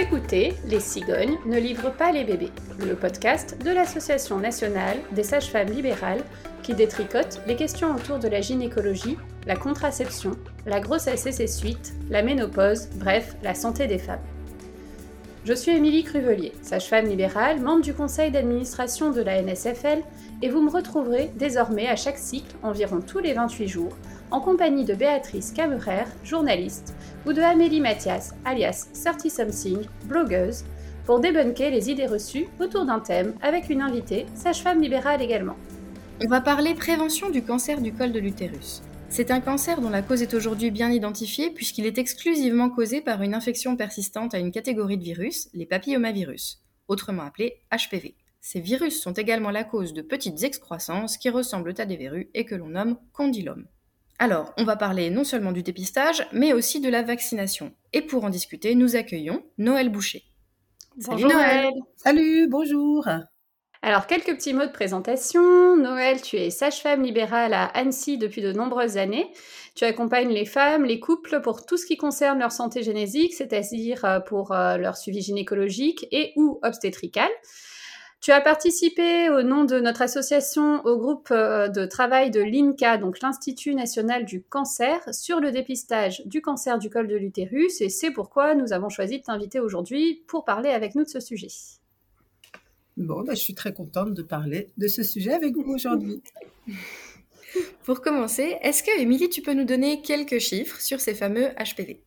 Écoutez 0.00 0.54
Les 0.64 0.78
cigognes 0.78 1.38
ne 1.44 1.58
livrent 1.58 1.90
pas 1.90 2.12
les 2.12 2.22
bébés, 2.22 2.52
le 2.78 2.94
podcast 2.94 3.60
de 3.64 3.70
l'Association 3.72 4.38
nationale 4.38 4.98
des 5.10 5.24
sages-femmes 5.24 5.72
libérales 5.72 6.22
qui 6.62 6.72
détricote 6.74 7.40
les 7.48 7.56
questions 7.56 7.96
autour 7.96 8.20
de 8.20 8.28
la 8.28 8.40
gynécologie, 8.40 9.18
la 9.44 9.56
contraception, 9.56 10.36
la 10.66 10.78
grossesse 10.78 11.26
et 11.26 11.32
ses 11.32 11.48
suites, 11.48 11.94
la 12.10 12.22
ménopause, 12.22 12.86
bref, 12.94 13.34
la 13.42 13.56
santé 13.56 13.88
des 13.88 13.98
femmes. 13.98 14.22
Je 15.44 15.52
suis 15.52 15.72
Émilie 15.72 16.04
Cruvelier, 16.04 16.52
sage-femme 16.62 17.06
libérale, 17.06 17.58
membre 17.58 17.82
du 17.82 17.92
conseil 17.92 18.30
d'administration 18.30 19.10
de 19.10 19.22
la 19.22 19.42
NSFL, 19.42 20.04
et 20.42 20.48
vous 20.48 20.62
me 20.62 20.70
retrouverez 20.70 21.32
désormais 21.34 21.88
à 21.88 21.96
chaque 21.96 22.18
cycle, 22.18 22.54
environ 22.62 23.00
tous 23.00 23.18
les 23.18 23.32
28 23.32 23.66
jours, 23.66 23.96
en 24.30 24.40
compagnie 24.40 24.84
de 24.84 24.94
Béatrice 24.94 25.52
Camerer, 25.52 26.04
journaliste, 26.24 26.94
ou 27.26 27.32
de 27.32 27.40
Amélie 27.40 27.80
Mathias, 27.80 28.34
alias 28.44 28.88
30 29.04 29.30
Something, 29.30 29.86
blogueuse, 30.04 30.64
pour 31.06 31.20
débunker 31.20 31.70
les 31.70 31.90
idées 31.90 32.06
reçues 32.06 32.48
autour 32.60 32.84
d'un 32.84 33.00
thème 33.00 33.34
avec 33.40 33.70
une 33.70 33.80
invitée, 33.80 34.26
sage-femme 34.34 34.82
libérale 34.82 35.22
également. 35.22 35.56
On 36.22 36.28
va 36.28 36.40
parler 36.40 36.74
prévention 36.74 37.30
du 37.30 37.42
cancer 37.42 37.80
du 37.80 37.92
col 37.92 38.12
de 38.12 38.18
l'utérus. 38.18 38.82
C'est 39.08 39.30
un 39.30 39.40
cancer 39.40 39.80
dont 39.80 39.88
la 39.88 40.02
cause 40.02 40.20
est 40.20 40.34
aujourd'hui 40.34 40.70
bien 40.70 40.90
identifiée 40.90 41.50
puisqu'il 41.50 41.86
est 41.86 41.96
exclusivement 41.96 42.68
causé 42.68 43.00
par 43.00 43.22
une 43.22 43.34
infection 43.34 43.76
persistante 43.76 44.34
à 44.34 44.38
une 44.38 44.50
catégorie 44.50 44.98
de 44.98 45.04
virus, 45.04 45.48
les 45.54 45.64
papillomavirus, 45.64 46.60
autrement 46.88 47.22
appelés 47.22 47.62
HPV. 47.72 48.16
Ces 48.40 48.60
virus 48.60 49.00
sont 49.00 49.12
également 49.12 49.50
la 49.50 49.64
cause 49.64 49.94
de 49.94 50.02
petites 50.02 50.42
excroissances 50.42 51.16
qui 51.16 51.30
ressemblent 51.30 51.74
à 51.78 51.86
des 51.86 51.96
verrues 51.96 52.30
et 52.34 52.44
que 52.44 52.54
l'on 52.54 52.68
nomme 52.68 52.98
condylomes. 53.12 53.66
Alors, 54.20 54.52
on 54.56 54.64
va 54.64 54.76
parler 54.76 55.10
non 55.10 55.22
seulement 55.22 55.52
du 55.52 55.62
dépistage, 55.62 56.26
mais 56.32 56.52
aussi 56.52 56.80
de 56.80 56.88
la 56.88 57.02
vaccination. 57.02 57.72
Et 57.92 58.02
pour 58.02 58.24
en 58.24 58.30
discuter, 58.30 58.74
nous 58.74 58.96
accueillons 58.96 59.44
Noël 59.58 59.90
Boucher. 59.90 60.24
Salut 60.98 61.24
Noël. 61.24 61.70
Salut, 61.96 62.48
bonjour 62.48 63.08
alors, 63.80 64.08
quelques 64.08 64.34
petits 64.34 64.54
mots 64.54 64.66
de 64.66 64.72
présentation. 64.72 65.76
Noël, 65.76 66.20
tu 66.20 66.34
es 66.34 66.50
sage-femme 66.50 67.04
libérale 67.04 67.54
à 67.54 67.66
Annecy 67.66 68.18
depuis 68.18 68.42
de 68.42 68.52
nombreuses 68.52 68.96
années. 68.96 69.30
Tu 69.76 69.84
accompagnes 69.84 70.32
les 70.32 70.46
femmes, 70.46 70.84
les 70.84 70.98
couples 70.98 71.40
pour 71.42 71.64
tout 71.64 71.76
ce 71.76 71.86
qui 71.86 71.96
concerne 71.96 72.40
leur 72.40 72.50
santé 72.50 72.82
génésique, 72.82 73.34
c'est-à-dire 73.34 74.04
euh, 74.04 74.18
pour 74.18 74.50
euh, 74.50 74.78
leur 74.78 74.96
suivi 74.96 75.20
gynécologique 75.20 76.08
et 76.10 76.32
ou 76.34 76.58
obstétrical. 76.64 77.30
Tu 78.20 78.32
as 78.32 78.40
participé 78.40 79.30
au 79.30 79.42
nom 79.42 79.64
de 79.64 79.78
notre 79.78 80.02
association 80.02 80.84
au 80.84 80.98
groupe 80.98 81.28
euh, 81.30 81.68
de 81.68 81.86
travail 81.86 82.32
de 82.32 82.40
l'INCA, 82.40 82.98
donc 82.98 83.20
l'Institut 83.20 83.74
national 83.74 84.24
du 84.24 84.42
cancer, 84.42 85.00
sur 85.12 85.38
le 85.38 85.52
dépistage 85.52 86.22
du 86.26 86.42
cancer 86.42 86.78
du 86.78 86.90
col 86.90 87.06
de 87.06 87.14
l'utérus 87.14 87.80
et 87.80 87.88
c'est 87.88 88.10
pourquoi 88.10 88.56
nous 88.56 88.72
avons 88.72 88.88
choisi 88.88 89.18
de 89.18 89.22
t'inviter 89.22 89.60
aujourd'hui 89.60 90.24
pour 90.26 90.44
parler 90.44 90.70
avec 90.70 90.96
nous 90.96 91.04
de 91.04 91.08
ce 91.08 91.20
sujet. 91.20 91.48
Bon, 92.96 93.22
bah, 93.22 93.34
je 93.34 93.40
suis 93.40 93.54
très 93.54 93.72
contente 93.72 94.14
de 94.14 94.22
parler 94.22 94.70
de 94.76 94.88
ce 94.88 95.04
sujet 95.04 95.32
avec 95.32 95.54
vous 95.54 95.72
aujourd'hui. 95.72 96.20
Pour 97.84 98.02
commencer, 98.02 98.56
est-ce 98.60 98.82
que, 98.82 99.00
Émilie, 99.00 99.30
tu 99.30 99.40
peux 99.40 99.54
nous 99.54 99.64
donner 99.64 100.02
quelques 100.02 100.38
chiffres 100.38 100.80
sur 100.80 101.00
ces 101.00 101.14
fameux 101.14 101.48
HPV 101.52 102.02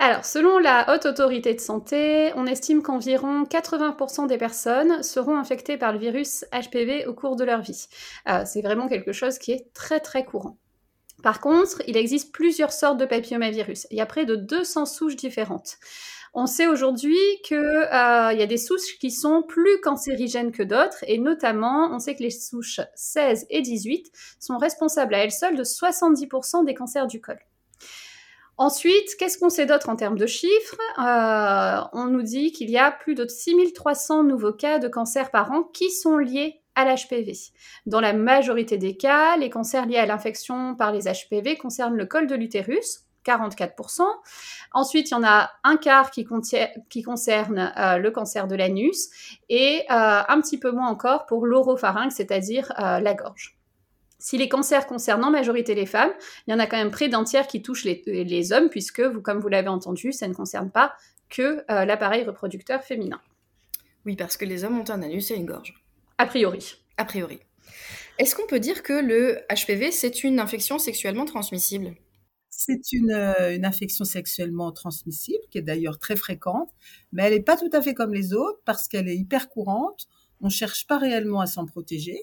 alors, 0.00 0.24
selon 0.24 0.58
la 0.58 0.92
Haute 0.92 1.06
Autorité 1.06 1.54
de 1.54 1.60
Santé, 1.60 2.32
on 2.34 2.46
estime 2.46 2.82
qu'environ 2.82 3.44
80% 3.44 4.26
des 4.26 4.38
personnes 4.38 5.02
seront 5.02 5.36
infectées 5.36 5.76
par 5.76 5.92
le 5.92 5.98
virus 5.98 6.44
HPV 6.52 7.06
au 7.06 7.14
cours 7.14 7.36
de 7.36 7.44
leur 7.44 7.62
vie. 7.62 7.86
Euh, 8.28 8.42
c'est 8.44 8.60
vraiment 8.60 8.88
quelque 8.88 9.12
chose 9.12 9.38
qui 9.38 9.52
est 9.52 9.72
très 9.72 10.00
très 10.00 10.24
courant. 10.24 10.58
Par 11.22 11.40
contre, 11.40 11.80
il 11.86 11.96
existe 11.96 12.32
plusieurs 12.32 12.72
sortes 12.72 12.98
de 12.98 13.06
papillomavirus. 13.06 13.86
Il 13.90 13.96
y 13.96 14.00
a 14.00 14.06
près 14.06 14.26
de 14.26 14.36
200 14.36 14.84
souches 14.84 15.16
différentes. 15.16 15.76
On 16.34 16.46
sait 16.46 16.66
aujourd'hui 16.66 17.16
qu'il 17.44 17.56
euh, 17.56 18.32
y 18.32 18.42
a 18.42 18.46
des 18.46 18.58
souches 18.58 18.98
qui 18.98 19.12
sont 19.12 19.42
plus 19.42 19.80
cancérigènes 19.80 20.50
que 20.50 20.64
d'autres, 20.64 21.04
et 21.06 21.18
notamment, 21.18 21.88
on 21.92 22.00
sait 22.00 22.16
que 22.16 22.24
les 22.24 22.30
souches 22.30 22.80
16 22.96 23.46
et 23.50 23.62
18 23.62 24.10
sont 24.40 24.58
responsables 24.58 25.14
à 25.14 25.18
elles 25.18 25.32
seules 25.32 25.56
de 25.56 25.62
70% 25.62 26.64
des 26.64 26.74
cancers 26.74 27.06
du 27.06 27.20
col. 27.20 27.38
Ensuite, 28.56 29.16
qu'est-ce 29.18 29.36
qu'on 29.36 29.50
sait 29.50 29.66
d'autre 29.66 29.88
en 29.88 29.96
termes 29.96 30.16
de 30.16 30.26
chiffres? 30.26 30.78
Euh, 30.98 31.80
On 31.92 32.06
nous 32.06 32.22
dit 32.22 32.52
qu'il 32.52 32.70
y 32.70 32.78
a 32.78 32.92
plus 32.92 33.16
de 33.16 33.26
6300 33.26 34.22
nouveaux 34.22 34.52
cas 34.52 34.78
de 34.78 34.86
cancer 34.86 35.30
par 35.32 35.50
an 35.50 35.64
qui 35.64 35.90
sont 35.90 36.18
liés 36.18 36.60
à 36.76 36.84
l'HPV. 36.84 37.32
Dans 37.86 38.00
la 38.00 38.12
majorité 38.12 38.78
des 38.78 38.96
cas, 38.96 39.36
les 39.36 39.50
cancers 39.50 39.86
liés 39.86 39.96
à 39.96 40.06
l'infection 40.06 40.76
par 40.76 40.92
les 40.92 41.02
HPV 41.02 41.56
concernent 41.56 41.96
le 41.96 42.06
col 42.06 42.28
de 42.28 42.36
l'utérus, 42.36 43.00
44%. 43.26 44.02
Ensuite, 44.72 45.10
il 45.10 45.14
y 45.14 45.16
en 45.16 45.24
a 45.24 45.50
un 45.64 45.76
quart 45.76 46.12
qui, 46.12 46.24
concerne 46.24 47.72
euh, 47.76 47.98
le 47.98 48.10
cancer 48.12 48.46
de 48.46 48.54
l'anus 48.54 49.38
et 49.48 49.82
euh, 49.90 50.22
un 50.28 50.40
petit 50.40 50.58
peu 50.58 50.70
moins 50.70 50.88
encore 50.88 51.26
pour 51.26 51.46
l'oropharynx, 51.46 52.14
c'est-à-dire 52.14 52.72
la 52.78 53.14
gorge. 53.14 53.53
Si 54.24 54.38
les 54.38 54.48
cancers 54.48 54.86
concernent 54.86 55.24
en 55.24 55.30
majorité 55.30 55.74
les 55.74 55.84
femmes, 55.84 56.12
il 56.46 56.52
y 56.52 56.54
en 56.54 56.58
a 56.58 56.66
quand 56.66 56.78
même 56.78 56.90
près 56.90 57.10
d'un 57.10 57.24
tiers 57.24 57.46
qui 57.46 57.60
touchent 57.60 57.84
les, 57.84 58.52
hommes, 58.54 58.70
puisque, 58.70 59.00
vous, 59.00 59.20
comme 59.20 59.38
vous 59.38 59.48
l'avez 59.48 59.68
entendu, 59.68 60.12
ça 60.12 60.26
ne 60.26 60.32
concerne 60.32 60.70
pas 60.70 60.94
que 61.28 61.62
l'appareil 61.68 62.24
reproducteur 62.24 62.82
féminin. 62.82 63.20
Oui, 64.06 64.16
parce 64.16 64.38
que 64.38 64.46
les 64.46 64.64
hommes 64.64 64.78
ont 64.78 64.88
un 64.88 65.02
anus 65.02 65.30
et 65.30 65.34
une 65.34 65.44
gorge. 65.44 65.74
A 66.16 66.24
priori. 66.24 66.76
A 66.96 67.04
priori. 67.04 67.38
Est-ce 68.18 68.34
qu'on 68.34 68.46
peut 68.46 68.60
dire 68.60 68.82
que 68.82 68.94
le 68.94 69.40
HPV, 69.54 69.90
c'est 69.90 70.24
une 70.24 70.40
infection 70.40 70.78
sexuellement 70.78 71.26
transmissible? 71.26 71.94
C'est 72.48 72.80
euh, 72.94 73.54
une, 73.54 73.64
infection 73.66 74.06
sexuellement 74.06 74.72
transmissible, 74.72 75.42
qui 75.50 75.58
est 75.58 75.62
d'ailleurs 75.62 75.98
très 75.98 76.16
fréquente, 76.16 76.70
mais 77.12 77.24
elle 77.24 77.34
n'est 77.34 77.42
pas 77.42 77.58
tout 77.58 77.70
à 77.72 77.82
fait 77.82 77.92
comme 77.92 78.14
les 78.14 78.32
autres 78.32 78.60
parce 78.64 78.88
qu'elle 78.88 79.08
est 79.08 79.16
hyper 79.16 79.50
courante. 79.50 80.06
On 80.40 80.46
ne 80.46 80.50
cherche 80.50 80.86
pas 80.86 80.96
réellement 80.96 81.40
à 81.40 81.46
s'en 81.46 81.66
protéger. 81.66 82.18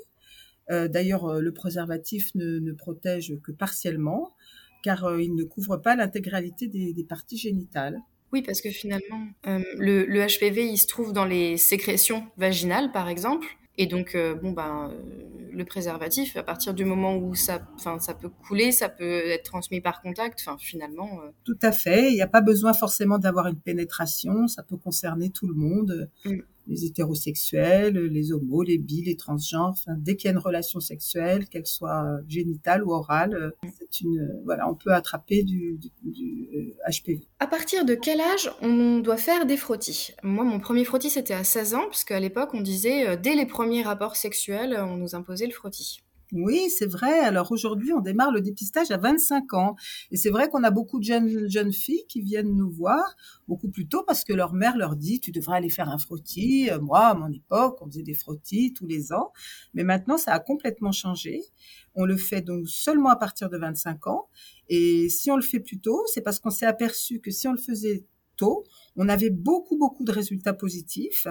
Euh, 0.71 0.87
d'ailleurs, 0.87 1.25
euh, 1.25 1.39
le 1.41 1.51
préservatif 1.51 2.33
ne, 2.35 2.71
protège 2.73 3.35
que 3.43 3.51
partiellement, 3.51 4.35
car 4.83 5.19
il 5.19 5.35
ne 5.35 5.43
couvre 5.43 5.77
pas 5.77 5.95
l'intégralité 5.95 6.67
des, 6.67 7.05
parties 7.07 7.37
génitales. 7.37 7.99
Oui, 8.33 8.41
parce 8.41 8.61
que 8.61 8.69
finalement, 8.69 9.27
le, 9.45 10.05
le 10.05 10.25
HPV, 10.25 10.65
il 10.65 10.77
se 10.77 10.87
trouve 10.87 11.13
dans 11.13 11.25
les 11.25 11.57
sécrétions 11.57 12.25
vaginales, 12.37 12.91
par 12.91 13.09
exemple. 13.09 13.45
Et 13.77 13.87
donc, 13.87 14.15
euh, 14.15 14.35
bon, 14.35 14.51
ben, 14.51 14.91
euh, 14.91 15.49
le 15.51 15.65
préservatif, 15.65 16.35
à 16.35 16.43
partir 16.43 16.73
du 16.73 16.83
moment 16.83 17.15
où 17.15 17.33
ça, 17.33 17.61
ça 17.77 18.13
peut 18.13 18.29
couler, 18.29 18.71
ça 18.71 18.89
peut 18.89 19.29
être 19.29 19.43
transmis 19.43 19.81
par 19.81 20.01
contact, 20.01 20.45
finalement. 20.59 21.21
Euh, 21.23 21.29
tout 21.45 21.57
à 21.61 21.71
fait. 21.71 22.11
Il 22.11 22.15
n'y 22.15 22.21
a 22.21 22.27
pas 22.27 22.41
besoin 22.41 22.73
forcément 22.73 23.17
d'avoir 23.17 23.47
une 23.47 23.59
pénétration. 23.59 24.47
Ça 24.47 24.63
peut 24.63 24.77
concerner 24.77 25.29
tout 25.29 25.47
le 25.47 25.53
monde. 25.53 26.09
Mm 26.25 26.41
les 26.67 26.85
hétérosexuels, 26.85 27.97
les 27.97 28.31
homos, 28.31 28.63
les 28.63 28.77
bi, 28.77 29.03
les 29.03 29.15
transgenres. 29.15 29.75
Dès 29.97 30.15
qu'il 30.15 30.25
y 30.25 30.29
a 30.29 30.31
une 30.31 30.37
relation 30.37 30.79
sexuelle, 30.79 31.47
qu'elle 31.47 31.65
soit 31.65 32.03
euh, 32.03 32.21
génitale 32.27 32.83
ou 32.83 32.91
orale, 32.91 33.33
euh, 33.33 33.69
c'est 33.77 34.01
une, 34.01 34.19
euh, 34.19 34.41
voilà, 34.45 34.69
on 34.69 34.75
peut 34.75 34.93
attraper 34.93 35.43
du, 35.43 35.79
HPV. 36.89 37.27
À 37.39 37.47
partir 37.47 37.85
de 37.85 37.95
quel 37.95 38.21
âge 38.21 38.51
on 38.61 38.99
doit 38.99 39.17
faire 39.17 39.45
des 39.45 39.57
frottis? 39.57 40.11
Moi, 40.23 40.43
mon 40.43 40.59
premier 40.59 40.85
frottis, 40.85 41.09
c'était 41.09 41.33
à 41.33 41.43
16 41.43 41.75
ans, 41.75 41.85
parce 41.85 42.03
qu'à 42.03 42.19
l'époque, 42.19 42.49
on 42.53 42.61
disait, 42.61 43.17
dès 43.17 43.35
les 43.35 43.45
premiers 43.45 43.83
rapports 43.83 44.15
sexuels, 44.15 44.77
on 44.79 44.97
nous 44.97 45.15
imposait 45.15 45.47
le 45.47 45.53
frottis. 45.53 46.01
Oui, 46.33 46.69
c'est 46.69 46.85
vrai. 46.85 47.19
Alors 47.19 47.51
aujourd'hui, 47.51 47.91
on 47.91 47.99
démarre 47.99 48.31
le 48.31 48.39
dépistage 48.39 48.89
à 48.89 48.97
25 48.97 49.53
ans. 49.53 49.75
Et 50.11 50.17
c'est 50.17 50.29
vrai 50.29 50.47
qu'on 50.47 50.63
a 50.63 50.71
beaucoup 50.71 50.97
de 50.99 51.03
jeunes, 51.03 51.49
jeunes 51.49 51.73
filles 51.73 52.05
qui 52.07 52.21
viennent 52.21 52.55
nous 52.55 52.71
voir 52.71 53.03
beaucoup 53.49 53.67
plus 53.69 53.85
tôt 53.85 54.03
parce 54.07 54.23
que 54.23 54.31
leur 54.31 54.53
mère 54.53 54.77
leur 54.77 54.95
dit, 54.95 55.19
tu 55.19 55.31
devrais 55.31 55.57
aller 55.57 55.69
faire 55.69 55.89
un 55.89 55.97
frottis. 55.97 56.69
Euh, 56.69 56.79
moi, 56.79 57.07
à 57.07 57.13
mon 57.15 57.29
époque, 57.29 57.79
on 57.81 57.87
faisait 57.87 58.03
des 58.03 58.13
frottis 58.13 58.73
tous 58.73 58.87
les 58.87 59.11
ans. 59.11 59.33
Mais 59.73 59.83
maintenant, 59.83 60.17
ça 60.17 60.31
a 60.31 60.39
complètement 60.39 60.93
changé. 60.93 61.41
On 61.95 62.05
le 62.05 62.15
fait 62.15 62.41
donc 62.41 62.69
seulement 62.69 63.09
à 63.09 63.17
partir 63.17 63.49
de 63.49 63.57
25 63.57 64.07
ans. 64.07 64.29
Et 64.69 65.09
si 65.09 65.31
on 65.31 65.35
le 65.35 65.41
fait 65.41 65.59
plus 65.59 65.79
tôt, 65.79 66.01
c'est 66.13 66.21
parce 66.21 66.39
qu'on 66.39 66.49
s'est 66.49 66.65
aperçu 66.65 67.19
que 67.19 67.29
si 67.29 67.49
on 67.49 67.51
le 67.51 67.57
faisait 67.57 68.05
tôt, 68.37 68.63
on 68.95 69.09
avait 69.09 69.29
beaucoup, 69.29 69.77
beaucoup 69.77 70.05
de 70.05 70.13
résultats 70.13 70.53
positifs 70.53 71.27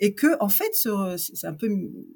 et 0.00 0.14
que 0.14 0.36
en 0.40 0.48
fait 0.48 0.72
c'est 1.18 1.46
un 1.46 1.52
peu 1.52 1.68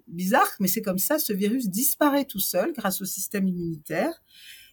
bizarre 0.08 0.50
mais 0.58 0.69
c'est 0.69 0.82
comme 0.82 0.98
ça 0.98 1.19
ce 1.19 1.32
virus 1.32 1.69
disparaît 1.69 2.25
tout 2.25 2.40
seul 2.40 2.72
grâce 2.72 3.00
au 3.00 3.04
système 3.04 3.46
immunitaire. 3.46 4.22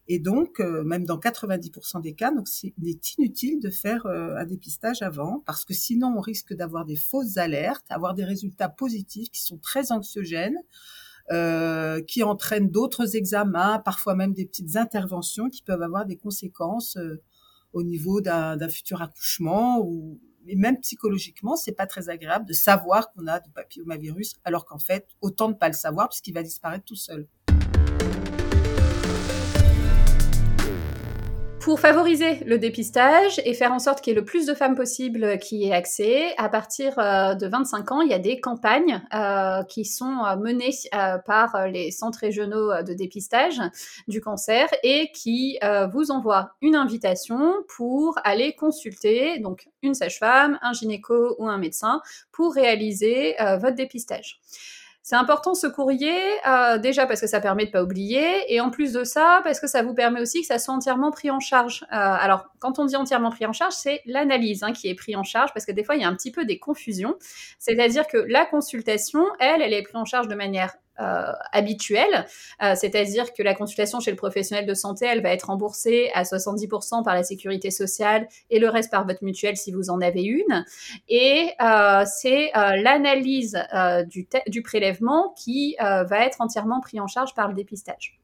Et 0.07 0.17
donc 0.17 0.59
euh, 0.59 0.83
même 0.83 1.05
dans 1.05 1.19
90% 1.19 2.01
des 2.01 2.13
cas 2.15 2.31
donc 2.31 2.47
il 2.63 2.89
est 2.89 3.17
inutile 3.17 3.59
de 3.59 3.69
faire 3.69 4.05
euh, 4.07 4.35
un 4.35 4.45
dépistage 4.45 5.03
avant 5.03 5.43
parce 5.45 5.63
que 5.63 5.73
sinon 5.73 6.15
on 6.17 6.21
risque 6.21 6.53
d'avoir 6.53 6.85
des 6.85 6.95
fausses 6.95 7.37
alertes 7.37 7.85
avoir 7.89 8.13
des 8.13 8.25
résultats 8.25 8.67
positifs 8.67 9.29
qui 9.29 9.41
sont 9.41 9.57
très 9.57 9.91
anxiogènes 9.91 10.57
euh, 11.31 12.01
qui 12.01 12.23
entraînent 12.23 12.71
d'autres 12.71 13.15
examens, 13.15 13.79
parfois 13.79 14.15
même 14.15 14.33
des 14.33 14.45
petites 14.45 14.75
interventions 14.75 15.49
qui 15.49 15.61
peuvent 15.61 15.83
avoir 15.83 16.05
des 16.05 16.17
conséquences 16.17 16.97
au 17.73 17.83
niveau 17.83 18.21
d'un 18.21 18.69
futur 18.69 19.01
accouchement 19.01 19.79
ou 19.79 20.19
et 20.47 20.55
même 20.55 20.79
psychologiquement, 20.79 21.55
c'est 21.55 21.71
pas 21.71 21.87
très 21.87 22.09
agréable 22.09 22.45
de 22.45 22.53
savoir 22.53 23.11
qu'on 23.11 23.27
a 23.27 23.39
du 23.39 23.49
papillomavirus, 23.51 24.35
alors 24.43 24.65
qu'en 24.65 24.79
fait, 24.79 25.07
autant 25.21 25.49
ne 25.49 25.53
pas 25.53 25.67
le 25.67 25.73
savoir 25.73 26.09
puisqu'il 26.09 26.33
va 26.33 26.43
disparaître 26.43 26.85
tout 26.85 26.95
seul. 26.95 27.27
Pour 31.61 31.79
favoriser 31.79 32.43
le 32.45 32.57
dépistage 32.57 33.39
et 33.45 33.53
faire 33.53 33.71
en 33.71 33.77
sorte 33.77 34.01
qu'il 34.01 34.13
y 34.13 34.17
ait 34.17 34.19
le 34.19 34.25
plus 34.25 34.47
de 34.47 34.55
femmes 34.55 34.73
possible 34.75 35.37
qui 35.37 35.67
aient 35.67 35.73
accès, 35.73 36.33
à 36.37 36.49
partir 36.49 36.97
euh, 36.97 37.35
de 37.35 37.45
25 37.45 37.91
ans, 37.91 38.01
il 38.01 38.09
y 38.09 38.15
a 38.15 38.19
des 38.19 38.41
campagnes 38.41 39.03
euh, 39.13 39.61
qui 39.65 39.85
sont 39.85 40.25
euh, 40.25 40.35
menées 40.37 40.71
par 41.27 41.67
les 41.67 41.91
centres 41.91 42.17
régionaux 42.17 42.81
de 42.81 42.93
dépistage 42.93 43.61
du 44.07 44.21
cancer 44.21 44.67
et 44.81 45.11
qui 45.13 45.59
vous 45.93 46.09
envoient 46.09 46.51
une 46.61 46.75
invitation 46.75 47.53
pour 47.75 48.17
aller 48.23 48.53
consulter 48.53 49.37
donc 49.39 49.67
une 49.83 49.93
sage-femme, 49.93 50.57
un 50.63 50.73
gynéco 50.73 51.35
ou 51.37 51.47
un 51.47 51.59
médecin 51.59 52.01
pour 52.31 52.55
réaliser 52.55 53.35
votre 53.59 53.75
dépistage. 53.75 54.41
C'est 55.03 55.15
important 55.15 55.55
ce 55.55 55.65
courrier, 55.65 56.15
euh, 56.47 56.77
déjà 56.77 57.07
parce 57.07 57.21
que 57.21 57.27
ça 57.27 57.41
permet 57.41 57.65
de 57.65 57.71
pas 57.71 57.81
oublier, 57.81 58.53
et 58.53 58.61
en 58.61 58.69
plus 58.69 58.93
de 58.93 59.03
ça, 59.03 59.41
parce 59.43 59.59
que 59.59 59.65
ça 59.65 59.81
vous 59.81 59.95
permet 59.95 60.21
aussi 60.21 60.41
que 60.41 60.47
ça 60.47 60.59
soit 60.59 60.75
entièrement 60.75 61.09
pris 61.09 61.31
en 61.31 61.39
charge. 61.39 61.83
Euh, 61.91 61.95
alors, 61.95 62.45
quand 62.59 62.77
on 62.77 62.85
dit 62.85 62.95
entièrement 62.95 63.31
pris 63.31 63.47
en 63.47 63.53
charge, 63.53 63.73
c'est 63.73 64.01
l'analyse 64.05 64.61
hein, 64.61 64.73
qui 64.73 64.89
est 64.89 64.95
prise 64.95 65.15
en 65.15 65.23
charge, 65.23 65.53
parce 65.53 65.65
que 65.65 65.71
des 65.71 65.83
fois, 65.83 65.95
il 65.95 66.01
y 66.01 66.05
a 66.05 66.07
un 66.07 66.15
petit 66.15 66.31
peu 66.31 66.45
des 66.45 66.59
confusions. 66.59 67.15
C'est-à-dire 67.57 68.07
que 68.07 68.17
la 68.17 68.45
consultation, 68.45 69.25
elle, 69.39 69.63
elle 69.63 69.73
est 69.73 69.81
prise 69.81 69.95
en 69.95 70.05
charge 70.05 70.27
de 70.27 70.35
manière 70.35 70.75
euh, 70.99 71.31
habituelle, 71.51 72.25
euh, 72.61 72.75
c'est-à-dire 72.75 73.33
que 73.33 73.41
la 73.41 73.55
consultation 73.55 73.99
chez 73.99 74.11
le 74.11 74.17
professionnel 74.17 74.65
de 74.65 74.73
santé, 74.73 75.05
elle 75.05 75.21
va 75.21 75.29
être 75.29 75.47
remboursée 75.47 76.11
à 76.13 76.23
70% 76.23 77.03
par 77.03 77.15
la 77.15 77.23
sécurité 77.23 77.71
sociale 77.71 78.27
et 78.49 78.59
le 78.59 78.69
reste 78.69 78.91
par 78.91 79.07
votre 79.07 79.23
mutuelle 79.23 79.57
si 79.57 79.71
vous 79.71 79.89
en 79.89 80.01
avez 80.01 80.23
une. 80.23 80.65
Et 81.09 81.49
euh, 81.61 82.03
c'est 82.05 82.51
l'analyse 82.53 83.57
du, 84.07 84.27
du, 84.47 84.61
prélèvement 84.61 85.33
qui 85.37 85.75
va 85.79 86.25
être 86.25 86.41
entièrement 86.41 86.81
pris 86.81 86.99
en 86.99 87.07
charge 87.07 87.33
par 87.33 87.47
le 87.47 87.55
dépistage 87.55 88.20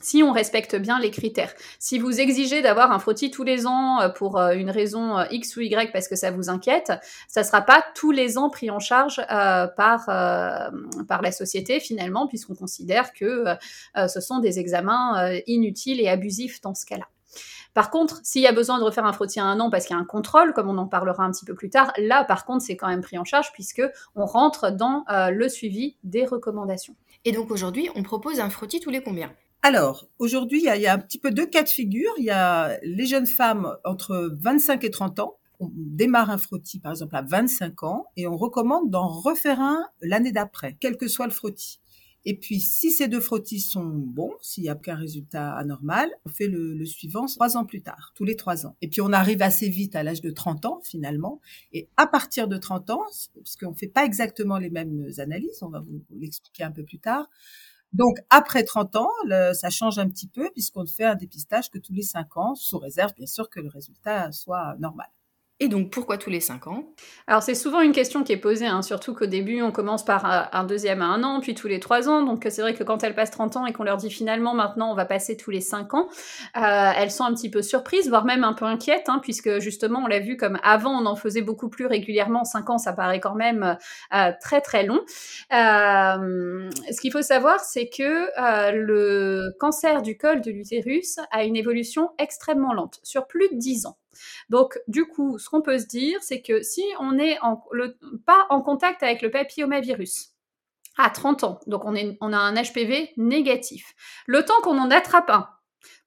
si 0.00 0.22
on 0.22 0.32
respecte 0.32 0.76
bien 0.76 0.98
les 0.98 1.10
critères. 1.10 1.52
Si 1.78 1.98
vous 1.98 2.20
exigez 2.20 2.62
d'avoir 2.62 2.92
un 2.92 2.98
frottis 2.98 3.30
tous 3.30 3.44
les 3.44 3.66
ans 3.66 4.00
euh, 4.00 4.08
pour 4.08 4.38
euh, 4.38 4.52
une 4.52 4.70
raison 4.70 5.18
euh, 5.18 5.24
X 5.30 5.56
ou 5.56 5.60
Y 5.60 5.92
parce 5.92 6.08
que 6.08 6.16
ça 6.16 6.30
vous 6.30 6.50
inquiète, 6.50 6.92
ça 7.28 7.44
sera 7.44 7.62
pas 7.62 7.84
tous 7.94 8.10
les 8.10 8.38
ans 8.38 8.50
pris 8.50 8.70
en 8.70 8.78
charge 8.78 9.16
par, 9.26 10.06
par 10.06 11.22
la 11.22 11.32
société 11.32 11.80
finalement, 11.80 12.26
puisqu'on 12.26 12.54
considère 12.54 13.12
que 13.12 13.44
ce 13.96 14.20
sont 14.20 14.38
des 14.38 14.58
examens 14.58 15.32
inutiles 15.46 16.00
et 16.00 16.08
abusifs 16.08 16.60
dans 16.60 16.74
ce 16.74 16.86
cas-là. 16.86 17.06
Par 17.74 17.90
contre, 17.90 18.20
s'il 18.22 18.42
y 18.42 18.46
a 18.46 18.52
besoin 18.52 18.78
de 18.78 18.84
refaire 18.84 19.04
un 19.04 19.12
frottis 19.12 19.40
à 19.40 19.44
un 19.44 19.60
an 19.60 19.70
parce 19.70 19.86
qu'il 19.86 19.94
y 19.94 19.98
a 19.98 20.02
un 20.02 20.06
contrôle, 20.06 20.52
comme 20.52 20.68
on 20.68 20.78
en 20.78 20.86
parlera 20.86 21.24
un 21.24 21.30
petit 21.30 21.44
peu 21.44 21.54
plus 21.54 21.70
tard, 21.70 21.92
là 21.98 22.24
par 22.24 22.44
contre 22.44 22.64
c'est 22.64 22.76
quand 22.76 22.88
même 22.88 23.02
pris 23.02 23.18
en 23.18 23.24
charge 23.24 23.52
puisque 23.52 23.82
on 24.14 24.26
rentre 24.26 24.70
dans 24.70 25.04
le 25.08 25.48
suivi 25.48 25.96
des 26.04 26.24
recommandations. 26.24 26.96
Et 27.24 27.32
donc 27.32 27.50
aujourd'hui, 27.50 27.88
on 27.94 28.02
propose 28.02 28.40
un 28.40 28.50
frottis 28.50 28.80
tous 28.80 28.90
les 28.90 29.02
combien? 29.02 29.32
Alors, 29.62 30.08
aujourd'hui, 30.18 30.60
il 30.60 30.80
y, 30.80 30.86
a, 30.86 30.92
un 30.92 30.98
petit 30.98 31.18
peu 31.18 31.32
deux 31.32 31.46
cas 31.46 31.62
de 31.62 31.68
figure. 31.68 32.12
Il 32.18 32.24
y 32.24 32.30
a 32.30 32.78
les 32.82 33.06
jeunes 33.06 33.26
femmes 33.26 33.76
entre 33.84 34.36
25 34.40 34.84
et 34.84 34.90
30 34.90 35.18
ans. 35.18 35.36
On 35.58 35.68
démarre 35.74 36.30
un 36.30 36.38
frottis, 36.38 36.78
par 36.78 36.92
exemple, 36.92 37.16
à 37.16 37.22
25 37.22 37.82
ans 37.82 38.06
et 38.16 38.28
on 38.28 38.36
recommande 38.36 38.90
d'en 38.90 39.08
refaire 39.08 39.60
un 39.60 39.84
l'année 40.00 40.30
d'après, 40.30 40.76
quel 40.78 40.96
que 40.96 41.08
soit 41.08 41.26
le 41.26 41.32
frottis. 41.32 41.80
Et 42.24 42.36
puis, 42.36 42.60
si 42.60 42.90
ces 42.90 43.08
deux 43.08 43.20
frottis 43.20 43.60
sont 43.60 43.86
bons, 43.86 44.34
s'il 44.42 44.64
n'y 44.64 44.68
a 44.68 44.74
aucun 44.74 44.96
résultat 44.96 45.54
anormal, 45.54 46.10
on 46.26 46.28
fait 46.28 46.46
le, 46.46 46.84
suivant 46.84 47.26
trois 47.26 47.56
ans 47.56 47.64
plus 47.64 47.80
tard, 47.80 48.12
tous 48.14 48.24
les 48.24 48.36
trois 48.36 48.66
ans. 48.66 48.76
Et 48.82 48.88
puis, 48.88 49.00
on 49.00 49.12
arrive 49.12 49.40
assez 49.40 49.68
vite 49.68 49.96
à 49.96 50.02
l'âge 50.02 50.20
de 50.20 50.30
30 50.30 50.66
ans, 50.66 50.80
finalement. 50.84 51.40
Et 51.72 51.88
à 51.96 52.06
partir 52.06 52.46
de 52.46 52.56
30 52.56 52.90
ans, 52.90 53.04
puisqu'on 53.42 53.70
ne 53.70 53.76
fait 53.76 53.88
pas 53.88 54.04
exactement 54.04 54.58
les 54.58 54.70
mêmes 54.70 55.06
analyses, 55.18 55.62
on 55.62 55.70
va 55.70 55.80
vous 55.80 56.02
l'expliquer 56.18 56.64
un 56.64 56.72
peu 56.72 56.82
plus 56.82 56.98
tard, 56.98 57.28
donc 57.92 58.18
après 58.30 58.64
30 58.64 58.96
ans, 58.96 59.10
ça 59.54 59.70
change 59.70 59.98
un 59.98 60.08
petit 60.08 60.28
peu 60.28 60.50
puisqu'on 60.52 60.86
fait 60.86 61.04
un 61.04 61.14
dépistage 61.16 61.70
que 61.70 61.78
tous 61.78 61.92
les 61.94 62.02
5 62.02 62.36
ans, 62.36 62.54
sous 62.54 62.78
réserve 62.78 63.14
bien 63.14 63.26
sûr 63.26 63.48
que 63.50 63.60
le 63.60 63.68
résultat 63.68 64.32
soit 64.32 64.76
normal. 64.78 65.08
Et 65.60 65.66
donc, 65.66 65.90
pourquoi 65.90 66.18
tous 66.18 66.30
les 66.30 66.38
5 66.38 66.68
ans? 66.68 66.92
Alors, 67.26 67.42
c'est 67.42 67.56
souvent 67.56 67.80
une 67.80 67.90
question 67.90 68.22
qui 68.22 68.30
est 68.32 68.36
posée, 68.36 68.66
hein, 68.66 68.80
surtout 68.80 69.12
qu'au 69.12 69.26
début, 69.26 69.60
on 69.60 69.72
commence 69.72 70.04
par 70.04 70.24
euh, 70.24 70.44
un 70.52 70.62
deuxième 70.62 71.02
à 71.02 71.06
un 71.06 71.24
an, 71.24 71.40
puis 71.40 71.56
tous 71.56 71.66
les 71.66 71.80
3 71.80 72.08
ans. 72.08 72.22
Donc, 72.22 72.46
c'est 72.48 72.62
vrai 72.62 72.74
que 72.74 72.84
quand 72.84 73.02
elles 73.02 73.16
passent 73.16 73.32
30 73.32 73.56
ans 73.56 73.66
et 73.66 73.72
qu'on 73.72 73.82
leur 73.82 73.96
dit 73.96 74.10
finalement, 74.10 74.54
maintenant, 74.54 74.92
on 74.92 74.94
va 74.94 75.04
passer 75.04 75.36
tous 75.36 75.50
les 75.50 75.60
5 75.60 75.94
ans, 75.94 76.08
euh, 76.56 76.90
elles 76.96 77.10
sont 77.10 77.24
un 77.24 77.34
petit 77.34 77.50
peu 77.50 77.60
surprises, 77.60 78.08
voire 78.08 78.24
même 78.24 78.44
un 78.44 78.52
peu 78.52 78.66
inquiètes, 78.66 79.08
hein, 79.08 79.18
puisque 79.20 79.58
justement, 79.58 80.02
on 80.04 80.06
l'a 80.06 80.20
vu 80.20 80.36
comme 80.36 80.60
avant, 80.62 80.92
on 80.92 81.06
en 81.06 81.16
faisait 81.16 81.42
beaucoup 81.42 81.68
plus 81.68 81.86
régulièrement. 81.86 82.44
5 82.44 82.70
ans, 82.70 82.78
ça 82.78 82.92
paraît 82.92 83.20
quand 83.20 83.34
même 83.34 83.76
euh, 84.14 84.30
très, 84.40 84.60
très 84.60 84.84
long. 84.86 85.00
Ce 85.50 87.00
qu'il 87.00 87.10
faut 87.10 87.22
savoir, 87.22 87.58
c'est 87.58 87.88
que 87.88 88.28
le 88.70 89.50
cancer 89.58 90.02
du 90.02 90.16
col 90.16 90.40
de 90.40 90.52
l'utérus 90.52 91.18
a 91.32 91.42
une 91.42 91.56
évolution 91.56 92.10
extrêmement 92.18 92.72
lente, 92.74 93.00
sur 93.02 93.26
plus 93.26 93.48
de 93.48 93.56
10 93.56 93.86
ans. 93.86 93.96
Donc, 94.48 94.78
du 94.88 95.06
coup, 95.06 95.38
ce 95.38 95.48
qu'on 95.48 95.62
peut 95.62 95.78
se 95.78 95.86
dire, 95.86 96.18
c'est 96.22 96.42
que 96.42 96.62
si 96.62 96.82
on 97.00 97.12
n'est 97.12 97.38
pas 98.26 98.46
en 98.50 98.62
contact 98.62 99.02
avec 99.02 99.22
le 99.22 99.30
papillomavirus 99.30 100.30
à 100.96 101.10
30 101.10 101.44
ans, 101.44 101.60
donc 101.66 101.84
on, 101.84 101.94
on 102.20 102.32
a 102.32 102.38
un 102.38 102.54
HPV 102.54 103.12
négatif, 103.16 103.94
le 104.26 104.44
temps 104.44 104.60
qu'on 104.62 104.78
en 104.78 104.90
attrape 104.90 105.30
un, 105.30 105.48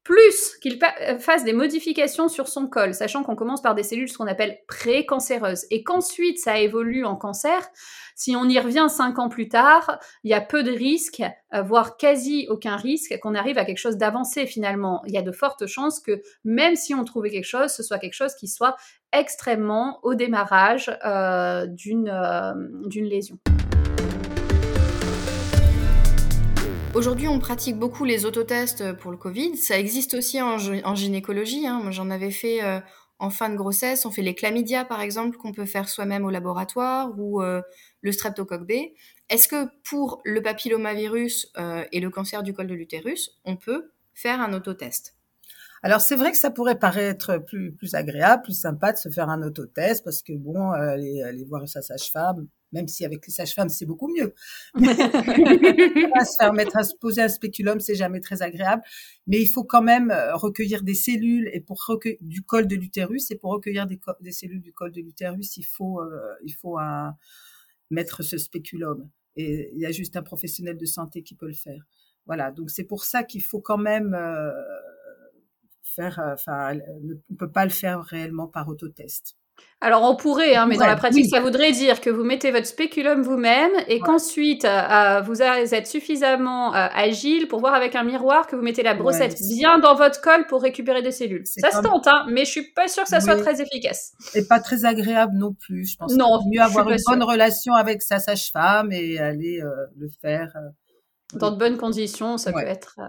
plus 0.03 0.57
qu'il 0.61 0.79
euh, 0.83 1.19
fasse 1.19 1.43
des 1.43 1.53
modifications 1.53 2.27
sur 2.27 2.47
son 2.47 2.67
col, 2.67 2.93
sachant 2.93 3.23
qu'on 3.23 3.35
commence 3.35 3.61
par 3.61 3.75
des 3.75 3.83
cellules 3.83 4.09
ce 4.09 4.17
qu'on 4.17 4.27
appelle 4.27 4.59
précancéreuses, 4.67 5.65
et 5.69 5.83
qu'ensuite 5.83 6.39
ça 6.39 6.59
évolue 6.59 7.05
en 7.05 7.15
cancer, 7.15 7.69
si 8.15 8.35
on 8.35 8.45
y 8.45 8.59
revient 8.59 8.87
cinq 8.89 9.19
ans 9.19 9.29
plus 9.29 9.47
tard, 9.47 9.99
il 10.23 10.31
y 10.31 10.33
a 10.33 10.41
peu 10.41 10.63
de 10.63 10.71
risques, 10.71 11.23
euh, 11.53 11.61
voire 11.61 11.97
quasi 11.97 12.47
aucun 12.49 12.75
risque, 12.75 13.17
qu'on 13.19 13.35
arrive 13.35 13.57
à 13.57 13.65
quelque 13.65 13.77
chose 13.77 13.97
d'avancé 13.97 14.47
finalement. 14.47 15.01
Il 15.07 15.13
y 15.13 15.17
a 15.17 15.21
de 15.21 15.31
fortes 15.31 15.67
chances 15.67 15.99
que 15.99 16.21
même 16.43 16.75
si 16.75 16.93
on 16.93 17.03
trouvait 17.03 17.29
quelque 17.29 17.45
chose, 17.45 17.71
ce 17.71 17.83
soit 17.83 17.99
quelque 17.99 18.13
chose 18.13 18.35
qui 18.35 18.47
soit 18.47 18.75
extrêmement 19.13 19.99
au 20.03 20.15
démarrage 20.15 20.91
euh, 21.05 21.67
d'une 21.67 22.09
lésion. 22.93 23.37
Aujourd'hui, 26.93 27.29
on 27.29 27.39
pratique 27.39 27.77
beaucoup 27.77 28.03
les 28.03 28.25
autotests 28.25 28.91
pour 28.97 29.11
le 29.11 29.17
Covid. 29.17 29.55
Ça 29.55 29.79
existe 29.79 30.13
aussi 30.13 30.41
en, 30.41 30.57
gynécologie. 30.93 31.65
Hein. 31.65 31.79
Moi, 31.81 31.91
j'en 31.91 32.09
avais 32.09 32.31
fait 32.31 32.61
euh, 32.61 32.81
en 33.17 33.29
fin 33.29 33.47
de 33.47 33.55
grossesse. 33.55 34.05
On 34.05 34.11
fait 34.11 34.21
les 34.21 34.35
chlamydia, 34.35 34.83
par 34.83 34.99
exemple, 34.99 35.37
qu'on 35.37 35.53
peut 35.53 35.65
faire 35.65 35.87
soi-même 35.87 36.25
au 36.25 36.29
laboratoire, 36.29 37.17
ou 37.17 37.41
euh, 37.41 37.61
le 38.01 38.11
streptocoque 38.11 38.67
B. 38.67 38.73
Est-ce 39.29 39.47
que 39.47 39.69
pour 39.85 40.21
le 40.25 40.41
papillomavirus 40.41 41.49
euh, 41.57 41.85
et 41.93 42.01
le 42.01 42.09
cancer 42.09 42.43
du 42.43 42.53
col 42.53 42.67
de 42.67 42.73
l'utérus, 42.73 43.39
on 43.45 43.55
peut 43.55 43.93
faire 44.13 44.41
un 44.41 44.51
autotest? 44.51 45.15
Alors 45.83 46.01
c'est 46.01 46.17
vrai 46.17 46.31
que 46.31 46.37
ça 46.37 46.51
pourrait 46.51 46.77
paraître 46.77 47.37
plus 47.37 47.71
plus 47.71 47.95
agréable, 47.95 48.43
plus 48.43 48.59
sympa 48.59 48.91
de 48.91 48.97
se 48.97 49.09
faire 49.09 49.29
un 49.29 49.41
autotest 49.41 50.03
parce 50.03 50.21
que 50.21 50.33
bon, 50.33 50.69
aller, 50.71 51.23
aller 51.23 51.43
voir 51.45 51.67
sa 51.67 51.81
sage-femme, 51.81 52.47
même 52.71 52.87
si 52.87 53.05
avec 53.05 53.25
les 53.27 53.33
sages-femmes 53.33 53.69
c'est 53.69 53.85
beaucoup 53.85 54.07
mieux. 54.07 54.33
se 54.75 56.37
faire 56.37 56.53
mettre 56.53 56.77
à 56.77 56.83
se 56.83 56.95
poser 56.95 57.21
un 57.21 57.29
spéculum, 57.29 57.79
c'est 57.79 57.95
jamais 57.95 58.19
très 58.19 58.41
agréable, 58.41 58.83
mais 59.27 59.41
il 59.41 59.47
faut 59.47 59.63
quand 59.63 59.81
même 59.81 60.11
euh, 60.11 60.35
recueillir 60.35 60.83
des 60.83 60.93
cellules 60.93 61.49
et 61.53 61.61
pour 61.61 61.83
recueillir 61.85 62.17
du 62.21 62.43
col 62.43 62.67
de 62.67 62.75
l'utérus 62.75 63.31
et 63.31 63.35
pour 63.35 63.51
recueillir 63.51 63.87
des, 63.87 63.99
des, 64.21 64.31
cellules 64.31 64.61
du 64.61 64.73
col 64.73 64.91
de 64.91 65.01
l'utérus, 65.01 65.57
il 65.57 65.65
faut 65.65 66.01
euh, 66.01 66.35
il 66.43 66.53
faut 66.53 66.77
un, 66.77 67.15
mettre 67.89 68.23
ce 68.23 68.37
spéculum 68.37 69.09
et 69.35 69.71
il 69.73 69.79
y 69.79 69.85
a 69.85 69.91
juste 69.91 70.17
un 70.17 70.23
professionnel 70.23 70.77
de 70.77 70.85
santé 70.85 71.23
qui 71.23 71.35
peut 71.35 71.47
le 71.47 71.53
faire. 71.53 71.85
Voilà, 72.25 72.51
donc 72.51 72.69
c'est 72.69 72.83
pour 72.83 73.03
ça 73.03 73.23
qu'il 73.23 73.43
faut 73.43 73.61
quand 73.61 73.77
même 73.77 74.13
euh, 74.13 74.51
faire, 75.83 76.21
enfin, 76.33 76.77
on 77.29 77.35
peut 77.35 77.51
pas 77.51 77.65
le 77.65 77.71
faire 77.71 78.01
réellement 78.01 78.47
par 78.47 78.67
autotest. 78.67 79.35
Alors 79.83 80.03
on 80.03 80.15
pourrait, 80.15 80.55
hein, 80.55 80.67
mais 80.67 80.77
dans 80.77 80.85
la 80.85 80.95
pratique, 80.95 81.25
ça 81.27 81.39
voudrait 81.39 81.71
dire 81.71 82.01
que 82.01 82.11
vous 82.11 82.23
mettez 82.23 82.51
votre 82.51 82.67
spéculum 82.67 83.23
vous-même 83.23 83.71
et 83.87 83.99
qu'ensuite 83.99 84.63
euh, 84.63 85.21
vous 85.21 85.41
êtes 85.41 85.87
suffisamment 85.87 86.75
euh, 86.75 86.87
agile 86.93 87.47
pour 87.47 87.61
voir 87.61 87.73
avec 87.73 87.95
un 87.95 88.03
miroir 88.03 88.45
que 88.45 88.55
vous 88.55 88.61
mettez 88.61 88.83
la 88.83 88.93
brossette 88.93 89.35
bien 89.57 89.79
dans 89.79 89.95
votre 89.95 90.21
col 90.21 90.45
pour 90.45 90.61
récupérer 90.61 91.01
des 91.01 91.11
cellules. 91.11 91.41
Ça 91.45 91.71
se 91.71 91.81
tente, 91.81 92.05
hein, 92.05 92.27
mais 92.29 92.45
je 92.45 92.51
suis 92.51 92.71
pas 92.73 92.87
sûre 92.87 93.03
que 93.03 93.09
ça 93.09 93.21
soit 93.21 93.37
très 93.37 93.59
efficace. 93.59 94.13
Et 94.35 94.45
pas 94.45 94.59
très 94.59 94.85
agréable 94.85 95.33
non 95.35 95.55
plus. 95.59 95.85
Je 95.85 95.97
pense. 95.97 96.13
Non, 96.13 96.39
mieux 96.53 96.61
avoir 96.61 96.87
une 96.87 96.97
bonne 97.07 97.23
relation 97.23 97.73
avec 97.73 98.03
sa 98.03 98.19
sage-femme 98.19 98.91
et 98.91 99.17
aller 99.17 99.61
euh, 99.63 99.69
le 99.97 100.09
faire. 100.21 100.53
dans 101.33 101.49
de 101.49 101.57
bonnes 101.57 101.77
conditions, 101.77 102.37
ça 102.37 102.53
peut 102.53 102.59
être. 102.59 102.99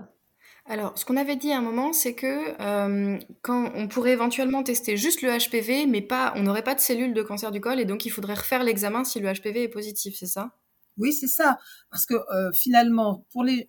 Alors, 0.64 0.97
ce 0.97 1.04
qu'on 1.04 1.16
avait 1.16 1.37
dit 1.37 1.50
à 1.50 1.59
un 1.59 1.61
moment, 1.61 1.92
c'est 1.92 2.14
que 2.14 2.61
euh, 2.61 3.19
quand 3.42 3.73
on 3.75 3.88
pourrait 3.88 4.12
éventuellement 4.12 4.62
tester 4.62 4.97
juste 4.97 5.23
le 5.23 5.31
HPV, 5.37 5.87
mais 5.87 6.02
pas, 6.02 6.33
on 6.37 6.42
n'aurait 6.45 6.62
pas 6.62 6.75
de 6.75 6.81
cellules 6.81 7.14
de 7.14 7.23
cancer 7.23 7.50
du 7.50 7.61
col, 7.61 7.81
et 7.81 7.85
donc 7.85 8.07
il 8.07 8.11
faudrait 8.11 8.35
refaire 8.35 8.62
l'examen 8.62 9.02
si 9.02 9.19
le 9.19 9.33
HPV 9.33 9.64
est 9.64 9.69
positif, 9.69 10.14
c'est 10.16 10.26
ça? 10.26 10.52
Oui, 10.99 11.12
c'est 11.12 11.26
ça. 11.26 11.59
Parce 11.90 12.07
que 12.07 12.14
euh, 12.14 12.52
finalement, 12.52 13.26
pour 13.33 13.42
les, 13.42 13.66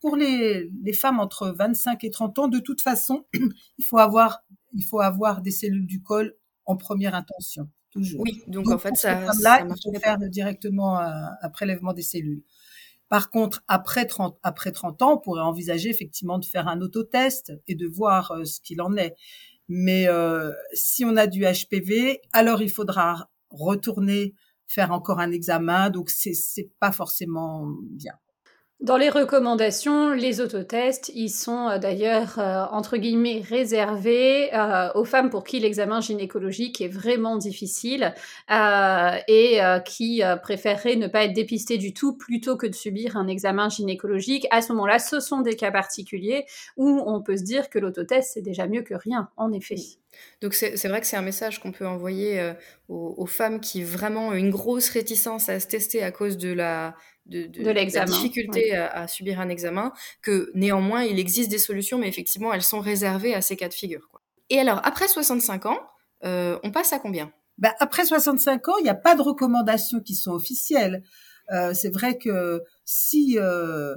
pour 0.00 0.16
les, 0.16 0.70
les, 0.82 0.92
femmes 0.92 1.20
entre 1.20 1.50
25 1.50 2.04
et 2.04 2.10
30 2.10 2.38
ans, 2.38 2.48
de 2.48 2.60
toute 2.60 2.80
façon, 2.80 3.26
il 3.78 3.84
faut 3.84 3.98
avoir, 3.98 4.42
il 4.72 4.84
faut 4.84 5.00
avoir 5.00 5.42
des 5.42 5.50
cellules 5.50 5.86
du 5.86 6.00
col 6.02 6.34
en 6.64 6.76
première 6.76 7.14
intention, 7.14 7.68
toujours. 7.90 8.22
Oui, 8.22 8.42
donc, 8.46 8.70
en 8.70 8.78
fait, 8.78 8.96
ça, 8.96 9.26
là, 9.40 9.66
il 9.68 9.74
faut 9.82 10.00
faire 10.00 10.18
directement 10.18 10.98
un, 10.98 11.32
un 11.42 11.50
prélèvement 11.50 11.92
des 11.92 12.02
cellules. 12.02 12.44
Par 13.10 13.28
contre, 13.28 13.64
après 13.66 14.06
30, 14.06 14.38
après 14.44 14.70
30 14.70 15.02
ans, 15.02 15.14
on 15.14 15.18
pourrait 15.18 15.42
envisager 15.42 15.90
effectivement 15.90 16.38
de 16.38 16.44
faire 16.44 16.68
un 16.68 16.80
autotest 16.80 17.52
et 17.66 17.74
de 17.74 17.88
voir 17.88 18.30
euh, 18.30 18.44
ce 18.44 18.60
qu'il 18.60 18.80
en 18.80 18.96
est. 18.96 19.16
Mais 19.68 20.08
euh, 20.08 20.52
si 20.72 21.04
on 21.04 21.16
a 21.16 21.26
du 21.26 21.42
HPV, 21.42 22.20
alors 22.32 22.62
il 22.62 22.70
faudra 22.70 23.28
retourner 23.50 24.34
faire 24.68 24.92
encore 24.92 25.18
un 25.18 25.32
examen. 25.32 25.90
Donc 25.90 26.08
c'est 26.08 26.70
pas 26.78 26.92
forcément 26.92 27.68
bien. 27.82 28.14
Dans 28.80 28.96
les 28.96 29.10
recommandations, 29.10 30.14
les 30.14 30.40
autotests, 30.40 31.12
ils 31.14 31.28
sont 31.28 31.68
euh, 31.68 31.78
d'ailleurs 31.78 32.38
euh, 32.38 32.64
entre 32.70 32.96
guillemets 32.96 33.42
réservés 33.46 34.54
euh, 34.54 34.88
aux 34.94 35.04
femmes 35.04 35.28
pour 35.28 35.44
qui 35.44 35.60
l'examen 35.60 36.00
gynécologique 36.00 36.80
est 36.80 36.88
vraiment 36.88 37.36
difficile 37.36 38.14
et 38.48 39.60
qui 39.84 40.22
préféreraient 40.42 40.96
ne 40.96 41.08
pas 41.08 41.24
être 41.24 41.34
dépistées 41.34 41.76
du 41.76 41.92
tout 41.92 42.16
plutôt 42.16 42.56
que 42.56 42.66
de 42.66 42.74
subir 42.74 43.16
un 43.16 43.28
examen 43.28 43.68
gynécologique. 43.68 44.46
À 44.50 44.62
ce 44.62 44.72
moment-là, 44.72 44.98
ce 44.98 45.20
sont 45.20 45.42
des 45.42 45.56
cas 45.56 45.70
particuliers 45.70 46.46
où 46.76 47.02
on 47.06 47.22
peut 47.22 47.36
se 47.36 47.42
dire 47.42 47.68
que 47.68 47.78
l'autotest 47.78 48.30
c'est 48.34 48.42
déjà 48.42 48.66
mieux 48.66 48.82
que 48.82 48.94
rien, 48.94 49.28
en 49.36 49.52
effet. 49.52 49.76
Donc 50.40 50.54
c'est 50.54 50.88
vrai 50.88 51.00
que 51.00 51.06
c'est 51.06 51.16
un 51.16 51.22
message 51.22 51.60
qu'on 51.60 51.72
peut 51.72 51.86
envoyer 51.86 52.52
aux, 52.88 53.14
aux, 53.16 53.26
femmes 53.26 53.60
qui 53.60 53.84
vraiment 53.84 54.28
ont 54.28 54.32
une 54.32 54.50
grosse 54.50 54.88
réticence 54.88 55.48
à 55.48 55.60
se 55.60 55.68
tester 55.68 56.02
à 56.02 56.10
cause 56.10 56.36
de 56.36 56.52
la 56.52 56.94
de, 57.26 57.46
de, 57.46 57.70
la 57.70 57.84
difficulté 58.04 58.74
à, 58.74 59.06
subir 59.06 59.40
un 59.40 59.48
examen, 59.48 59.92
que 60.22 60.50
néanmoins 60.54 61.04
il 61.04 61.18
existe 61.18 61.50
des 61.50 61.58
solutions, 61.58 61.98
mais 61.98 62.08
effectivement 62.08 62.52
elles 62.52 62.62
sont 62.62 62.80
réservées 62.80 63.34
à 63.34 63.40
ces 63.40 63.56
cas 63.56 63.68
de 63.68 63.74
figure. 63.74 64.08
Quoi. 64.10 64.20
Et 64.48 64.58
alors 64.58 64.80
après 64.84 65.08
65 65.08 65.66
ans, 65.66 65.78
euh, 66.24 66.58
on 66.62 66.70
passe 66.70 66.92
à 66.92 66.98
combien? 66.98 67.32
Ben, 67.58 67.72
Après 67.78 68.04
65 68.04 68.68
ans, 68.68 68.78
il 68.78 68.84
n'y 68.84 68.90
a 68.90 68.94
pas 68.94 69.14
de 69.14 69.22
recommandations 69.22 70.00
qui 70.00 70.14
sont 70.14 70.32
officielles. 70.32 71.02
Euh, 71.52 71.74
c'est 71.74 71.90
vrai 71.92 72.16
que 72.16 72.62
si 72.84 73.38
euh, 73.38 73.96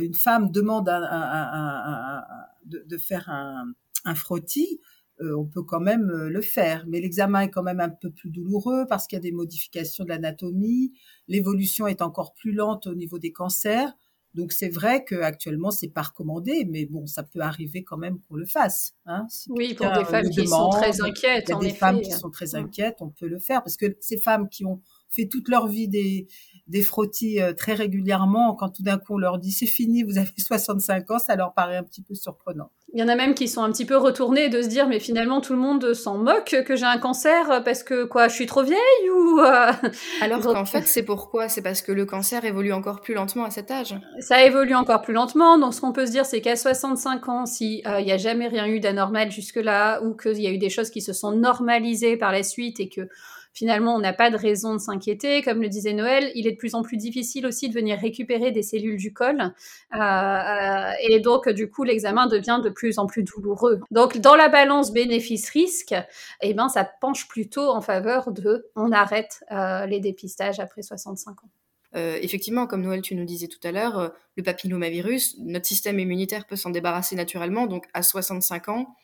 une 0.00 0.14
femme 0.14 0.50
demande 0.52 0.88
un, 0.88 1.02
un, 1.02 1.48
un, 1.52 2.24
de, 2.64 2.84
de, 2.86 2.98
faire 2.98 3.28
un, 3.28 4.14
frottis, 4.14 4.80
euh, 4.80 4.91
on 5.36 5.44
peut 5.44 5.62
quand 5.62 5.80
même 5.80 6.10
euh, 6.10 6.28
le 6.28 6.40
faire. 6.40 6.84
Mais 6.88 7.00
l'examen 7.00 7.40
est 7.40 7.50
quand 7.50 7.62
même 7.62 7.80
un 7.80 7.88
peu 7.88 8.10
plus 8.10 8.30
douloureux 8.30 8.86
parce 8.88 9.06
qu'il 9.06 9.16
y 9.16 9.20
a 9.20 9.22
des 9.22 9.32
modifications 9.32 10.04
de 10.04 10.08
l'anatomie. 10.08 10.92
L'évolution 11.28 11.86
est 11.86 12.02
encore 12.02 12.34
plus 12.34 12.52
lente 12.52 12.86
au 12.86 12.94
niveau 12.94 13.18
des 13.18 13.32
cancers. 13.32 13.92
Donc 14.34 14.52
c'est 14.52 14.70
vrai 14.70 15.04
qu'actuellement 15.04 15.70
c'est 15.70 15.88
pas 15.88 16.02
recommandé, 16.02 16.66
mais 16.68 16.86
bon, 16.86 17.06
ça 17.06 17.22
peut 17.22 17.40
arriver 17.40 17.84
quand 17.84 17.98
même 17.98 18.18
qu'on 18.20 18.36
le 18.36 18.46
fasse. 18.46 18.94
Hein, 19.04 19.26
oui, 19.50 19.74
pour 19.74 19.92
des 19.92 20.04
femmes 20.04 20.30
qui 20.30 20.46
sont 20.46 20.70
très 20.70 21.02
inquiètes. 21.02 21.44
Il 21.48 21.52
y 21.52 21.54
a 21.54 21.58
des 21.58 21.74
femmes 21.74 22.00
qui 22.00 22.12
sont 22.12 22.30
très 22.30 22.54
inquiètes, 22.54 22.96
on 23.00 23.10
peut 23.10 23.28
le 23.28 23.38
faire 23.38 23.62
parce 23.62 23.76
que 23.76 23.94
ces 24.00 24.16
femmes 24.16 24.48
qui 24.48 24.64
ont 24.64 24.80
fait 25.10 25.28
toute 25.28 25.50
leur 25.50 25.68
vie 25.68 25.88
des, 25.88 26.26
des 26.66 26.80
frottis 26.80 27.42
euh, 27.42 27.52
très 27.52 27.74
régulièrement, 27.74 28.54
quand 28.54 28.70
tout 28.70 28.82
d'un 28.82 28.96
coup 28.96 29.14
on 29.14 29.18
leur 29.18 29.38
dit 29.38 29.52
c'est 29.52 29.66
fini, 29.66 30.02
vous 30.02 30.16
avez 30.16 30.30
65 30.38 31.10
ans, 31.10 31.18
ça 31.18 31.36
leur 31.36 31.52
paraît 31.52 31.76
un 31.76 31.84
petit 31.84 32.02
peu 32.02 32.14
surprenant. 32.14 32.70
Il 32.94 33.00
y 33.00 33.02
en 33.02 33.08
a 33.08 33.14
même 33.14 33.34
qui 33.34 33.48
sont 33.48 33.62
un 33.62 33.72
petit 33.72 33.86
peu 33.86 33.96
retournés 33.96 34.50
de 34.50 34.60
se 34.60 34.68
dire 34.68 34.86
mais 34.86 35.00
finalement 35.00 35.40
tout 35.40 35.54
le 35.54 35.58
monde 35.58 35.94
s'en 35.94 36.18
moque 36.18 36.54
que 36.66 36.76
j'ai 36.76 36.84
un 36.84 36.98
cancer 36.98 37.62
parce 37.64 37.82
que 37.82 38.04
quoi, 38.04 38.28
je 38.28 38.34
suis 38.34 38.44
trop 38.44 38.62
vieille 38.62 39.10
ou 39.10 39.40
euh, 39.40 39.72
Alors 40.20 40.42
qu'en 40.42 40.66
fait 40.66 40.86
c'est 40.86 41.02
pourquoi? 41.02 41.48
C'est 41.48 41.62
parce 41.62 41.80
que 41.80 41.90
le 41.90 42.04
cancer 42.04 42.44
évolue 42.44 42.72
encore 42.72 43.00
plus 43.00 43.14
lentement 43.14 43.44
à 43.44 43.50
cet 43.50 43.70
âge. 43.70 43.94
Ça 44.20 44.44
évolue 44.44 44.74
encore 44.74 45.00
plus 45.00 45.14
lentement. 45.14 45.58
Donc 45.58 45.72
ce 45.72 45.80
qu'on 45.80 45.92
peut 45.92 46.04
se 46.04 46.10
dire 46.10 46.26
c'est 46.26 46.42
qu'à 46.42 46.54
65 46.54 47.28
ans, 47.30 47.46
si 47.46 47.82
euh, 47.86 48.00
il 48.00 48.04
n'y 48.04 48.12
a 48.12 48.18
jamais 48.18 48.48
rien 48.48 48.66
eu 48.66 48.78
d'anormal 48.78 49.30
jusque 49.30 49.56
là 49.56 50.02
ou 50.02 50.14
qu'il 50.14 50.42
y 50.42 50.46
a 50.46 50.50
eu 50.50 50.58
des 50.58 50.70
choses 50.70 50.90
qui 50.90 51.00
se 51.00 51.14
sont 51.14 51.32
normalisées 51.32 52.18
par 52.18 52.30
la 52.30 52.42
suite 52.42 52.78
et 52.78 52.90
que 52.90 53.08
finalement, 53.52 53.94
on 53.94 53.98
n'a 53.98 54.12
pas 54.12 54.30
de 54.30 54.36
raison 54.36 54.74
de 54.74 54.78
s'inquiéter. 54.78 55.42
Comme 55.42 55.62
le 55.62 55.68
disait 55.68 55.92
Noël, 55.92 56.30
il 56.34 56.46
est 56.46 56.52
de 56.52 56.56
plus 56.56 56.74
en 56.74 56.82
plus 56.82 56.96
difficile 56.96 57.46
aussi 57.46 57.68
de 57.68 57.74
venir 57.74 57.98
récupérer 57.98 58.50
des 58.50 58.62
cellules 58.62 58.96
du 58.96 59.12
col. 59.12 59.40
Euh, 59.40 59.98
euh, 59.98 60.90
et 61.08 61.20
donc, 61.20 61.48
du 61.48 61.70
coup, 61.70 61.84
l'examen 61.84 62.26
devient 62.26 62.60
de 62.62 62.70
plus 62.70 62.98
en 62.98 63.06
plus 63.06 63.22
douloureux. 63.22 63.80
Donc, 63.90 64.18
dans 64.18 64.36
la 64.36 64.48
balance 64.48 64.92
bénéfice-risque, 64.92 65.94
eh 66.40 66.54
ben, 66.54 66.68
ça 66.68 66.88
penche 67.00 67.28
plutôt 67.28 67.68
en 67.68 67.80
faveur 67.80 68.32
de 68.32 68.70
on 68.76 68.92
arrête 68.92 69.44
euh, 69.52 69.86
les 69.86 70.00
dépistages 70.00 70.60
après 70.60 70.82
65 70.82 71.44
ans. 71.44 71.50
Effectivement, 71.94 72.66
comme 72.66 72.80
Noël, 72.80 73.02
tu 73.02 73.14
nous 73.14 73.26
disais 73.26 73.48
tout 73.48 73.60
à 73.64 73.70
l'heure, 73.70 74.14
le 74.38 74.42
papillomavirus, 74.42 75.36
notre 75.40 75.66
système 75.66 75.98
immunitaire 75.98 76.46
peut 76.46 76.56
s'en 76.56 76.70
débarrasser 76.70 77.16
naturellement. 77.16 77.66
Donc, 77.66 77.84
à 77.92 78.02
65 78.02 78.70
ans, 78.70 78.96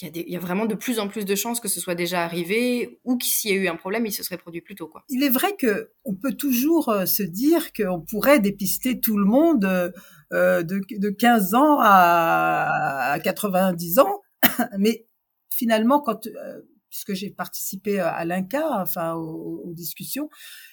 il 0.00 0.30
y, 0.30 0.36
a 0.36 0.38
vraiment 0.38 0.64
de 0.64 0.74
plus 0.74 0.98
en 0.98 1.08
plus 1.08 1.26
de 1.26 1.34
chances 1.34 1.60
que 1.60 1.68
ce 1.68 1.78
soit 1.78 1.94
déjà 1.94 2.24
arrivé 2.24 2.98
ou 3.04 3.18
que 3.18 3.26
s'il 3.26 3.50
y 3.50 3.54
a 3.54 3.56
eu 3.56 3.68
un 3.68 3.76
problème, 3.76 4.06
il 4.06 4.12
se 4.12 4.22
serait 4.22 4.38
produit 4.38 4.62
plus 4.62 4.74
tôt. 4.74 4.88
Quoi. 4.88 5.04
Il 5.10 5.22
est 5.22 5.28
vrai 5.28 5.54
que 5.54 5.92
on 6.04 6.14
peut 6.14 6.32
toujours 6.32 6.88
euh, 6.88 7.04
se 7.04 7.22
dire 7.22 7.72
qu'on 7.74 8.00
pourrait 8.00 8.40
dépister 8.40 9.00
tout 9.00 9.18
le 9.18 9.26
monde 9.26 9.92
euh, 10.32 10.62
de, 10.62 10.80
de 10.90 11.10
15 11.10 11.54
ans 11.54 11.78
à, 11.80 13.18
90 13.22 13.98
ans, 13.98 14.20
mais 14.78 15.06
finalement, 15.50 16.00
quand 16.00 16.26
euh, 16.26 16.62
puisque 16.88 17.14
j'ai 17.14 17.30
participé 17.30 18.00
à 18.00 18.24
l'INCA, 18.24 18.80
enfin 18.80 19.14
aux, 19.14 19.62
aux, 19.64 19.74
discussions, 19.74 20.30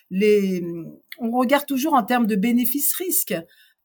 les, 0.09 0.63
on 1.19 1.31
regarde 1.31 1.65
toujours 1.65 1.93
en 1.93 2.03
termes 2.03 2.27
de 2.27 2.35
bénéfice-risque 2.35 3.35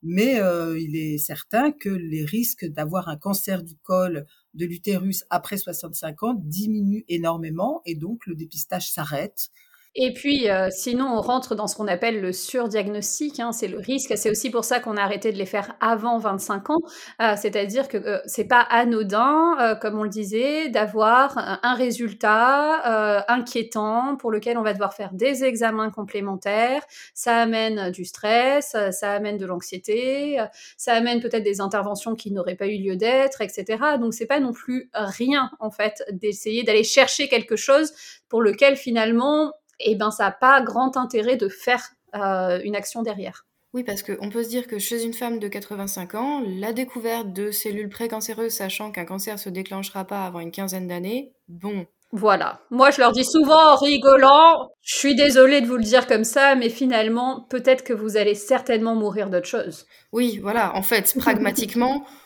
mais 0.04 0.38
euh, 0.38 0.78
il 0.78 0.96
est 0.96 1.18
certain 1.18 1.72
que 1.72 1.88
les 1.88 2.24
risques 2.24 2.66
d'avoir 2.66 3.08
un 3.08 3.16
cancer 3.16 3.64
du 3.64 3.74
col 3.82 4.26
de 4.54 4.66
l'utérus 4.66 5.24
après 5.30 5.56
65 5.56 6.22
ans 6.22 6.34
diminuent 6.34 7.04
énormément 7.08 7.82
et 7.84 7.94
donc 7.94 8.26
le 8.26 8.34
dépistage 8.34 8.90
s'arrête 8.90 9.50
et 9.96 10.12
puis, 10.12 10.50
euh, 10.50 10.70
sinon, 10.70 11.06
on 11.06 11.20
rentre 11.20 11.54
dans 11.54 11.68
ce 11.68 11.76
qu'on 11.76 11.86
appelle 11.86 12.20
le 12.20 12.32
surdiagnostic, 12.32 13.38
hein, 13.38 13.52
c'est 13.52 13.68
le 13.68 13.78
risque. 13.78 14.12
C'est 14.16 14.28
aussi 14.28 14.50
pour 14.50 14.64
ça 14.64 14.80
qu'on 14.80 14.96
a 14.96 15.02
arrêté 15.02 15.30
de 15.30 15.38
les 15.38 15.46
faire 15.46 15.76
avant 15.80 16.18
25 16.18 16.70
ans. 16.70 16.80
Euh, 17.22 17.34
C'est-à-dire 17.36 17.86
que 17.86 17.96
euh, 17.96 18.18
c'est 18.26 18.46
pas 18.48 18.60
anodin, 18.60 19.56
euh, 19.60 19.76
comme 19.76 19.96
on 19.96 20.02
le 20.02 20.08
disait, 20.08 20.68
d'avoir 20.68 21.38
un 21.62 21.74
résultat 21.74 23.24
inquiétant 23.28 24.16
pour 24.16 24.30
lequel 24.32 24.58
on 24.58 24.62
va 24.62 24.72
devoir 24.72 24.94
faire 24.94 25.12
des 25.12 25.44
examens 25.44 25.90
complémentaires. 25.90 26.82
Ça 27.14 27.36
amène 27.36 27.90
du 27.90 28.04
stress, 28.04 28.76
ça 28.90 29.12
amène 29.12 29.36
de 29.36 29.46
l'anxiété, 29.46 30.38
ça 30.76 30.94
amène 30.94 31.20
peut-être 31.20 31.44
des 31.44 31.60
interventions 31.60 32.14
qui 32.14 32.32
n'auraient 32.32 32.56
pas 32.56 32.66
eu 32.66 32.78
lieu 32.78 32.96
d'être, 32.96 33.40
etc. 33.40 33.78
Donc, 34.00 34.14
c'est 34.14 34.26
pas 34.26 34.40
non 34.40 34.52
plus 34.52 34.90
rien, 34.94 35.50
en 35.60 35.70
fait, 35.70 36.02
d'essayer 36.10 36.64
d'aller 36.64 36.84
chercher 36.84 37.28
quelque 37.28 37.56
chose 37.56 37.92
pour 38.28 38.42
lequel 38.42 38.76
finalement 38.76 39.52
eh 39.80 39.94
ben 39.94 40.10
ça 40.10 40.24
n'a 40.24 40.30
pas 40.32 40.60
grand 40.62 40.96
intérêt 40.96 41.36
de 41.36 41.48
faire 41.48 41.90
euh, 42.14 42.60
une 42.64 42.76
action 42.76 43.02
derrière. 43.02 43.44
Oui, 43.74 43.82
parce 43.82 44.04
qu'on 44.04 44.30
peut 44.30 44.44
se 44.44 44.48
dire 44.48 44.68
que 44.68 44.78
chez 44.78 45.02
une 45.02 45.14
femme 45.14 45.40
de 45.40 45.48
85 45.48 46.14
ans, 46.14 46.42
la 46.46 46.72
découverte 46.72 47.32
de 47.32 47.50
cellules 47.50 47.88
précancéreuses, 47.88 48.52
sachant 48.52 48.92
qu'un 48.92 49.04
cancer 49.04 49.36
se 49.36 49.48
déclenchera 49.48 50.04
pas 50.04 50.24
avant 50.24 50.38
une 50.38 50.52
quinzaine 50.52 50.86
d'années, 50.86 51.32
bon. 51.48 51.84
Voilà. 52.12 52.60
Moi, 52.70 52.92
je 52.92 53.00
leur 53.00 53.10
dis 53.10 53.24
souvent 53.24 53.72
en 53.72 53.74
rigolant, 53.74 54.70
je 54.82 54.94
suis 54.96 55.16
désolée 55.16 55.60
de 55.60 55.66
vous 55.66 55.76
le 55.76 55.82
dire 55.82 56.06
comme 56.06 56.22
ça, 56.22 56.54
mais 56.54 56.68
finalement, 56.68 57.44
peut-être 57.50 57.82
que 57.82 57.92
vous 57.92 58.16
allez 58.16 58.36
certainement 58.36 58.94
mourir 58.94 59.28
d'autre 59.28 59.48
chose. 59.48 59.86
Oui, 60.12 60.38
voilà. 60.40 60.76
En 60.76 60.82
fait, 60.82 61.12
pragmatiquement, 61.18 62.06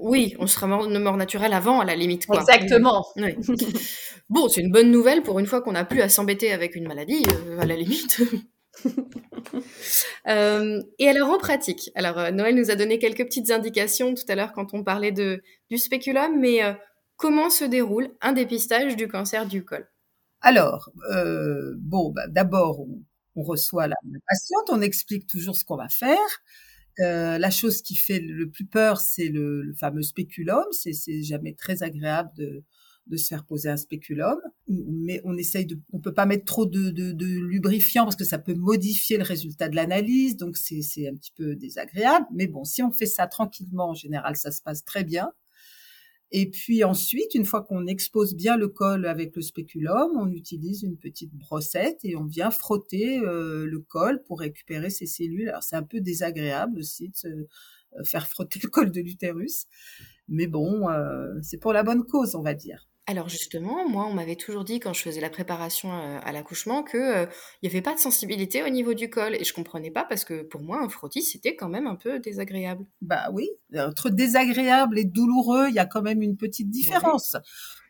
oui, 0.00 0.34
on 0.38 0.46
sera 0.46 0.66
mort, 0.66 0.88
mort 0.88 1.16
naturelle 1.16 1.52
avant, 1.52 1.80
à 1.80 1.84
la 1.84 1.96
limite. 1.96 2.26
Quoi. 2.26 2.40
Exactement. 2.40 3.06
Bon, 4.30 4.46
c'est 4.48 4.60
une 4.60 4.70
bonne 4.70 4.90
nouvelle 4.90 5.22
pour 5.22 5.38
une 5.38 5.46
fois 5.46 5.62
qu'on 5.62 5.72
n'a 5.72 5.86
plus 5.86 6.02
à 6.02 6.10
s'embêter 6.10 6.52
avec 6.52 6.74
une 6.74 6.86
maladie, 6.86 7.24
euh, 7.46 7.58
à 7.60 7.66
la 7.66 7.76
limite. 7.76 8.20
Euh, 10.28 10.82
et 10.98 11.08
alors 11.08 11.30
en 11.30 11.38
pratique, 11.38 11.90
alors 11.96 12.18
euh, 12.18 12.30
Noël 12.30 12.54
nous 12.54 12.70
a 12.70 12.76
donné 12.76 12.98
quelques 12.98 13.24
petites 13.24 13.50
indications 13.50 14.14
tout 14.14 14.24
à 14.28 14.36
l'heure 14.36 14.52
quand 14.52 14.72
on 14.72 14.84
parlait 14.84 15.10
de, 15.10 15.42
du 15.68 15.78
spéculum, 15.78 16.38
mais 16.38 16.60
comment 17.16 17.50
se 17.50 17.64
déroule 17.64 18.10
un 18.20 18.32
dépistage 18.32 18.94
du 18.94 19.08
cancer 19.08 19.46
du 19.46 19.64
col? 19.64 19.88
Alors, 20.42 20.90
bon, 21.76 22.12
bah, 22.12 22.28
d'abord, 22.28 22.84
on, 23.34 23.42
reçoit 23.42 23.88
la, 23.88 23.96
patiente, 24.28 24.68
on 24.70 24.82
explique 24.82 25.26
toujours 25.26 25.56
ce 25.56 25.64
qu'on 25.64 25.76
va 25.76 25.88
faire. 25.88 26.18
La 26.98 27.50
chose 27.50 27.82
qui 27.82 27.96
fait 27.96 28.20
le 28.20 28.50
plus 28.50 28.66
peur, 28.66 29.00
c'est 29.00 29.28
le, 29.28 29.62
le, 29.62 29.74
fameux 29.74 30.02
spéculum. 30.02 30.64
C'est 30.72 31.22
jamais 31.22 31.54
très 31.54 31.82
agréable 31.82 32.30
de, 32.36 32.64
de 33.08 33.16
se 33.16 33.26
faire 33.26 33.44
poser 33.44 33.68
un 33.70 33.76
spéculum, 33.76 34.38
mais 34.68 35.20
on 35.24 35.36
essaye 35.36 35.66
de, 35.66 35.78
on 35.92 35.98
peut 35.98 36.12
pas 36.14 36.26
mettre 36.26 36.44
trop 36.44 36.66
de, 36.66 36.90
de, 36.90 37.12
de 37.12 37.26
lubrifiant 37.26 38.04
parce 38.04 38.16
que 38.16 38.24
ça 38.24 38.38
peut 38.38 38.54
modifier 38.54 39.16
le 39.16 39.24
résultat 39.24 39.68
de 39.68 39.76
l'analyse, 39.76 40.36
donc 40.36 40.56
c'est, 40.56 40.82
c'est 40.82 41.08
un 41.08 41.14
petit 41.14 41.32
peu 41.34 41.56
désagréable. 41.56 42.26
Mais 42.32 42.46
bon, 42.46 42.64
si 42.64 42.82
on 42.82 42.92
fait 42.92 43.06
ça 43.06 43.26
tranquillement, 43.26 43.90
en 43.90 43.94
général, 43.94 44.36
ça 44.36 44.50
se 44.50 44.62
passe 44.62 44.84
très 44.84 45.04
bien. 45.04 45.30
Et 46.30 46.50
puis 46.50 46.84
ensuite, 46.84 47.34
une 47.34 47.46
fois 47.46 47.62
qu'on 47.62 47.86
expose 47.86 48.34
bien 48.34 48.56
le 48.56 48.68
col 48.68 49.06
avec 49.06 49.34
le 49.34 49.42
spéculum, 49.42 50.10
on 50.18 50.30
utilise 50.30 50.82
une 50.82 50.98
petite 50.98 51.32
brossette 51.32 52.00
et 52.04 52.16
on 52.16 52.24
vient 52.24 52.50
frotter 52.50 53.18
euh, 53.20 53.64
le 53.66 53.80
col 53.80 54.22
pour 54.24 54.40
récupérer 54.40 54.90
ces 54.90 55.06
cellules. 55.06 55.48
Alors 55.48 55.62
c'est 55.62 55.76
un 55.76 55.82
peu 55.82 56.00
désagréable 56.00 56.78
aussi 56.78 57.08
de 57.08 57.16
se 57.16 57.28
euh, 57.28 58.04
faire 58.04 58.28
frotter 58.28 58.60
le 58.62 58.68
col 58.68 58.90
de 58.90 59.00
l'utérus, 59.00 59.66
mais 60.28 60.46
bon, 60.46 60.90
euh, 60.90 61.32
c'est 61.42 61.58
pour 61.58 61.72
la 61.72 61.82
bonne 61.82 62.04
cause, 62.04 62.34
on 62.34 62.42
va 62.42 62.52
dire. 62.54 62.87
Alors 63.10 63.30
justement, 63.30 63.88
moi, 63.88 64.06
on 64.06 64.12
m'avait 64.12 64.36
toujours 64.36 64.64
dit 64.64 64.80
quand 64.80 64.92
je 64.92 65.00
faisais 65.00 65.22
la 65.22 65.30
préparation 65.30 65.90
euh, 65.90 66.18
à 66.22 66.30
l'accouchement 66.30 66.84
qu'il 66.84 67.00
euh, 67.00 67.24
n'y 67.62 67.68
avait 67.70 67.80
pas 67.80 67.94
de 67.94 67.98
sensibilité 67.98 68.62
au 68.62 68.68
niveau 68.68 68.92
du 68.92 69.08
col. 69.08 69.34
Et 69.34 69.44
je 69.44 69.54
comprenais 69.54 69.90
pas 69.90 70.04
parce 70.04 70.26
que 70.26 70.42
pour 70.42 70.60
moi, 70.60 70.82
un 70.82 70.90
frottis, 70.90 71.22
c'était 71.22 71.56
quand 71.56 71.70
même 71.70 71.86
un 71.86 71.96
peu 71.96 72.20
désagréable. 72.20 72.84
Bah 73.00 73.30
oui, 73.32 73.48
entre 73.74 74.10
désagréable 74.10 74.98
et 74.98 75.04
douloureux, 75.04 75.68
il 75.70 75.74
y 75.74 75.78
a 75.78 75.86
quand 75.86 76.02
même 76.02 76.20
une 76.20 76.36
petite 76.36 76.68
différence. 76.68 77.34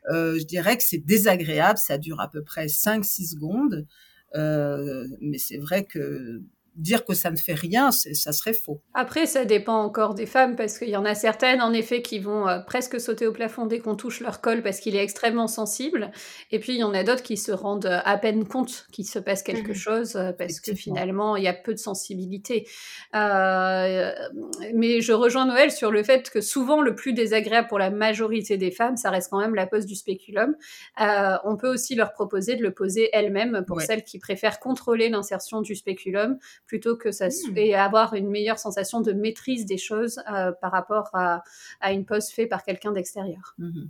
Euh, 0.08 0.38
je 0.38 0.44
dirais 0.44 0.76
que 0.76 0.84
c'est 0.84 1.04
désagréable, 1.04 1.78
ça 1.78 1.98
dure 1.98 2.20
à 2.20 2.30
peu 2.30 2.44
près 2.44 2.66
5-6 2.66 3.32
secondes. 3.32 3.88
mais 4.34 5.38
c'est 5.38 5.58
vrai 5.58 5.84
que 5.84 6.42
dire 6.78 7.04
que 7.04 7.12
ça 7.12 7.30
ne 7.30 7.36
fait 7.36 7.54
rien, 7.54 7.90
ça 7.90 8.32
serait 8.32 8.52
faux. 8.52 8.80
Après, 8.94 9.26
ça 9.26 9.44
dépend 9.44 9.82
encore 9.82 10.14
des 10.14 10.26
femmes, 10.26 10.54
parce 10.54 10.78
qu'il 10.78 10.88
y 10.88 10.96
en 10.96 11.04
a 11.04 11.14
certaines, 11.14 11.60
en 11.60 11.72
effet, 11.72 12.02
qui 12.02 12.20
vont 12.20 12.48
euh, 12.48 12.60
presque 12.60 13.00
sauter 13.00 13.26
au 13.26 13.32
plafond 13.32 13.66
dès 13.66 13.80
qu'on 13.80 13.96
touche 13.96 14.20
leur 14.20 14.40
col 14.40 14.62
parce 14.62 14.78
qu'il 14.78 14.94
est 14.94 15.02
extrêmement 15.02 15.48
sensible. 15.48 16.12
Et 16.52 16.60
puis, 16.60 16.74
il 16.74 16.78
y 16.78 16.84
en 16.84 16.94
a 16.94 17.02
d'autres 17.02 17.24
qui 17.24 17.36
se 17.36 17.50
rendent 17.50 17.86
euh, 17.86 17.98
à 18.04 18.16
peine 18.16 18.46
compte 18.46 18.86
qu'il 18.92 19.06
se 19.06 19.18
passe 19.18 19.42
quelque 19.42 19.70
mhm. 19.70 19.74
chose, 19.74 20.16
euh, 20.16 20.32
parce 20.32 20.60
que 20.60 20.72
finalement, 20.74 21.36
il 21.36 21.42
y 21.42 21.48
a 21.48 21.52
peu 21.52 21.74
de 21.74 21.78
sensibilité. 21.78 22.68
mais 23.12 25.00
je 25.00 25.12
rejoins 25.12 25.46
Noël 25.46 25.72
sur 25.72 25.90
le 25.90 26.04
fait 26.04 26.30
que 26.30 26.40
souvent, 26.40 26.80
le 26.80 26.94
plus 26.94 27.12
désagréable 27.12 27.66
pour 27.66 27.78
la 27.78 27.90
majorité 27.90 28.56
des 28.56 28.70
femmes, 28.70 28.96
ça 28.96 29.10
reste 29.10 29.30
quand 29.30 29.40
même 29.40 29.56
la 29.56 29.66
pose 29.66 29.84
du 29.86 29.96
spéculum. 29.96 30.54
on 30.98 31.56
peut 31.56 31.68
aussi 31.68 31.96
leur 31.96 32.12
proposer 32.12 32.54
de 32.54 32.62
le 32.62 32.72
poser 32.72 33.10
elles-mêmes 33.12 33.64
pour 33.66 33.80
celles 33.80 34.04
qui 34.04 34.18
préfèrent 34.18 34.60
contrôler 34.60 35.08
l'insertion 35.08 35.60
du 35.60 35.74
spéculum 35.74 36.38
plutôt 36.68 36.96
que 36.96 37.10
ça 37.10 37.28
mmh. 37.28 37.56
et 37.56 37.74
avoir 37.74 38.14
une 38.14 38.28
meilleure 38.28 38.58
sensation 38.58 39.00
de 39.00 39.12
maîtrise 39.12 39.66
des 39.66 39.78
choses 39.78 40.20
euh, 40.32 40.52
par 40.60 40.70
rapport 40.70 41.10
à, 41.14 41.42
une 41.90 42.04
pose 42.04 42.28
faite 42.28 42.50
par 42.50 42.62
quelqu'un 42.62 42.92
d'extérieur. 42.92 43.54
Mmh 43.58 43.86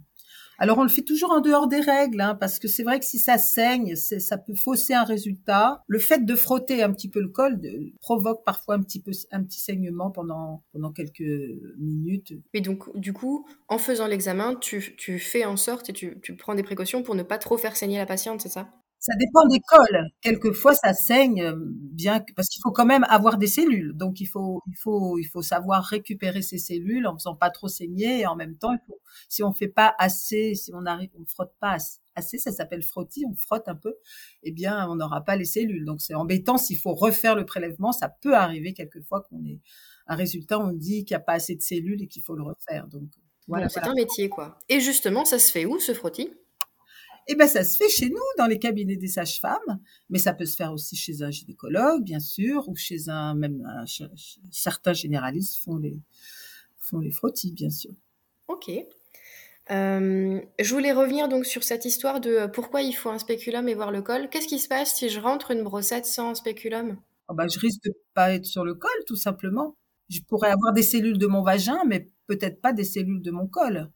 Alors 0.58 0.78
on 0.78 0.84
le 0.84 0.88
fait 0.88 1.02
toujours 1.02 1.32
en 1.32 1.40
dehors 1.40 1.66
des 1.66 1.80
règles, 1.80 2.20
hein, 2.20 2.34
parce 2.34 2.58
que 2.58 2.68
c'est 2.68 2.84
vrai 2.84 2.98
que 3.00 3.04
si 3.04 3.18
ça 3.18 3.36
saigne, 3.36 3.96
ça 3.96 4.38
peut 4.38 4.54
fausser 4.54 4.94
un 4.94 5.04
résultat. 5.04 5.82
Le 5.88 5.98
fait 5.98 6.24
de 6.24 6.34
frotter 6.34 6.82
un 6.82 6.92
petit 6.92 7.10
peu 7.10 7.20
le 7.20 7.28
col 7.28 7.60
provoque 8.00 8.44
parfois 8.44 8.76
un 8.76 8.82
petit 8.82 9.02
peu 9.02 9.10
un 9.32 9.42
petit 9.42 9.60
saignement 9.60 10.10
pendant 10.10 10.62
pendant 10.72 10.92
quelques 10.92 11.32
minutes. 11.78 12.32
Et 12.54 12.60
donc 12.60 12.96
du 12.96 13.12
coup, 13.12 13.46
en 13.66 13.78
faisant 13.78 14.06
l'examen, 14.06 14.54
tu, 14.54 14.96
tu 14.96 15.18
fais 15.18 15.44
en 15.44 15.56
sorte 15.56 15.90
et 15.90 15.92
tu, 15.92 16.18
tu 16.22 16.36
prends 16.36 16.54
des 16.54 16.62
précautions 16.62 17.02
pour 17.02 17.16
ne 17.16 17.24
pas 17.24 17.38
trop 17.38 17.58
faire 17.58 17.76
saigner 17.76 17.98
la 17.98 18.06
patiente, 18.06 18.40
c'est 18.40 18.48
ça? 18.48 18.68
Ça 18.98 19.14
dépend 19.16 19.46
des 19.46 19.60
cols. 19.60 20.08
Quelquefois, 20.20 20.74
ça 20.74 20.92
saigne 20.92 21.42
euh, 21.42 21.54
bien 21.56 22.24
parce 22.34 22.48
qu'il 22.48 22.60
faut 22.62 22.72
quand 22.72 22.84
même 22.84 23.04
avoir 23.04 23.38
des 23.38 23.46
cellules. 23.46 23.96
Donc, 23.96 24.20
il 24.20 24.26
faut, 24.26 24.60
il 24.66 24.76
faut, 24.76 25.18
il 25.18 25.24
faut 25.24 25.42
savoir 25.42 25.84
récupérer 25.84 26.42
ces 26.42 26.58
cellules 26.58 27.06
en 27.06 27.14
faisant 27.16 27.36
pas 27.36 27.50
trop 27.50 27.68
saigner 27.68 28.20
et 28.20 28.26
en 28.26 28.34
même 28.34 28.56
temps, 28.56 28.72
il 28.72 28.80
faut, 28.86 29.00
si 29.28 29.42
on 29.44 29.52
fait 29.52 29.68
pas 29.68 29.94
assez, 29.98 30.54
si 30.54 30.72
on 30.74 30.84
arrive, 30.84 31.10
on 31.18 31.24
frotte 31.26 31.54
pas 31.60 31.76
assez, 32.16 32.38
ça 32.38 32.50
s'appelle 32.50 32.82
frottis, 32.82 33.24
on 33.24 33.34
frotte 33.34 33.68
un 33.68 33.76
peu, 33.76 33.94
eh 34.42 34.50
bien, 34.50 34.88
on 34.88 34.96
n'aura 34.96 35.24
pas 35.24 35.36
les 35.36 35.44
cellules. 35.44 35.84
Donc, 35.84 36.00
c'est 36.00 36.14
embêtant 36.14 36.58
s'il 36.58 36.78
faut 36.78 36.94
refaire 36.94 37.36
le 37.36 37.46
prélèvement. 37.46 37.92
Ça 37.92 38.08
peut 38.08 38.34
arriver 38.34 38.72
quelquefois 38.72 39.22
qu'on 39.22 39.44
ait 39.44 39.60
un 40.08 40.16
résultat, 40.16 40.58
on 40.58 40.72
dit 40.72 41.04
qu'il 41.04 41.14
n'y 41.14 41.20
a 41.20 41.24
pas 41.24 41.34
assez 41.34 41.54
de 41.54 41.62
cellules 41.62 42.02
et 42.02 42.08
qu'il 42.08 42.22
faut 42.22 42.34
le 42.34 42.42
refaire. 42.42 42.88
Donc, 42.88 43.10
voilà. 43.46 43.68
c'est 43.68 43.86
un 43.86 43.94
métier, 43.94 44.28
quoi. 44.28 44.58
Et 44.68 44.80
justement, 44.80 45.24
ça 45.24 45.38
se 45.38 45.52
fait 45.52 45.66
où, 45.66 45.78
ce 45.78 45.94
frottis? 45.94 46.30
Eh 47.30 47.34
ben, 47.34 47.46
ça 47.46 47.62
se 47.62 47.76
fait 47.76 47.90
chez 47.90 48.08
nous, 48.08 48.16
dans 48.38 48.46
les 48.46 48.58
cabinets 48.58 48.96
des 48.96 49.06
sages-femmes, 49.06 49.80
mais 50.08 50.18
ça 50.18 50.32
peut 50.32 50.46
se 50.46 50.56
faire 50.56 50.72
aussi 50.72 50.96
chez 50.96 51.22
un 51.22 51.30
gynécologue, 51.30 52.02
bien 52.02 52.20
sûr, 52.20 52.66
ou 52.68 52.74
chez 52.74 53.10
un, 53.10 53.34
même 53.34 53.62
certains 54.50 54.94
généralistes 54.94 55.58
font 55.62 55.76
les, 55.76 55.98
font 56.78 56.98
les 56.98 57.10
frottis, 57.10 57.52
bien 57.52 57.68
sûr. 57.68 57.92
Ok. 58.48 58.70
Euh, 59.70 60.40
je 60.58 60.74
voulais 60.74 60.92
revenir 60.92 61.28
donc 61.28 61.44
sur 61.44 61.62
cette 61.62 61.84
histoire 61.84 62.20
de 62.20 62.30
euh, 62.30 62.48
pourquoi 62.48 62.80
il 62.80 62.94
faut 62.94 63.10
un 63.10 63.18
spéculum 63.18 63.68
et 63.68 63.74
voir 63.74 63.90
le 63.90 64.00
col. 64.00 64.30
Qu'est-ce 64.30 64.48
qui 64.48 64.58
se 64.58 64.68
passe 64.68 64.94
si 64.94 65.10
je 65.10 65.20
rentre 65.20 65.50
une 65.50 65.62
brossette 65.62 66.06
sans 66.06 66.34
spéculum? 66.34 66.96
Oh 67.28 67.34
bah, 67.34 67.46
Je 67.48 67.58
risque 67.58 67.84
de 67.84 67.92
pas 68.14 68.32
être 68.32 68.46
sur 68.46 68.64
le 68.64 68.74
col, 68.74 68.90
tout 69.06 69.16
simplement. 69.16 69.76
Je 70.08 70.20
pourrais 70.26 70.48
avoir 70.48 70.72
des 70.72 70.82
cellules 70.82 71.18
de 71.18 71.26
mon 71.26 71.42
vagin, 71.42 71.82
mais 71.86 72.08
peut-être 72.26 72.62
pas 72.62 72.72
des 72.72 72.84
cellules 72.84 73.20
de 73.20 73.30
mon 73.30 73.46
col. 73.46 73.90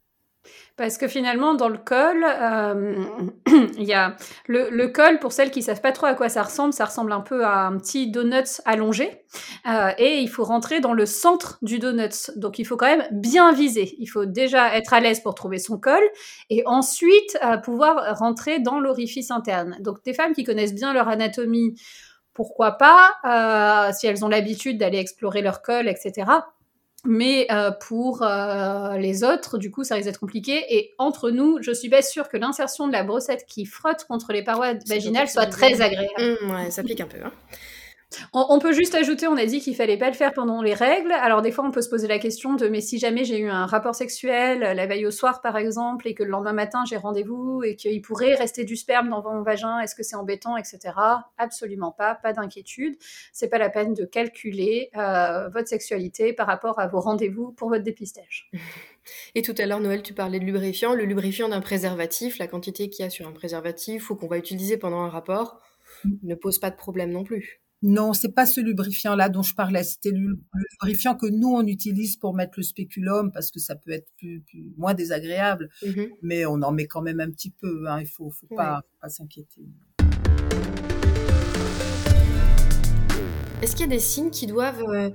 Parce 0.76 0.96
que 0.96 1.06
finalement, 1.06 1.54
dans 1.54 1.68
le 1.68 1.78
col, 1.78 2.25
euh, 2.25 3.04
il 3.78 3.84
y 3.84 3.92
a 3.92 4.16
le, 4.46 4.87
col, 4.87 5.18
pour 5.18 5.32
celles 5.32 5.50
qui 5.50 5.62
savent 5.62 5.80
pas 5.80 5.92
trop 5.92 6.07
à 6.07 6.14
quoi 6.14 6.28
ça 6.28 6.42
ressemble, 6.42 6.72
ça 6.72 6.87
ressemble 6.87 7.12
un 7.12 7.20
peu 7.20 7.44
à 7.44 7.66
un 7.66 7.76
petit 7.76 8.11
donut 8.11 8.61
allongé. 8.64 9.24
Euh, 9.68 9.90
et 9.98 10.18
il 10.18 10.28
faut 10.28 10.44
rentrer 10.44 10.81
dans 10.81 10.94
le 10.94 11.07
centre 11.07 11.59
du 11.62 11.78
donut. 11.78 12.31
Donc 12.37 12.59
il 12.59 12.64
faut 12.64 12.76
quand 12.76 12.87
même 12.87 13.07
bien 13.12 13.52
viser. 13.52 13.94
Il 13.98 14.07
faut 14.07 14.24
déjà 14.24 14.76
être 14.76 14.92
à 14.94 15.00
l'aise 15.00 15.20
pour 15.20 15.35
trouver 15.35 15.59
son 15.59 15.78
col 15.78 16.02
et 16.50 16.62
ensuite 16.66 17.38
euh, 17.44 17.59
pouvoir 17.59 18.18
rentrer 18.18 18.59
dans 18.59 18.81
l'orifice 18.81 19.31
interne. 19.31 19.76
Donc 19.81 20.02
des 20.05 20.14
femmes 20.14 20.33
qui 20.33 20.44
connaissent 20.44 20.74
bien 20.74 20.94
leur 20.94 21.09
anatomie, 21.09 21.74
pourquoi 22.35 22.72
pas, 22.72 23.92
si 23.92 24.07
elles 24.07 24.24
ont 24.24 24.28
l'habitude 24.28 24.78
d'aller 24.78 24.96
explorer 24.96 25.42
leur 25.42 25.61
col, 25.61 25.87
etc. 25.87 26.24
Mais 27.04 27.46
euh, 27.50 27.72
pour 27.72 28.22
euh, 28.22 28.96
les 28.96 29.24
autres, 29.24 29.58
du 29.58 29.72
coup, 29.72 29.82
ça 29.82 29.96
risque 29.96 30.06
d'être 30.06 30.20
compliqué. 30.20 30.64
Et 30.68 30.94
entre 30.98 31.30
nous, 31.30 31.58
je 31.60 31.72
suis 31.72 31.88
pas 31.88 32.02
sûre 32.02 32.28
que 32.28 32.36
l'insertion 32.36 32.86
de 32.86 32.92
la 32.92 33.02
brossette 33.02 33.44
qui 33.46 33.66
frotte 33.66 34.04
contre 34.04 34.32
les 34.32 34.42
parois 34.42 34.74
vaginales 34.86 35.28
soit 35.28 35.46
très 35.46 35.80
agréable. 35.80 36.12
Mmh, 36.18 36.50
ouais, 36.50 36.70
ça 36.70 36.82
pique 36.84 37.00
un 37.00 37.06
peu. 37.06 37.18
Hein. 37.24 37.32
On, 38.33 38.59
peut 38.59 38.72
juste 38.72 38.94
ajouter, 38.94 39.27
on 39.27 39.37
a 39.37 39.46
dit 39.46 39.61
qu'il 39.61 39.75
fallait 39.75 39.96
pas 39.96 40.09
le 40.09 40.14
faire 40.14 40.33
pendant 40.33 40.62
les 40.62 40.75
règles. 40.75 41.12
Alors 41.12 41.42
des 41.42 41.53
fois, 41.53 41.64
on 41.64 41.70
peut 41.70 41.83
se 41.83 41.88
poser 41.88 42.09
la 42.09 42.18
question 42.18 42.55
de 42.55 42.68
mais 42.68 42.81
si 42.81 42.98
jamais 42.98 43.25
j'ai 43.25 43.38
eu 43.38 43.48
un 43.48 43.66
rapport 43.66 43.94
sexuel 43.94 44.62
euh, 44.62 44.75
la 44.75 44.87
veille 44.87 45.07
au 45.07 45.11
soir, 45.11 45.40
par 45.40 45.57
exemple, 45.57 46.09
et 46.09 46.14
que 46.14 46.22
le 46.22 46.31
lendemain 46.31 46.53
matin 46.53 46.85
j'ai 46.87 46.96
rendez-vous 46.96 47.62
et 47.64 47.77
qu'il 47.77 48.01
pourrait 48.03 48.35
rester 48.35 48.64
du 48.64 48.77
sperme 48.77 49.11
dans 49.11 49.22
mon 49.22 49.42
vagin, 49.42 49.79
est-ce 49.81 49.94
que 49.94 50.03
c'est 50.03 50.16
embêtant, 50.16 50.57
etc. 50.57 50.79
Absolument 51.38 51.92
pas, 51.92 52.14
pas 52.14 52.33
d'inquiétude. 52.33 52.96
C'est 53.33 53.48
pas 53.48 53.59
la 53.59 53.70
peine 53.70 53.94
de 53.94 54.05
calculer 54.05 54.90
euh, 54.96 55.48
votre 55.48 55.68
sexualité 55.68 56.33
par 56.33 56.46
rapport 56.46 56.79
à 56.79 56.87
vos 56.87 57.01
rendez-vous 57.01 57.53
pour 57.53 57.68
votre 57.68 57.85
dépistage. 57.85 58.51
Et 59.35 59.42
tout 59.42 59.55
à 59.59 59.66
l'heure, 59.66 59.81
Noël, 59.81 60.03
tu 60.03 60.14
parlais 60.14 60.38
de 60.38 60.44
lubrifiant. 60.44 60.94
Le 60.94 61.05
lubrifiant 61.05 61.48
d'un 61.48 61.61
préservatif, 61.61 62.38
la 62.38 62.46
quantité 62.46 62.88
qu'il 62.88 63.05
y 63.05 63.07
a 63.07 63.11
sur 63.11 63.27
un 63.27 63.33
préservatif 63.33 64.11
ou 64.11 64.16
qu'on 64.16 64.29
va 64.29 64.38
utiliser 64.38 64.77
pendant 64.77 65.01
un 65.01 65.09
rapport, 65.09 65.61
mm. 66.05 66.11
ne 66.22 66.35
pose 66.35 66.59
pas 66.59 66.70
de 66.70 66.77
problème 66.77 67.11
non 67.11 67.25
plus. 67.25 67.61
Non, 67.83 68.12
c'est 68.12 68.33
pas 68.33 68.47
ce 68.47 68.61
lubrifiant-là 68.61 69.29
dont 69.29 69.42
je 69.42 69.55
parlais. 69.57 69.83
C'était 69.83 70.12
le 70.12 70.38
lubrifiant 70.81 71.16
que 71.16 71.27
nous 71.27 71.49
on 71.49 71.66
utilise 71.66 72.16
pour 72.16 72.33
mettre 72.33 72.53
le 72.57 72.62
spéculum 72.62 73.33
parce 73.33 73.51
que 73.51 73.59
ça 73.59 73.75
peut 73.75 73.90
être 73.90 74.09
plus, 74.18 74.45
moins 74.77 74.95
désagréable, 74.95 75.68
mmh 75.85 76.03
mais 76.23 76.47
on 76.47 76.62
en 76.62 76.71
met 76.71 76.87
quand 76.87 77.03
même 77.03 77.18
un 77.18 77.31
petit 77.31 77.51
peu. 77.51 77.88
Hein. 77.88 78.01
Il 78.01 78.07
faut, 78.07 78.31
faut 78.31 78.55
pas, 78.55 78.83
pas 79.01 79.09
s'inquiéter. 79.09 79.62
Est-ce 83.62 83.73
qu'il 83.73 83.87
y 83.87 83.88
a 83.88 83.92
des 83.92 84.01
signes 84.01 84.31
qui 84.31 84.47
doivent 84.47 84.83
euh, 84.88 85.11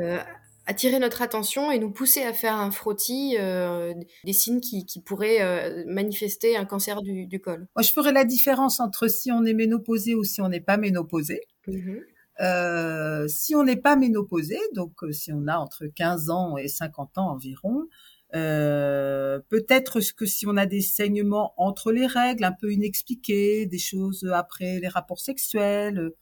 euh, 0.00 0.18
attirer 0.66 0.98
notre 0.98 1.22
attention 1.22 1.70
et 1.70 1.78
nous 1.78 1.90
pousser 1.90 2.22
à 2.22 2.32
faire 2.32 2.54
un 2.54 2.70
frottis, 2.70 3.36
euh, 3.38 3.94
des 4.24 4.32
signes 4.32 4.60
qui, 4.60 4.84
pourraient 5.04 5.84
manifester 5.86 6.56
un 6.56 6.64
cancer 6.64 7.02
du, 7.02 7.40
col? 7.40 7.66
Moi, 7.76 7.82
je 7.82 7.92
ferais 7.92 8.12
la 8.12 8.24
différence 8.24 8.78
entre 8.78 9.08
si 9.08 9.30
on 9.30 9.44
est 9.44 9.54
ménopausé 9.54 10.14
ou 10.14 10.24
si 10.24 10.40
on 10.40 10.48
n'est 10.48 10.60
pas 10.60 10.76
ménopausé. 10.76 11.42
Mmh 11.66 11.98
euh, 12.40 13.28
si 13.28 13.54
on 13.54 13.64
n'est 13.64 13.76
pas 13.76 13.96
ménopausé, 13.96 14.58
donc 14.74 15.02
euh, 15.04 15.12
si 15.12 15.32
on 15.32 15.46
a 15.46 15.56
entre 15.56 15.86
15 15.86 16.30
ans 16.30 16.56
et 16.56 16.68
50 16.68 17.18
ans 17.18 17.30
environ, 17.30 17.86
euh, 18.34 19.40
peut-être 19.48 20.00
que 20.16 20.24
si 20.26 20.46
on 20.46 20.56
a 20.56 20.66
des 20.66 20.80
saignements 20.80 21.52
entre 21.58 21.92
les 21.92 22.06
règles, 22.06 22.44
un 22.44 22.52
peu 22.52 22.72
inexpliqués, 22.72 23.66
des 23.66 23.78
choses 23.78 24.28
après 24.32 24.80
les 24.80 24.88
rapports 24.88 25.20
sexuels, 25.20 26.12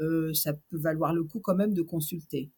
euh, 0.00 0.32
ça 0.34 0.52
peut 0.54 0.78
valoir 0.78 1.12
le 1.12 1.24
coup 1.24 1.40
quand 1.40 1.56
même 1.56 1.74
de 1.74 1.82
consulter. 1.82 2.50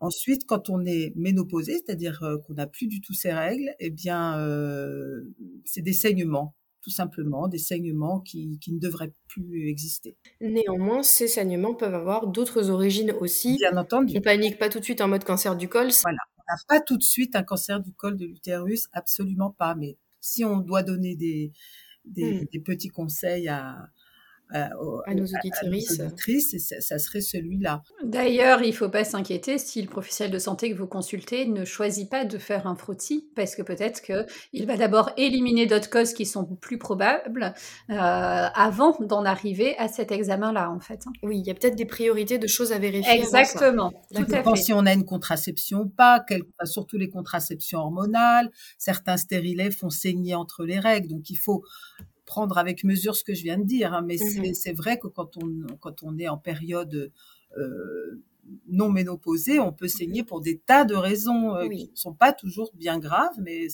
Ensuite, 0.00 0.46
quand 0.46 0.68
on 0.68 0.84
est 0.84 1.12
ménopausé, 1.16 1.74
c'est-à-dire 1.74 2.22
euh, 2.22 2.38
qu'on 2.38 2.54
n'a 2.54 2.66
plus 2.66 2.86
du 2.86 3.00
tout 3.00 3.14
ces 3.14 3.32
règles, 3.32 3.74
eh 3.78 3.90
bien, 3.90 4.38
euh, 4.40 5.24
c'est 5.64 5.82
des 5.82 5.94
saignements 5.94 6.54
tout 6.86 6.92
simplement 6.92 7.48
des 7.48 7.58
saignements 7.58 8.20
qui, 8.20 8.60
qui, 8.60 8.72
ne 8.72 8.78
devraient 8.78 9.12
plus 9.26 9.68
exister. 9.68 10.16
Néanmoins, 10.40 11.02
ces 11.02 11.26
saignements 11.26 11.74
peuvent 11.74 11.96
avoir 11.96 12.28
d'autres 12.28 12.70
origines 12.70 13.10
aussi. 13.18 13.56
Bien 13.56 13.76
entendu. 13.76 14.14
On 14.16 14.20
panique 14.20 14.56
pas 14.56 14.68
tout 14.68 14.78
de 14.78 14.84
suite 14.84 15.00
en 15.00 15.08
mode 15.08 15.24
cancer 15.24 15.56
du 15.56 15.68
col. 15.68 15.88
Voilà, 16.02 16.18
on 16.38 16.42
n'a 16.48 16.58
pas 16.68 16.80
tout 16.80 16.96
de 16.96 17.02
suite 17.02 17.34
un 17.34 17.42
cancer 17.42 17.80
du 17.80 17.92
col 17.92 18.16
de 18.16 18.24
l'utérus, 18.24 18.86
absolument 18.92 19.50
pas. 19.50 19.74
Mais 19.74 19.98
si 20.20 20.44
on 20.44 20.58
doit 20.58 20.84
donner 20.84 21.16
des, 21.16 21.50
des, 22.04 22.42
hmm. 22.42 22.46
des 22.52 22.60
petits 22.60 22.90
conseils 22.90 23.48
à, 23.48 23.88
à, 24.50 24.70
nos 25.14 25.24
auditrices, 25.24 26.54
et 26.54 26.58
ça, 26.58 26.98
serait 26.98 27.20
celui-là. 27.20 27.82
D'ailleurs, 28.04 28.62
il 28.62 28.70
ne 28.70 28.74
faut 28.74 28.88
pas 28.88 29.04
s'inquiéter 29.04 29.58
si 29.58 29.82
le 29.82 29.88
professionnel 29.88 30.32
de 30.32 30.38
santé 30.38 30.70
que 30.70 30.76
vous 30.76 30.86
consultez 30.86 31.46
ne 31.46 31.64
choisit 31.64 32.08
pas 32.08 32.24
de 32.24 32.38
faire 32.38 32.66
un 32.66 32.76
frottis, 32.76 33.28
parce 33.34 33.56
que 33.56 33.62
peut-être 33.62 34.02
qu'il 34.02 34.66
va 34.66 34.76
d'abord 34.76 35.10
éliminer 35.16 35.66
d'autres 35.66 35.90
causes 35.90 36.12
qui 36.12 36.26
sont 36.26 36.44
plus 36.44 36.78
probables 36.78 37.54
euh, 37.90 37.94
avant 37.94 38.96
d'en 39.00 39.24
arriver 39.24 39.76
à 39.78 39.88
cet 39.88 40.12
examen-là, 40.12 40.70
en 40.70 40.80
fait. 40.80 41.00
Hein. 41.06 41.12
Oui, 41.22 41.38
il 41.38 41.46
y 41.46 41.50
a 41.50 41.54
peut-être 41.54 41.76
des 41.76 41.84
priorités 41.84 42.38
de 42.38 42.46
choses 42.46 42.72
à 42.72 42.78
vérifier. 42.78 43.14
Exactement. 43.14 43.92
Tout 44.14 44.24
à 44.32 44.42
fait. 44.42 44.56
si 44.56 44.72
on 44.72 44.86
a 44.86 44.92
une 44.92 45.04
contraception 45.04 45.80
ou 45.80 45.88
pas, 45.88 46.24
surtout 46.64 46.98
les 46.98 47.08
contraceptions 47.08 47.80
hormonales. 47.80 48.50
Certains 48.78 49.16
stérilets 49.16 49.70
font 49.70 49.90
saigner 49.90 50.34
entre 50.34 50.64
les 50.64 50.78
règles, 50.78 51.08
donc 51.08 51.30
il 51.30 51.36
faut 51.36 51.64
prendre 52.26 52.58
avec 52.58 52.84
mesure 52.84 53.16
ce 53.16 53.24
que 53.24 53.34
je 53.34 53.42
viens 53.42 53.58
de 53.58 53.64
dire. 53.64 53.94
Hein, 53.94 54.02
mais 54.02 54.16
mmh 54.16 54.54
c'est 54.54 54.72
vrai 54.72 54.98
que 54.98 55.06
quand 55.06 55.36
on, 55.38 55.66
quand 55.80 56.02
on 56.02 56.18
est 56.18 56.28
en 56.28 56.36
période 56.36 57.10
euh, 57.56 58.22
non 58.68 58.90
ménopausée, 58.90 59.58
on 59.60 59.72
peut 59.72 59.88
saigner 59.88 60.22
pour 60.22 60.40
des 60.40 60.58
tas 60.58 60.84
de 60.84 60.94
raisons 60.94 61.54
euh, 61.54 61.68
qui 61.68 61.90
ne 61.90 61.96
sont 61.96 62.14
pas 62.14 62.32
toujours 62.32 62.70
bien 62.74 62.98
graves, 62.98 63.38
mais 63.40 63.68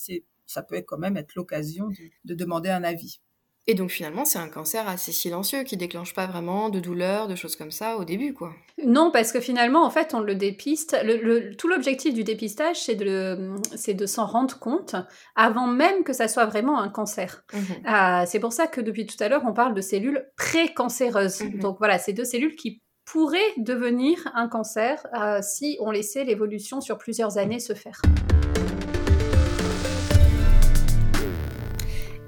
ça 0.46 0.62
peut 0.62 0.80
quand 0.86 0.98
même 0.98 1.16
être 1.16 1.34
l'occasion 1.34 1.88
de 2.24 2.34
demander 2.34 2.70
un 2.70 2.84
avis. 2.84 3.20
Et 3.68 3.74
donc 3.74 3.90
finalement, 3.90 4.24
c'est 4.24 4.40
un 4.40 4.48
cancer 4.48 4.88
assez 4.88 5.12
silencieux 5.12 5.62
qui 5.62 5.76
déclenche 5.76 6.14
pas 6.14 6.26
vraiment 6.26 6.68
de 6.68 6.80
douleurs, 6.80 7.28
de 7.28 7.36
choses 7.36 7.54
comme 7.54 7.70
ça 7.70 7.96
au 7.96 8.04
début, 8.04 8.34
quoi. 8.34 8.52
Non, 8.84 9.10
parce 9.12 9.30
que 9.30 9.40
finalement, 9.40 9.84
en 9.84 9.90
fait, 9.90 10.14
on 10.14 10.20
le 10.20 10.34
dépiste. 10.34 10.96
Le, 11.04 11.54
tout 11.54 11.68
l'objectif 11.68 12.12
du 12.12 12.24
dépistage, 12.24 12.82
c'est 12.82 12.96
de, 12.96 13.54
c'est 13.76 13.94
de 13.94 14.06
s'en 14.06 14.26
rendre 14.26 14.58
compte 14.58 14.96
avant 15.36 15.68
même 15.68 16.02
que 16.02 16.12
ça 16.12 16.26
soit 16.26 16.46
vraiment 16.46 16.80
un 16.80 16.88
cancer. 16.88 17.44
Mmh 17.52 17.58
ah, 17.84 18.24
c'est 18.26 18.40
pour 18.40 18.52
ça 18.52 18.66
que 18.66 18.80
depuis 18.80 19.06
tout 19.06 19.16
à 19.20 19.28
l'heure, 19.28 19.42
on 19.46 19.52
parle 19.52 19.74
de 19.74 19.80
cellules 19.80 20.26
précancéreuses. 20.36 21.42
Mmh 21.42 21.60
donc 21.60 21.78
voilà, 21.78 21.98
c'est 21.98 22.12
deux 22.12 22.24
cellules 22.24 22.56
qui 22.56 22.82
pourraient 23.04 23.38
devenir 23.58 24.18
un 24.34 24.48
cancer 24.48 25.06
euh, 25.14 25.40
si 25.42 25.76
on 25.80 25.90
laissait 25.90 26.24
l'évolution 26.24 26.80
sur 26.80 26.98
plusieurs 26.98 27.38
années 27.38 27.60
se 27.60 27.74
faire. 27.74 28.00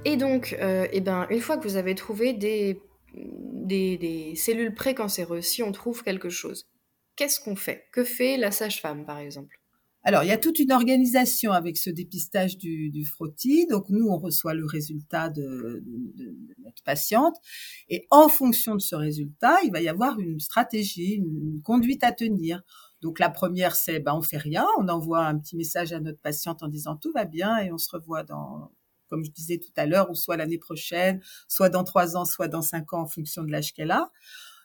Et 0.04 0.16
donc, 0.16 0.56
euh, 0.60 0.86
eh 0.92 1.00
ben, 1.00 1.26
une 1.30 1.40
fois 1.40 1.56
que 1.56 1.66
vous 1.66 1.76
avez 1.76 1.94
trouvé 1.94 2.34
des, 2.34 2.80
des, 3.14 4.34
cellules 4.36 4.74
précancéreuses, 4.74 5.44
si 5.44 5.62
on 5.62 5.72
trouve 5.72 6.02
quelque 6.02 6.28
chose, 6.28 6.66
qu'est-ce 7.16 7.40
qu'on 7.40 7.56
fait? 7.56 7.86
Que 7.92 8.04
fait 8.04 8.36
la 8.36 8.50
sage-femme, 8.50 9.06
par 9.06 9.18
exemple? 9.18 9.58
Alors, 10.06 10.22
il 10.22 10.28
y 10.28 10.32
a 10.32 10.36
toute 10.36 10.58
une 10.58 10.72
organisation 10.72 11.52
avec 11.52 11.78
ce 11.78 11.88
dépistage 11.88 12.58
du, 12.58 12.90
du 12.90 13.06
frottis. 13.06 13.66
Donc, 13.66 13.88
nous, 13.88 14.06
on 14.06 14.18
reçoit 14.18 14.52
le 14.52 14.66
résultat 14.66 15.30
de, 15.30 15.82
notre 16.58 16.82
patiente. 16.84 17.36
Et 17.88 18.06
en 18.10 18.28
fonction 18.28 18.74
de 18.74 18.82
ce 18.82 18.94
résultat, 18.94 19.56
il 19.64 19.72
va 19.72 19.80
y 19.80 19.88
avoir 19.88 20.20
une 20.20 20.40
stratégie, 20.40 21.14
une, 21.14 21.62
conduite 21.62 22.04
à 22.04 22.12
tenir. 22.12 22.60
Donc, 23.00 23.18
la 23.18 23.30
première, 23.30 23.74
c'est, 23.76 23.98
ben, 24.00 24.12
on 24.14 24.20
fait 24.20 24.36
rien. 24.36 24.66
On 24.78 24.88
envoie 24.88 25.24
un 25.24 25.38
petit 25.38 25.56
message 25.56 25.94
à 25.94 26.00
notre 26.00 26.20
patiente 26.20 26.62
en 26.62 26.68
disant 26.68 26.96
tout 26.96 27.12
va 27.12 27.24
bien 27.24 27.56
et 27.56 27.72
on 27.72 27.78
se 27.78 27.88
revoit 27.90 28.24
dans 28.24 28.70
comme 29.08 29.24
je 29.24 29.30
disais 29.30 29.58
tout 29.58 29.72
à 29.76 29.86
l'heure, 29.86 30.10
ou 30.10 30.14
soit 30.14 30.36
l'année 30.36 30.58
prochaine, 30.58 31.20
soit 31.48 31.68
dans 31.68 31.84
trois 31.84 32.16
ans, 32.16 32.24
soit 32.24 32.48
dans 32.48 32.62
cinq 32.62 32.92
ans 32.92 33.02
en 33.02 33.08
fonction 33.08 33.42
de 33.42 33.50
l'âge 33.50 33.72
qu'elle 33.72 33.90
a. 33.90 34.10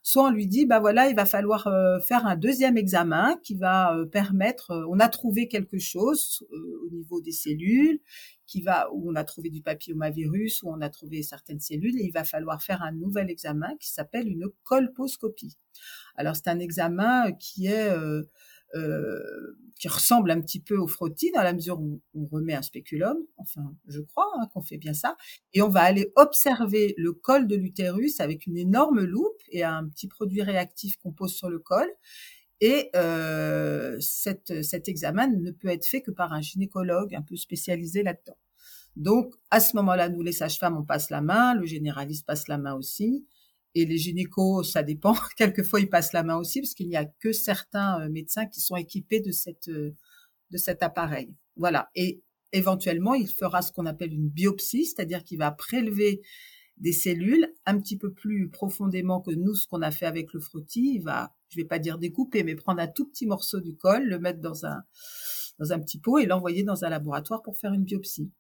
Soit 0.02 0.24
on 0.24 0.32
lui 0.32 0.48
dit, 0.48 0.66
bah 0.66 0.80
voilà, 0.80 1.10
il 1.10 1.16
va 1.16 1.26
falloir 1.26 1.68
euh, 1.68 2.00
faire 2.00 2.26
un 2.26 2.36
deuxième 2.36 2.78
examen 2.78 3.38
qui 3.44 3.56
va 3.56 3.96
euh, 3.96 4.06
permettre, 4.06 4.72
euh, 4.72 4.86
on 4.90 5.00
a 5.00 5.10
trouvé 5.10 5.48
quelque 5.48 5.78
chose 5.78 6.46
au 6.52 6.90
niveau 6.90 7.22
des 7.22 7.34
cellules, 7.34 8.00
qui 8.48 8.62
va, 8.62 8.90
où 8.94 9.12
on 9.12 9.16
a 9.16 9.24
trouvé 9.24 9.50
du 9.50 9.62
papillomavirus, 9.62 10.64
où 10.64 10.70
on 10.70 10.82
a 10.82 10.90
trouvé 10.90 11.22
certaines 11.22 11.60
cellules, 11.60 12.00
et 12.00 12.06
il 12.06 12.12
va 12.12 12.24
falloir 12.24 12.64
faire 12.64 12.82
un 12.82 12.92
nouvel 12.92 13.30
examen 13.30 13.76
qui 13.80 13.90
s'appelle 13.90 14.28
une 14.28 14.48
colposcopie. 14.64 15.58
Alors 16.16 16.36
c'est 16.36 16.48
un 16.48 16.60
examen 16.60 17.32
qui 17.34 17.68
est 17.68 17.94
euh, 18.76 19.58
qui 19.80 19.88
ressemble 19.88 20.30
un 20.32 20.42
petit 20.42 20.60
peu 20.60 20.78
au 20.78 20.88
frottis 20.88 21.32
dans 21.32 21.42
la 21.42 21.54
mesure 21.54 21.80
où 21.80 22.02
on 22.14 22.26
remet 22.26 22.54
un 22.54 22.62
spéculum, 22.62 23.18
enfin 23.38 23.74
je 23.88 24.02
crois 24.02 24.30
hein, 24.38 24.48
qu'on 24.54 24.62
fait 24.62 24.78
bien 24.78 24.94
ça, 24.94 25.16
et 25.54 25.62
on 25.62 25.70
va 25.70 25.82
aller 25.82 26.12
observer 26.18 26.94
le 26.98 27.14
col 27.14 27.48
de 27.48 27.56
l'utérus 27.56 28.20
avec 28.20 28.46
une 28.46 28.58
énorme 28.58 29.02
loupe 29.02 29.42
et 29.50 29.64
un 29.64 29.88
petit 29.88 30.08
produit 30.08 30.42
réactif 30.42 30.98
qu'on 30.98 31.14
pose 31.14 31.34
sur 31.34 31.50
le 31.50 31.60
col. 31.60 31.88
Et 32.62 32.90
euh, 32.96 33.98
cet 34.02 34.90
examen 34.90 35.28
ne 35.28 35.52
peut 35.52 35.70
être 35.70 35.86
fait 35.86 36.02
que 36.02 36.12
par 36.12 36.34
un 36.34 36.42
gynécologue 36.42 37.16
un 37.16 37.22
peu 37.22 37.38
spécialisé 37.38 38.04
là-dedans. 38.04 38.38
Donc, 38.98 39.34
à 39.50 39.62
ce 39.62 39.78
moment-là, 39.78 40.10
nous, 40.10 40.22
les 40.22 40.34
sages-femmes, 40.34 40.78
on 40.78 40.84
passe 40.84 41.10
la 41.10 41.22
main, 41.22 41.56
le 41.56 41.66
généraliste 41.66 42.26
passe 42.26 42.50
la 42.50 42.58
main 42.58 42.74
aussi. 42.74 43.26
Et 43.76 43.86
les 43.86 43.98
gynécos, 43.98 44.72
ça 44.72 44.84
dépend. 44.84 45.14
Quelquefois, 45.38 45.80
ils 45.80 45.90
passent 45.90 46.14
la 46.14 46.24
main 46.24 46.38
aussi 46.38 46.62
parce 46.62 46.74
qu'il 46.74 46.90
n'y 46.90 46.96
a 46.96 47.06
que 47.06 47.32
certains 47.32 48.02
euh, 48.02 48.10
médecins 48.10 48.46
qui 48.46 48.62
sont 48.62 48.76
équipés 48.76 49.20
de 49.20 49.32
cette 49.32 49.70
euh, 49.70 49.96
de 50.52 50.58
cet 50.58 50.82
appareil. 50.82 51.36
Voilà. 51.56 51.90
Et 51.96 52.24
éventuellement, 52.52 53.14
il 53.14 53.28
fera 53.28 53.62
ce 53.62 53.72
qu'on 53.72 53.86
appelle 53.86 54.14
une 54.14 54.30
biopsie, 54.30 54.86
c'est-à-dire 54.86 55.24
qu'il 55.24 55.38
va 55.38 55.52
prélever 55.52 56.22
des 56.78 56.94
cellules 56.94 57.54
un 57.66 57.80
petit 57.80 57.98
peu 57.98 58.12
plus 58.12 58.50
profondément 58.50 59.22
que 59.22 59.32
nous, 59.32 59.54
ce 59.54 59.68
qu'on 59.68 59.82
a 59.82 59.92
fait 59.92 60.06
avec 60.06 60.34
le 60.34 60.40
frottis. 60.40 60.96
Il 60.96 61.04
va, 61.04 61.36
je 61.50 61.58
vais 61.58 61.66
pas 61.66 61.78
dire 61.78 61.98
découper, 61.98 62.44
mais 62.44 62.56
prendre 62.56 62.82
un 62.82 62.88
tout 62.88 63.06
petit 63.06 63.28
morceau 63.28 63.60
du 63.60 63.76
col, 63.76 64.06
le 64.08 64.20
mettre 64.20 64.40
dans 64.40 64.66
un 64.66 64.84
dans 65.60 65.74
un 65.74 65.80
petit 65.80 66.00
pot 66.00 66.20
et 66.20 66.26
l'envoyer 66.26 66.64
dans 66.64 66.86
un 66.86 66.90
laboratoire 66.90 67.42
pour 67.42 67.58
faire 67.58 67.74
une 67.74 67.84
biopsie. 67.84 68.32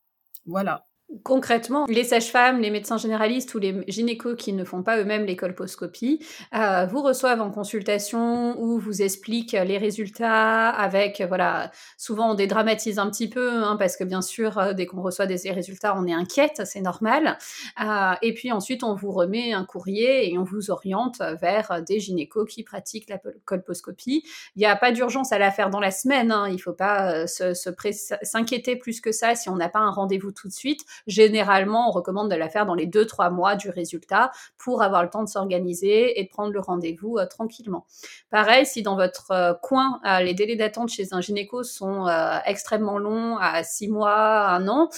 Voilà. 0.46 0.88
Concrètement, 1.24 1.86
les 1.88 2.04
sages-femmes, 2.04 2.60
les 2.60 2.69
médecins 2.69 2.98
généralistes 2.98 3.56
ou 3.56 3.60
les 3.60 3.84
gynécos 3.88 4.36
qui 4.38 4.54
ne 4.54 4.63
font 4.63 4.84
pas 4.84 5.00
eux-mêmes 5.00 5.26
les 5.26 5.36
colposcopies 5.36 6.24
euh, 6.54 6.86
vous 6.86 7.02
reçoivent 7.02 7.41
en 7.41 7.50
consultation 7.50 8.62
ou 8.62 8.78
vous 8.78 9.02
expliquent 9.02 9.54
les 9.54 9.80
résultats 9.80 10.69
avec, 10.69 11.24
voilà, 11.28 11.72
souvent 11.98 12.32
on 12.32 12.34
dédramatise 12.36 13.00
un 13.00 13.10
petit 13.10 13.28
peu 13.28 13.63
hein, 13.63 13.76
parce 13.78 13.98
que 13.98 14.04
bien 14.04 14.22
sûr, 14.22 14.60
euh, 14.60 14.74
dès 14.74 14.86
qu'on 14.86 15.02
reçoit 15.02 15.26
des 15.26 15.50
résultats, 15.50 15.98
on 15.98 16.06
est 16.06 16.13
inquiète, 16.13 16.62
c'est 16.65 16.82
normal. 16.82 17.39
Euh, 17.84 18.13
et 18.22 18.36
puis 18.36 18.52
ensuite, 18.52 18.84
on 18.84 18.93
vous 18.93 19.12
remet 19.12 19.54
un 19.54 19.65
courrier 19.65 20.32
et 20.32 20.38
on 20.38 20.43
vous 20.43 20.69
oriente 20.69 21.24
vers 21.41 21.82
des 21.82 22.00
gynécos 22.00 22.45
qui 22.48 22.62
pratiquent 22.62 23.10
la 23.10 23.19
colposcopie. 23.45 24.24
Il 24.56 24.60
n'y 24.60 24.67
a 24.67 24.76
pas 24.76 24.91
d'urgence 24.91 25.32
à 25.32 25.39
la 25.39 25.50
faire 25.50 25.72
dans 25.72 25.80
la 25.80 25.91
semaine, 25.91 26.32
hein, 26.32 26.45
il 26.50 26.56
ne 26.56 26.62
faut 26.62 26.74
pas 26.74 27.26
s'inquiéter 27.26 28.76
plus 28.76 29.02
que 29.02 29.12
ça 29.12 29.34
si 29.34 29.50
on 29.50 29.56
n'a 29.56 29.69
pas 29.69 29.80
un 29.80 29.89
rendez-vous 29.89 30.32
tout 30.32 30.48
de 30.48 30.54
suite 30.54 30.86
Généralement, 31.08 31.90
on 31.90 31.92
recommande 31.92 32.30
de 32.30 32.36
la 32.36 32.50
faire 32.50 32.66
dans 32.66 32.76
les 32.76 32.88
2-3 32.88 33.32
mois 33.32 33.56
du 33.56 33.70
résultat 33.70 34.32
pour 34.58 34.82
avoir 34.82 35.04
le 35.04 35.10
temps 35.10 35.24
de 35.24 35.30
s'organiser 35.30 36.20
et 36.20 36.24
de 36.24 36.30
prendre 36.30 36.52
le 36.52 36.60
rendez-vous 36.60 37.18
euh, 37.18 37.26
tranquillement. 37.26 37.86
Pareil, 38.30 38.66
si 38.66 38.82
dans 38.82 38.96
votre 38.96 39.32
euh, 39.32 39.54
coin, 39.54 40.00
euh, 40.06 40.20
les 40.22 40.34
délais 40.34 40.56
d'attente 40.56 40.90
chez 40.90 41.14
un 41.14 41.22
gynéco 41.22 41.64
sont 41.64 42.08
extrêmement 42.46 42.98
longs, 42.98 43.38
à 43.38 43.64
6 43.64 43.88
mois, 43.90 44.50
1 44.50 44.68
an, 44.68 44.90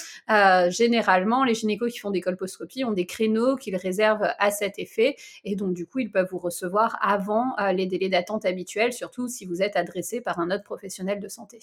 généralement, 0.70 1.44
les 1.44 1.54
gynécos 1.54 1.92
qui 1.92 2.00
font 2.00 2.12
des 2.12 2.22
colposcopies 2.22 2.86
ont 2.86 2.92
des 2.92 3.06
créneaux 3.06 3.56
qu'ils 3.56 3.76
réservent 3.76 4.28
à 4.40 4.52
cet 4.52 4.80
effet 4.80 5.16
et 5.44 5.56
donc 5.56 5.74
du 5.74 5.86
coup, 5.86 6.00
ils 6.00 6.12
peuvent 6.12 6.28
vous 6.32 6.38
recevoir 6.38 6.98
avant 7.02 7.56
les 7.74 7.86
délais 7.86 8.10
d'attente 8.10 8.46
habituels, 8.46 8.94
surtout 8.94 9.28
si 9.28 9.46
vous 9.46 9.62
êtes 9.62 9.76
adressé 9.76 10.22
par 10.22 10.40
un 10.40 10.52
autre 10.52 10.64
professionnel 10.64 11.20
de 11.20 11.28
santé. 11.28 11.60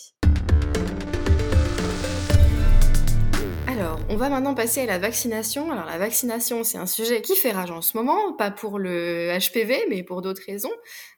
Alors, 3.78 4.00
on 4.08 4.16
va 4.16 4.28
maintenant 4.28 4.54
passer 4.54 4.80
à 4.80 4.86
la 4.86 4.98
vaccination. 4.98 5.70
Alors, 5.70 5.84
la 5.84 5.98
vaccination, 5.98 6.64
c'est 6.64 6.78
un 6.78 6.86
sujet 6.86 7.22
qui 7.22 7.36
fait 7.36 7.52
rage 7.52 7.70
en 7.70 7.80
ce 7.80 7.96
moment, 7.96 8.32
pas 8.32 8.50
pour 8.50 8.80
le 8.80 9.38
HPV, 9.38 9.86
mais 9.88 10.02
pour 10.02 10.20
d'autres 10.20 10.42
raisons. 10.44 10.72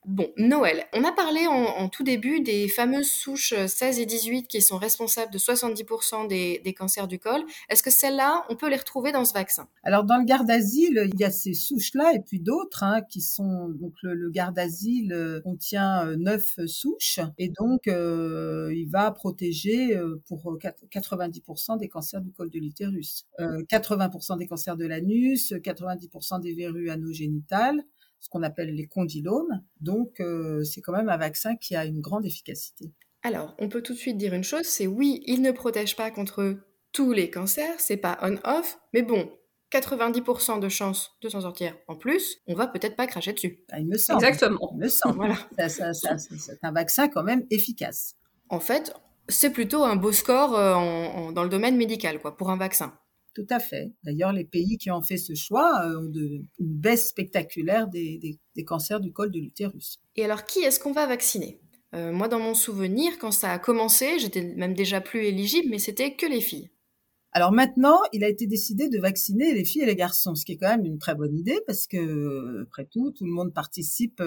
Bon, 0.07 0.31
Noël. 0.39 0.85
On 0.95 1.05
a 1.05 1.13
parlé 1.13 1.47
en, 1.47 1.89
tout 1.91 2.03
début 2.03 2.41
des 2.41 2.69
fameuses 2.69 3.11
souches 3.11 3.53
16 3.55 3.99
et 3.99 4.07
18 4.07 4.49
qui 4.49 4.63
sont 4.63 4.79
responsables 4.79 5.31
de 5.31 5.39
70% 5.39 6.27
des, 6.27 6.75
cancers 6.75 7.07
du 7.07 7.19
col. 7.19 7.43
Est-ce 7.69 7.83
que 7.83 7.91
celles-là, 7.91 8.47
on 8.49 8.57
peut 8.57 8.71
les 8.71 8.79
retrouver 8.79 9.13
dans 9.13 9.27
ce 9.27 9.35
vaccin? 9.35 9.69
Alors, 9.83 10.05
dans 10.05 10.17
le 10.17 10.25
garde 10.25 10.47
d'asile, 10.47 11.11
il 11.13 11.21
y 11.21 11.25
a 11.25 11.31
ces 11.31 11.53
souches-là 11.53 12.15
et 12.15 12.21
puis 12.21 12.41
d'autres 12.41 12.83
hein, 12.83 13.03
qui 13.03 13.21
sont... 13.21 13.69
Donc, 13.69 13.93
le, 14.03 14.31
garde 14.31 14.55
d'asile 14.55 15.13
euh, 15.13 15.41
contient 15.43 16.07
euh, 16.07 16.17
neuf 16.17 16.59
souches 16.67 17.21
et 17.37 17.51
donc 17.51 17.87
euh, 17.87 18.73
il 18.75 18.89
va 18.89 19.11
protéger 19.11 19.99
pour 20.27 20.57
90% 20.57 21.79
des 21.79 21.89
cancers 21.89 22.23
du 22.23 22.33
col 22.33 22.49
de 22.49 22.59
l'utérus, 22.59 23.27
80% 23.39 24.39
des 24.39 24.47
cancers 24.47 24.77
de 24.77 24.87
l'anus, 24.87 25.53
90% 25.53 26.41
des 26.41 26.55
verrues 26.55 26.91
anogénitales, 26.91 27.85
ce 28.21 28.29
qu'on 28.29 28.43
appelle 28.43 28.75
les 28.75 28.87
condylomes. 28.87 29.63
Donc, 29.81 30.21
euh, 30.21 30.63
c'est 30.63 30.81
quand 30.81 30.93
même 30.93 31.09
un 31.09 31.17
vaccin 31.17 31.57
qui 31.57 31.75
a 31.75 31.85
une 31.85 32.01
grande 32.01 32.25
efficacité. 32.25 32.93
Alors, 33.23 33.55
on 33.59 33.69
peut 33.69 33.83
tout 33.83 33.93
de 33.93 33.99
suite 33.99 34.17
dire 34.17 34.35
une 34.35 34.45
chose, 34.45 34.65
c'est 34.65 34.87
oui, 34.87 35.23
il 35.27 35.43
ne 35.43 35.51
protège 35.51 35.97
pas 35.97 36.11
contre 36.11 36.57
tous 36.93 37.13
les 37.13 37.31
cancers, 37.31 37.79
c'est 37.79 37.97
pas 37.97 38.19
on-off, 38.23 38.79
mais 38.95 39.03
bon, 39.03 39.31
90% 39.73 40.59
de 40.59 40.69
chances 40.69 41.13
de 41.23 41.29
s'en 41.29 41.43
sortir 41.43 41.77
en 41.87 41.97
plus, 41.97 42.39
on 42.47 42.55
va 42.55 42.67
peut-être 42.67 42.97
pas 42.97 43.07
cracher 43.07 43.33
dessus. 43.33 43.65
Ah, 43.71 43.79
il 43.79 43.87
me 43.87 43.97
semble. 43.97 44.25
Exactement. 44.25 44.71
Il 44.75 44.79
me 44.79 44.89
semble. 44.89 45.17
voilà. 45.17 45.37
c'est 45.69 46.59
un 46.63 46.73
vaccin 46.73 47.09
quand 47.09 47.23
même 47.23 47.47
efficace. 47.51 48.17
En 48.49 48.59
fait, 48.59 48.93
c'est 49.29 49.51
plutôt 49.51 49.85
un 49.85 49.97
beau 49.97 50.13
score 50.13 50.57
euh, 50.57 51.33
dans 51.33 51.43
le 51.43 51.49
domaine 51.49 51.77
médical, 51.77 52.21
quoi, 52.21 52.37
pour 52.37 52.51
un 52.51 52.57
vaccin. 52.57 52.93
Tout 53.35 53.47
à 53.49 53.61
fait. 53.61 53.93
D'ailleurs, 54.03 54.33
les 54.33 54.45
pays 54.45 54.77
qui 54.77 54.90
ont 54.90 55.03
fait 55.03 55.16
ce 55.16 55.35
choix 55.35 55.87
ont 55.87 56.09
de, 56.09 56.43
une 56.59 56.79
baisse 56.79 57.09
spectaculaire 57.09 57.88
des, 57.88 58.38
des, 58.55 58.64
cancers 58.64 59.01
du 59.01 59.12
col 59.12 59.31
de 59.31 59.38
l'utérus. 59.38 59.99
Et 60.16 60.25
alors, 60.25 60.45
qui 60.45 60.61
est-ce 60.61 60.81
qu'on 60.81 60.93
va 60.93 61.07
vacciner? 61.07 61.61
Moi, 61.93 62.29
dans 62.29 62.38
mon 62.38 62.55
souvenir, 62.55 63.19
quand 63.19 63.33
ça 63.33 63.53
a 63.53 63.59
commencé, 63.59 64.19
j'étais 64.21 64.55
même 64.57 64.75
déjà 64.75 65.01
plus 65.01 65.25
éligible, 65.25 65.69
mais 65.71 65.79
c'était 65.81 66.14
que 66.14 66.27
les 66.27 66.40
filles. 66.40 66.71
Alors 67.33 67.53
maintenant, 67.53 67.99
il 68.12 68.25
a 68.25 68.29
été 68.29 68.47
décidé 68.47 68.88
de 68.88 68.99
vacciner 68.99 69.55
les 69.55 69.64
filles 69.64 69.83
et 69.83 69.87
les 69.87 69.97
garçons, 69.97 70.35
ce 70.35 70.45
qui 70.45 70.53
est 70.53 70.57
quand 70.57 70.69
même 70.69 70.85
une 70.85 70.99
très 70.99 71.14
bonne 71.14 71.37
idée 71.37 71.61
parce 71.66 71.87
que, 71.87 72.62
après 72.62 72.87
tout, 72.87 73.12
tout 73.12 73.25
le 73.25 73.31
monde 73.31 73.55
participe 73.55 74.21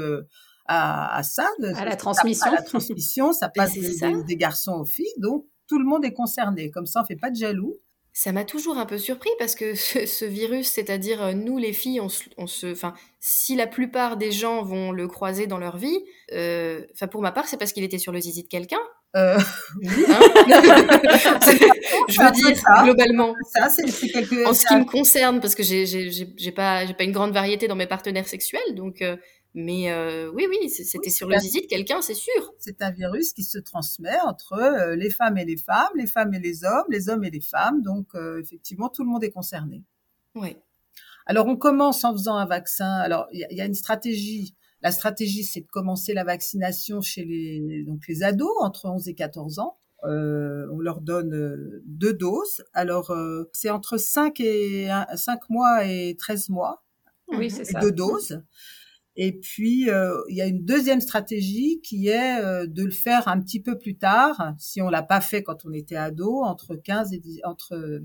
à, 0.66 1.16
à 1.18 1.24
ça, 1.24 1.50
à 1.76 1.86
la 1.86 1.96
transmission. 1.96 2.52
À 2.52 2.56
la 2.56 2.62
transmission, 2.62 3.34
ça 3.34 3.50
passe 3.56 3.74
des, 3.74 4.36
garçons 4.38 4.74
aux 4.74 4.86
filles, 4.86 5.14
donc 5.18 5.46
tout 5.68 5.80
le 5.80 5.86
monde 5.86 6.06
est 6.06 6.14
concerné. 6.14 6.72
Comme 6.72 6.86
ça, 6.86 7.02
on 7.02 7.06
fait 7.06 7.18
pas 7.18 7.30
de 7.30 7.36
jaloux. 7.36 7.78
Ça 8.16 8.32
m'a 8.32 8.46
toujours 8.46 8.78
un 8.78 8.86
peu 8.86 9.00
surpris 9.00 9.32
parce 9.40 9.56
que 9.56 9.74
ce, 9.76 10.26
virus, 10.26 10.68
c'est-à-dire 10.68 11.22
euh, 11.24 11.34
nous 11.34 11.58
les 11.58 11.74
filles, 11.74 12.00
on, 12.00 12.10
se, 12.10 12.72
enfin, 12.72 12.94
si 13.20 13.56
la 13.56 13.68
plupart 13.68 14.18
des 14.18 14.32
gens 14.32 14.64
vont 14.64 14.92
le 14.92 15.08
croiser 15.08 15.48
dans 15.48 15.58
leur 15.58 15.78
vie, 15.78 16.00
euh, 16.32 16.82
enfin 16.94 17.08
pour 17.08 17.22
ma 17.22 17.32
part, 17.32 17.48
c'est 17.48 17.58
parce 17.58 17.74
qu'il 17.74 17.84
était 17.84 17.98
sur 17.98 18.12
le 18.12 18.20
zizi 18.20 18.44
de 18.44 18.48
quelqu'un. 18.48 18.82
Euh. 19.16 19.38
Hein 19.86 20.20
je 22.10 22.22
veux 22.22 22.32
dire 22.32 22.58
globalement. 22.84 23.36
Ça, 23.54 23.70
c'est 23.70 23.84
quelque... 24.10 24.48
En 24.48 24.54
ce 24.54 24.66
qui 24.66 24.76
me 24.76 24.86
concerne, 24.86 25.40
parce 25.40 25.56
que 25.56 25.64
j'ai 25.64 26.52
pas 26.56 26.86
j'ai 26.86 26.94
pas 26.94 27.04
une 27.04 27.12
grande 27.12 27.32
variété 27.32 27.68
dans 27.68 27.76
mes 27.76 27.88
partenaires 27.88 28.28
sexuels, 28.28 28.76
donc 28.76 29.02
euh, 29.02 29.16
mais 29.56 29.92
euh, 29.92 30.32
oui, 30.34 30.48
oui, 30.50 30.70
c'était 30.70 31.12
sur 31.12 31.28
le 31.30 31.38
zizi 31.38 31.62
de 31.62 31.68
quelqu'un, 31.68 32.02
c'est 32.02 32.16
sûr. 32.16 32.54
C'est 32.58 32.82
un 32.82 32.90
virus 32.90 33.34
qui 33.34 33.44
se 33.44 33.60
transmet 33.60 34.20
entre 34.26 34.54
euh, 34.54 34.96
les 34.96 35.12
femmes 35.12 35.38
et 35.38 35.46
les 35.46 35.58
femmes, 35.58 35.92
les 35.96 36.08
femmes 36.08 36.34
et 36.34 36.40
les 36.40 36.64
hommes, 36.64 36.86
les 36.90 37.08
hommes 37.10 37.24
et 37.24 37.30
les 37.30 37.42
femmes. 37.42 37.84
Donc, 37.84 38.08
euh, 38.16 38.40
effectivement, 38.40 38.90
tout 38.90 39.04
le 39.04 39.10
monde 39.10 39.24
est 39.24 39.32
concerné. 39.32 39.84
Oui. 40.34 40.58
Alors, 41.28 41.46
on 41.46 41.56
commence 41.56 42.04
en 42.04 42.14
faisant 42.14 42.36
un 42.36 42.48
vaccin. 42.48 42.96
Alors, 42.96 43.28
il 43.32 43.46
y, 43.52 43.62
a 43.62 43.66
une 43.66 43.76
stratégie. 43.76 44.56
La 44.82 44.92
stratégie, 44.92 45.44
c'est 45.44 45.62
de 45.62 45.68
commencer 45.68 46.14
la 46.16 46.24
vaccination 46.24 47.02
chez 47.02 47.24
les, 47.24 47.84
donc 47.84 48.02
les 48.08 48.24
ados 48.24 48.52
entre 48.60 48.86
11 48.90 49.08
et 49.08 49.14
14 49.14 49.60
ans. 49.60 49.78
on 50.04 50.80
leur 50.80 51.00
donne 51.00 51.82
deux 51.86 52.14
doses. 52.14 52.66
Alors, 52.74 53.16
c'est 53.54 53.70
entre 53.70 53.98
5, 53.98 54.40
et, 54.40 54.90
5 55.16 55.50
mois 55.50 55.86
et 55.86 56.16
13 56.18 56.50
mois. 56.50 56.84
Oui, 57.30 57.52
c'est 57.52 57.66
ça. 57.66 57.80
Deux 57.80 57.92
doses. 57.92 58.42
Et 59.16 59.32
puis, 59.40 59.90
euh, 59.90 60.22
il 60.30 60.36
y 60.36 60.42
a 60.42 60.48
une 60.48 60.66
deuxième 60.66 61.02
stratégie 61.02 61.82
qui 61.82 62.08
est 62.08 62.42
euh, 62.42 62.66
de 62.68 62.84
le 62.84 62.92
faire 62.92 63.28
un 63.28 63.40
petit 63.40 63.62
peu 63.62 63.78
plus 63.78 63.98
tard, 63.98 64.54
si 64.58 64.82
on 64.82 64.90
l'a 64.90 65.04
pas 65.04 65.22
fait 65.22 65.44
quand 65.44 65.66
on 65.66 65.74
était 65.74 65.96
ado, 65.96 66.42
entre 66.44 66.76
15 66.76 67.14
et, 67.14 67.22
entre 67.44 68.02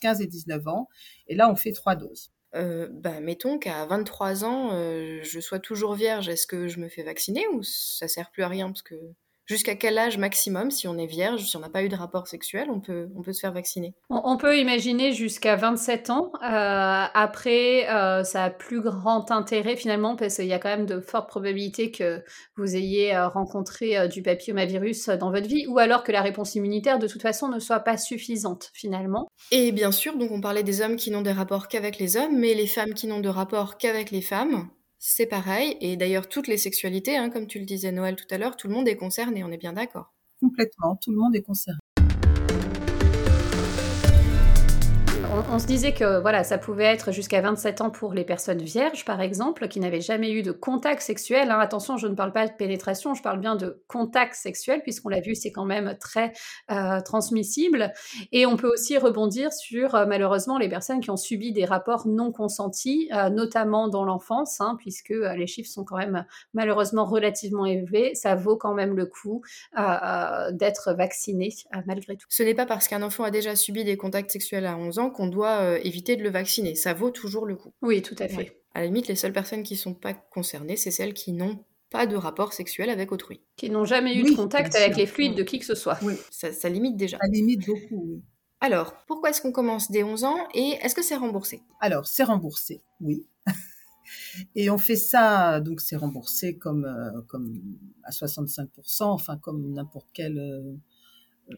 15 0.00 0.20
et 0.20 0.26
19 0.26 0.68
ans. 0.68 0.88
Et 1.28 1.34
là, 1.34 1.50
on 1.50 1.56
fait 1.56 1.72
trois 1.72 1.96
doses. 1.96 2.32
Euh, 2.56 2.88
bah, 2.90 3.20
mettons 3.20 3.58
qu'à 3.58 3.86
23 3.86 4.44
ans, 4.44 4.70
euh, 4.72 5.20
je 5.22 5.40
sois 5.40 5.60
toujours 5.60 5.94
vierge. 5.94 6.28
Est-ce 6.28 6.46
que 6.46 6.68
je 6.68 6.80
me 6.80 6.88
fais 6.88 7.02
vacciner 7.02 7.46
ou 7.52 7.62
ça 7.62 8.08
sert 8.08 8.30
plus 8.30 8.42
à 8.42 8.48
rien 8.48 8.66
parce 8.66 8.82
que 8.82 8.96
Jusqu'à 9.50 9.74
quel 9.74 9.98
âge 9.98 10.16
maximum, 10.16 10.70
si 10.70 10.86
on 10.86 10.96
est 10.96 11.08
vierge, 11.08 11.44
si 11.44 11.56
on 11.56 11.58
n'a 11.58 11.68
pas 11.68 11.82
eu 11.82 11.88
de 11.88 11.96
rapport 11.96 12.28
sexuel, 12.28 12.68
on 12.70 12.78
peut, 12.78 13.08
on 13.16 13.22
peut 13.22 13.32
se 13.32 13.40
faire 13.40 13.52
vacciner? 13.52 13.94
On, 14.08 14.36
peut 14.36 14.56
imaginer 14.56 15.12
jusqu'à 15.12 15.56
27 15.56 16.10
ans. 16.10 16.30
Euh, 16.40 17.04
après, 17.12 17.90
euh, 17.90 18.22
ça 18.22 18.44
a 18.44 18.50
plus 18.50 18.80
grand 18.80 19.32
intérêt 19.32 19.74
finalement 19.74 20.14
parce 20.14 20.36
qu'il 20.36 20.46
y 20.46 20.52
a 20.52 20.60
quand 20.60 20.68
même 20.68 20.86
de 20.86 21.00
fortes 21.00 21.28
probabilités 21.28 21.90
que 21.90 22.22
vous 22.56 22.76
ayez 22.76 23.12
euh, 23.12 23.26
rencontré 23.26 24.06
du 24.06 24.22
papillomavirus 24.22 25.08
dans 25.08 25.32
votre 25.32 25.48
vie 25.48 25.66
ou 25.66 25.80
alors 25.80 26.04
que 26.04 26.12
la 26.12 26.22
réponse 26.22 26.54
immunitaire 26.54 27.00
de 27.00 27.08
toute 27.08 27.22
façon 27.22 27.48
ne 27.48 27.58
soit 27.58 27.80
pas 27.80 27.96
suffisante 27.96 28.70
finalement. 28.72 29.26
Et 29.50 29.72
bien 29.72 29.90
sûr, 29.90 30.16
donc 30.16 30.30
on 30.30 30.40
parlait 30.40 30.62
des 30.62 30.80
hommes 30.80 30.94
qui 30.94 31.10
n'ont 31.10 31.22
des 31.22 31.32
rapports 31.32 31.66
qu'avec 31.66 31.98
les 31.98 32.16
hommes, 32.16 32.38
mais 32.38 32.54
les 32.54 32.68
femmes 32.68 32.94
qui 32.94 33.08
n'ont 33.08 33.18
de 33.18 33.28
rapports 33.28 33.78
qu'avec 33.78 34.12
les 34.12 34.22
femmes 34.22 34.68
c'est 35.00 35.26
pareil. 35.26 35.76
Et 35.80 35.96
d'ailleurs, 35.96 36.28
toutes 36.28 36.46
les 36.46 36.56
sexualités, 36.58 37.16
hein, 37.16 37.30
comme 37.30 37.46
tu 37.48 37.58
le 37.58 37.64
disais 37.64 37.90
Noël 37.90 38.14
tout 38.16 38.26
à 38.30 38.38
l'heure, 38.38 38.56
tout 38.56 38.68
le 38.68 38.74
monde 38.74 38.86
est 38.88 38.96
concerné, 38.96 39.42
on 39.42 39.50
est 39.50 39.56
bien 39.58 39.72
d'accord. 39.72 40.14
Complètement, 40.40 40.96
tout 41.02 41.10
le 41.10 41.16
monde 41.18 41.34
est 41.34 41.42
concerné. 41.42 41.79
On, 45.52 45.58
se 45.58 45.66
disait 45.66 45.92
que 45.92 46.20
voilà, 46.20 46.44
ça 46.44 46.58
pouvait 46.58 46.84
être 46.84 47.12
jusqu'à 47.12 47.40
27 47.40 47.80
ans 47.80 47.90
pour 47.90 48.12
les 48.12 48.24
personnes 48.24 48.62
vierges, 48.62 49.04
par 49.04 49.20
exemple, 49.20 49.68
qui 49.68 49.80
n'avaient 49.80 50.00
jamais 50.00 50.32
eu 50.32 50.42
de 50.42 50.52
contact 50.52 51.02
sexuel. 51.02 51.50
Hein. 51.50 51.58
Attention, 51.60 51.96
je 51.96 52.06
ne 52.06 52.14
parle 52.14 52.32
pas 52.32 52.46
de 52.46 52.52
pénétration, 52.52 53.14
je 53.14 53.22
parle 53.22 53.40
bien 53.40 53.56
de 53.56 53.82
contact 53.86 54.34
sexuel, 54.34 54.82
puisqu'on 54.82 55.08
l'a 55.08 55.20
vu, 55.20 55.34
c'est 55.34 55.52
quand 55.52 55.64
même 55.64 55.96
très 55.98 56.32
euh, 56.70 57.00
transmissible. 57.00 57.92
Et 58.32 58.46
on 58.46 58.56
peut 58.56 58.70
aussi 58.72 58.98
rebondir 58.98 59.52
sur, 59.52 59.94
euh, 59.94 60.06
malheureusement, 60.06 60.58
les 60.58 60.68
personnes 60.68 61.00
qui 61.00 61.10
ont 61.10 61.16
subi 61.16 61.52
des 61.52 61.64
rapports 61.64 62.06
non 62.06 62.32
consentis, 62.32 63.08
euh, 63.14 63.30
notamment 63.30 63.88
dans 63.88 64.04
l'enfance, 64.04 64.60
hein, 64.60 64.76
puisque 64.78 65.10
les 65.10 65.46
chiffres 65.46 65.70
sont 65.70 65.84
quand 65.84 65.98
même 65.98 66.24
malheureusement 66.54 67.04
relativement 67.04 67.66
élevés. 67.66 68.14
Ça 68.14 68.34
vaut 68.34 68.56
quand 68.56 68.74
même 68.74 68.96
le 68.96 69.06
coup 69.06 69.42
d'être 70.52 70.92
vacciné, 70.92 71.50
malgré 71.86 72.16
tout. 72.16 72.26
Ce 72.28 72.42
n'est 72.42 72.54
pas 72.54 72.66
parce 72.66 72.88
qu'un 72.88 73.02
enfant 73.02 73.24
a 73.24 73.30
déjà 73.30 73.56
subi 73.56 73.84
des 73.84 73.96
contacts 73.96 74.30
sexuels 74.30 74.66
à 74.66 74.76
11 74.76 74.98
ans 74.98 75.10
qu'on 75.10 75.29
doit 75.30 75.62
euh, 75.62 75.80
éviter 75.82 76.16
de 76.16 76.22
le 76.22 76.30
vacciner. 76.30 76.74
Ça 76.74 76.92
vaut 76.92 77.10
toujours 77.10 77.46
le 77.46 77.56
coup. 77.56 77.72
Oui, 77.82 78.02
tout 78.02 78.16
à 78.18 78.28
fait. 78.28 78.60
À 78.74 78.80
la 78.80 78.86
limite, 78.86 79.08
les 79.08 79.16
seules 79.16 79.32
personnes 79.32 79.62
qui 79.62 79.74
ne 79.74 79.78
sont 79.78 79.94
pas 79.94 80.14
concernées, 80.14 80.76
c'est 80.76 80.90
celles 80.90 81.14
qui 81.14 81.32
n'ont 81.32 81.64
pas 81.90 82.06
de 82.06 82.16
rapport 82.16 82.52
sexuel 82.52 82.88
avec 82.88 83.10
autrui. 83.12 83.40
Qui 83.56 83.68
n'ont 83.70 83.84
jamais 83.84 84.14
eu 84.16 84.22
de 84.22 84.36
contact 84.36 84.74
avec 84.76 84.96
les 84.96 85.06
fluides 85.06 85.34
de 85.34 85.42
qui 85.42 85.58
que 85.58 85.64
ce 85.64 85.74
soit. 85.74 85.98
Oui. 86.02 86.14
Ça, 86.30 86.68
limite 86.68 86.96
déjà. 86.96 87.18
Ça 87.18 87.28
limite 87.28 87.66
beaucoup, 87.66 88.04
oui. 88.06 88.22
Alors, 88.60 88.94
pourquoi 89.06 89.30
est-ce 89.30 89.40
qu'on 89.40 89.52
commence 89.52 89.90
dès 89.90 90.02
11 90.02 90.24
ans 90.24 90.36
et 90.54 90.76
est-ce 90.82 90.94
que 90.94 91.02
c'est 91.02 91.16
remboursé? 91.16 91.62
Alors, 91.80 92.06
c'est 92.06 92.24
remboursé, 92.24 92.82
oui. 93.00 93.26
et 94.54 94.68
on 94.68 94.76
fait 94.76 94.96
ça, 94.96 95.60
donc 95.60 95.80
c'est 95.80 95.96
remboursé 95.96 96.58
comme, 96.58 96.84
euh, 96.84 97.22
comme 97.26 97.58
à 98.04 98.10
65%, 98.10 99.04
enfin 99.04 99.38
comme 99.38 99.72
n'importe 99.72 100.08
quel 100.12 100.38
euh, 100.38 100.76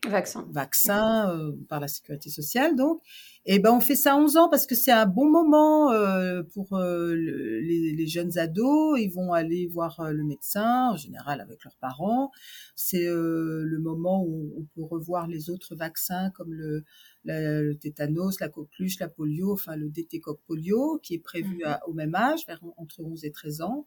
vaccin, 0.09 0.47
vaccin 0.51 1.31
euh, 1.31 1.53
par 1.69 1.81
la 1.81 1.89
sécurité 1.89 2.31
sociale. 2.31 2.77
Donc, 2.77 3.01
et 3.45 3.57
eh 3.57 3.59
ben 3.59 3.73
on 3.73 3.81
fait 3.81 3.97
ça 3.97 4.15
à 4.15 4.17
11 4.17 4.37
ans 4.37 4.49
parce 4.49 4.67
que 4.67 4.75
c'est 4.75 4.93
un 4.93 5.07
bon 5.07 5.29
moment 5.29 5.91
euh, 5.91 6.43
pour 6.55 6.77
euh, 6.77 7.15
les, 7.15 7.93
les, 7.93 8.07
jeunes 8.07 8.39
ados. 8.39 9.01
Ils 9.01 9.11
vont 9.13 9.33
aller 9.33 9.67
voir 9.67 10.13
le 10.13 10.23
médecin, 10.23 10.91
en 10.93 10.97
général 10.97 11.41
avec 11.41 11.65
leurs 11.65 11.77
parents. 11.81 12.31
C'est 12.77 13.05
le 13.05 13.79
moment 13.81 14.25
où 14.25 14.53
on 14.57 14.65
peut 14.75 14.87
revoir 14.87 15.27
les 15.27 15.51
autres 15.51 15.75
vaccins 15.75 16.31
comme 16.31 16.53
le, 16.53 16.85
le 17.25 17.75
tétanos, 17.75 18.39
la 18.41 18.49
coqueluche, 18.49 19.01
la 19.01 19.09
polio, 19.09 19.53
enfin 19.53 19.77
le 19.77 19.89
DT-coq 19.89 20.39
polio 20.47 21.01
qui 21.03 21.15
est 21.15 21.23
prévu 21.23 21.57
mmh 21.65 21.79
au 21.87 21.93
même 21.95 22.15
âge, 22.15 22.47
vers, 22.47 22.61
entre 22.77 23.01
11 23.01 23.25
et 23.25 23.33
13 23.33 23.63
ans. 23.63 23.87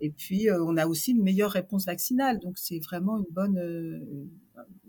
Et 0.00 0.10
puis, 0.10 0.48
on 0.50 0.76
a 0.76 0.86
aussi 0.86 1.12
une 1.12 1.22
meilleure 1.22 1.52
réponse 1.52 1.86
vaccinale. 1.86 2.38
Donc, 2.40 2.58
c'est 2.58 2.80
vraiment 2.80 3.18
une 3.18 3.32
bonne, 3.32 3.56
une 3.56 4.83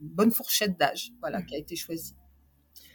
bonne 0.00 0.30
fourchette 0.30 0.78
d'âge, 0.78 1.12
voilà, 1.20 1.42
qui 1.42 1.54
a 1.54 1.58
été 1.58 1.76
choisie. 1.76 2.14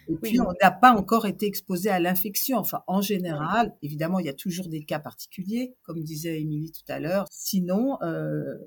Et 0.09 0.15
puis, 0.15 0.39
on 0.41 0.51
n'a 0.61 0.71
pas 0.71 0.93
encore 0.93 1.25
été 1.25 1.45
exposé 1.45 1.89
à 1.89 1.99
l'infection. 1.99 2.57
Enfin, 2.57 2.83
en 2.87 3.01
général, 3.01 3.73
évidemment, 3.81 4.19
il 4.19 4.25
y 4.25 4.29
a 4.29 4.33
toujours 4.33 4.67
des 4.67 4.83
cas 4.83 4.99
particuliers, 4.99 5.75
comme 5.83 6.03
disait 6.03 6.41
Émilie 6.41 6.71
tout 6.71 6.91
à 6.91 6.99
l'heure. 6.99 7.25
Sinon, 7.31 7.97
euh, 8.01 8.57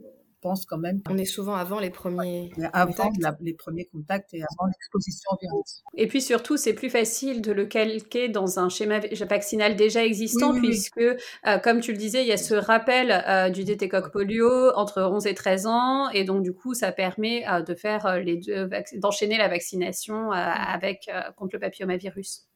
pense 0.40 0.66
quand 0.66 0.78
même. 0.78 1.00
On 1.10 1.18
est 1.18 1.24
souvent 1.24 1.54
avant 1.54 1.78
les 1.78 1.90
premiers 1.90 2.50
avant 2.72 2.92
contacts. 2.92 3.40
les 3.40 3.54
premiers 3.54 3.86
contacts 3.86 4.34
et 4.34 4.42
avant 4.42 4.66
l'exposition 4.66 5.30
au 5.32 5.36
virus. 5.40 5.82
Et 5.94 6.06
puis 6.06 6.20
surtout, 6.20 6.56
c'est 6.56 6.74
plus 6.74 6.90
facile 6.90 7.42
de 7.42 7.52
le 7.52 7.66
calquer 7.66 8.28
dans 8.28 8.58
un 8.58 8.68
schéma 8.68 9.00
vaccinal 9.28 9.76
déjà 9.76 10.04
existant, 10.04 10.54
puisque, 10.54 10.98
euh, 10.98 11.58
comme 11.62 11.80
tu 11.80 11.92
le 11.92 11.98
disais, 11.98 12.22
il 12.22 12.28
y 12.28 12.32
a 12.32 12.36
ce 12.36 12.54
rappel 12.54 13.10
euh, 13.26 13.50
du 13.50 13.64
DT-coq 13.64 14.12
polio 14.12 14.72
entre 14.74 15.02
11 15.02 15.26
et 15.26 15.34
13 15.34 15.66
ans, 15.66 16.10
et 16.10 16.24
donc 16.24 16.42
du 16.42 16.52
coup, 16.52 16.74
ça 16.74 16.92
permet 16.92 17.46
euh, 17.48 17.62
de 17.62 17.74
faire 17.74 18.20
les 18.20 18.36
deux, 18.36 18.68
d'enchaîner 18.94 19.38
la 19.38 19.48
vaccination 19.48 20.30
avec 20.30 21.10
contre 21.36 21.54
le 21.54 21.60
papillomavirus. 21.60 22.46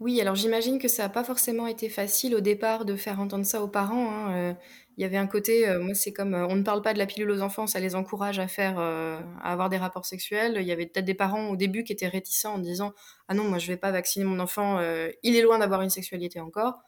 Oui, 0.00 0.20
alors 0.20 0.34
j'imagine 0.34 0.78
que 0.78 0.88
ça 0.88 1.04
n'a 1.04 1.08
pas 1.08 1.24
forcément 1.24 1.66
été 1.66 1.88
facile 1.88 2.34
au 2.34 2.40
départ 2.40 2.84
de 2.84 2.96
faire 2.96 3.20
entendre 3.20 3.44
ça 3.46 3.62
aux 3.62 3.68
parents. 3.68 4.10
Hein, 4.10 4.56
il 4.96 5.02
y 5.02 5.04
avait 5.04 5.16
un 5.16 5.26
côté, 5.26 5.68
euh, 5.68 5.80
moi 5.80 5.94
c'est 5.94 6.12
comme, 6.12 6.34
euh, 6.34 6.46
on 6.46 6.54
ne 6.56 6.62
parle 6.62 6.82
pas 6.82 6.94
de 6.94 6.98
la 6.98 7.06
pilule 7.06 7.30
aux 7.30 7.40
enfants, 7.40 7.66
ça 7.66 7.80
les 7.80 7.94
encourage 7.96 8.38
à 8.38 8.46
faire, 8.46 8.78
euh, 8.78 9.18
à 9.42 9.52
avoir 9.52 9.68
des 9.68 9.76
rapports 9.76 10.06
sexuels. 10.06 10.58
Il 10.60 10.66
y 10.66 10.72
avait 10.72 10.86
peut-être 10.86 11.04
des 11.04 11.14
parents 11.14 11.48
au 11.48 11.56
début 11.56 11.82
qui 11.84 11.92
étaient 11.92 12.08
réticents 12.08 12.54
en 12.54 12.58
disant, 12.58 12.92
ah 13.28 13.34
non, 13.34 13.44
moi 13.44 13.58
je 13.58 13.66
vais 13.66 13.76
pas 13.76 13.90
vacciner 13.90 14.24
mon 14.24 14.38
enfant, 14.38 14.80
il 15.22 15.36
est 15.36 15.42
loin 15.42 15.58
d'avoir 15.58 15.82
une 15.82 15.90
sexualité 15.90 16.40
encore. 16.40 16.82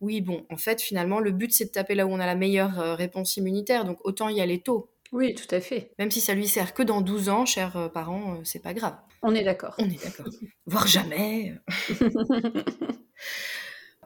Oui, 0.00 0.20
bon, 0.20 0.46
en 0.50 0.56
fait, 0.56 0.80
finalement, 0.80 1.18
le 1.20 1.32
but 1.32 1.52
c'est 1.52 1.66
de 1.66 1.70
taper 1.70 1.94
là 1.96 2.06
où 2.06 2.10
on 2.10 2.20
a 2.20 2.26
la 2.26 2.36
meilleure 2.36 2.96
réponse 2.96 3.36
immunitaire, 3.36 3.84
donc 3.84 3.98
autant 4.04 4.28
y 4.28 4.40
aller 4.40 4.60
tôt. 4.62 4.90
Oui, 5.12 5.34
tout 5.34 5.54
à 5.54 5.60
fait. 5.60 5.92
Même 5.98 6.10
si 6.10 6.20
ça 6.20 6.34
lui 6.34 6.46
sert 6.46 6.74
que 6.74 6.82
dans 6.82 7.00
12 7.00 7.28
ans, 7.28 7.46
chers 7.46 7.90
parents, 7.92 8.38
c'est 8.44 8.62
pas 8.62 8.74
grave. 8.74 8.96
On 9.22 9.34
est 9.34 9.44
d'accord. 9.44 9.74
On 9.78 9.84
est 9.84 10.02
d'accord. 10.02 10.26
Voire 10.66 10.86
jamais. 10.86 11.54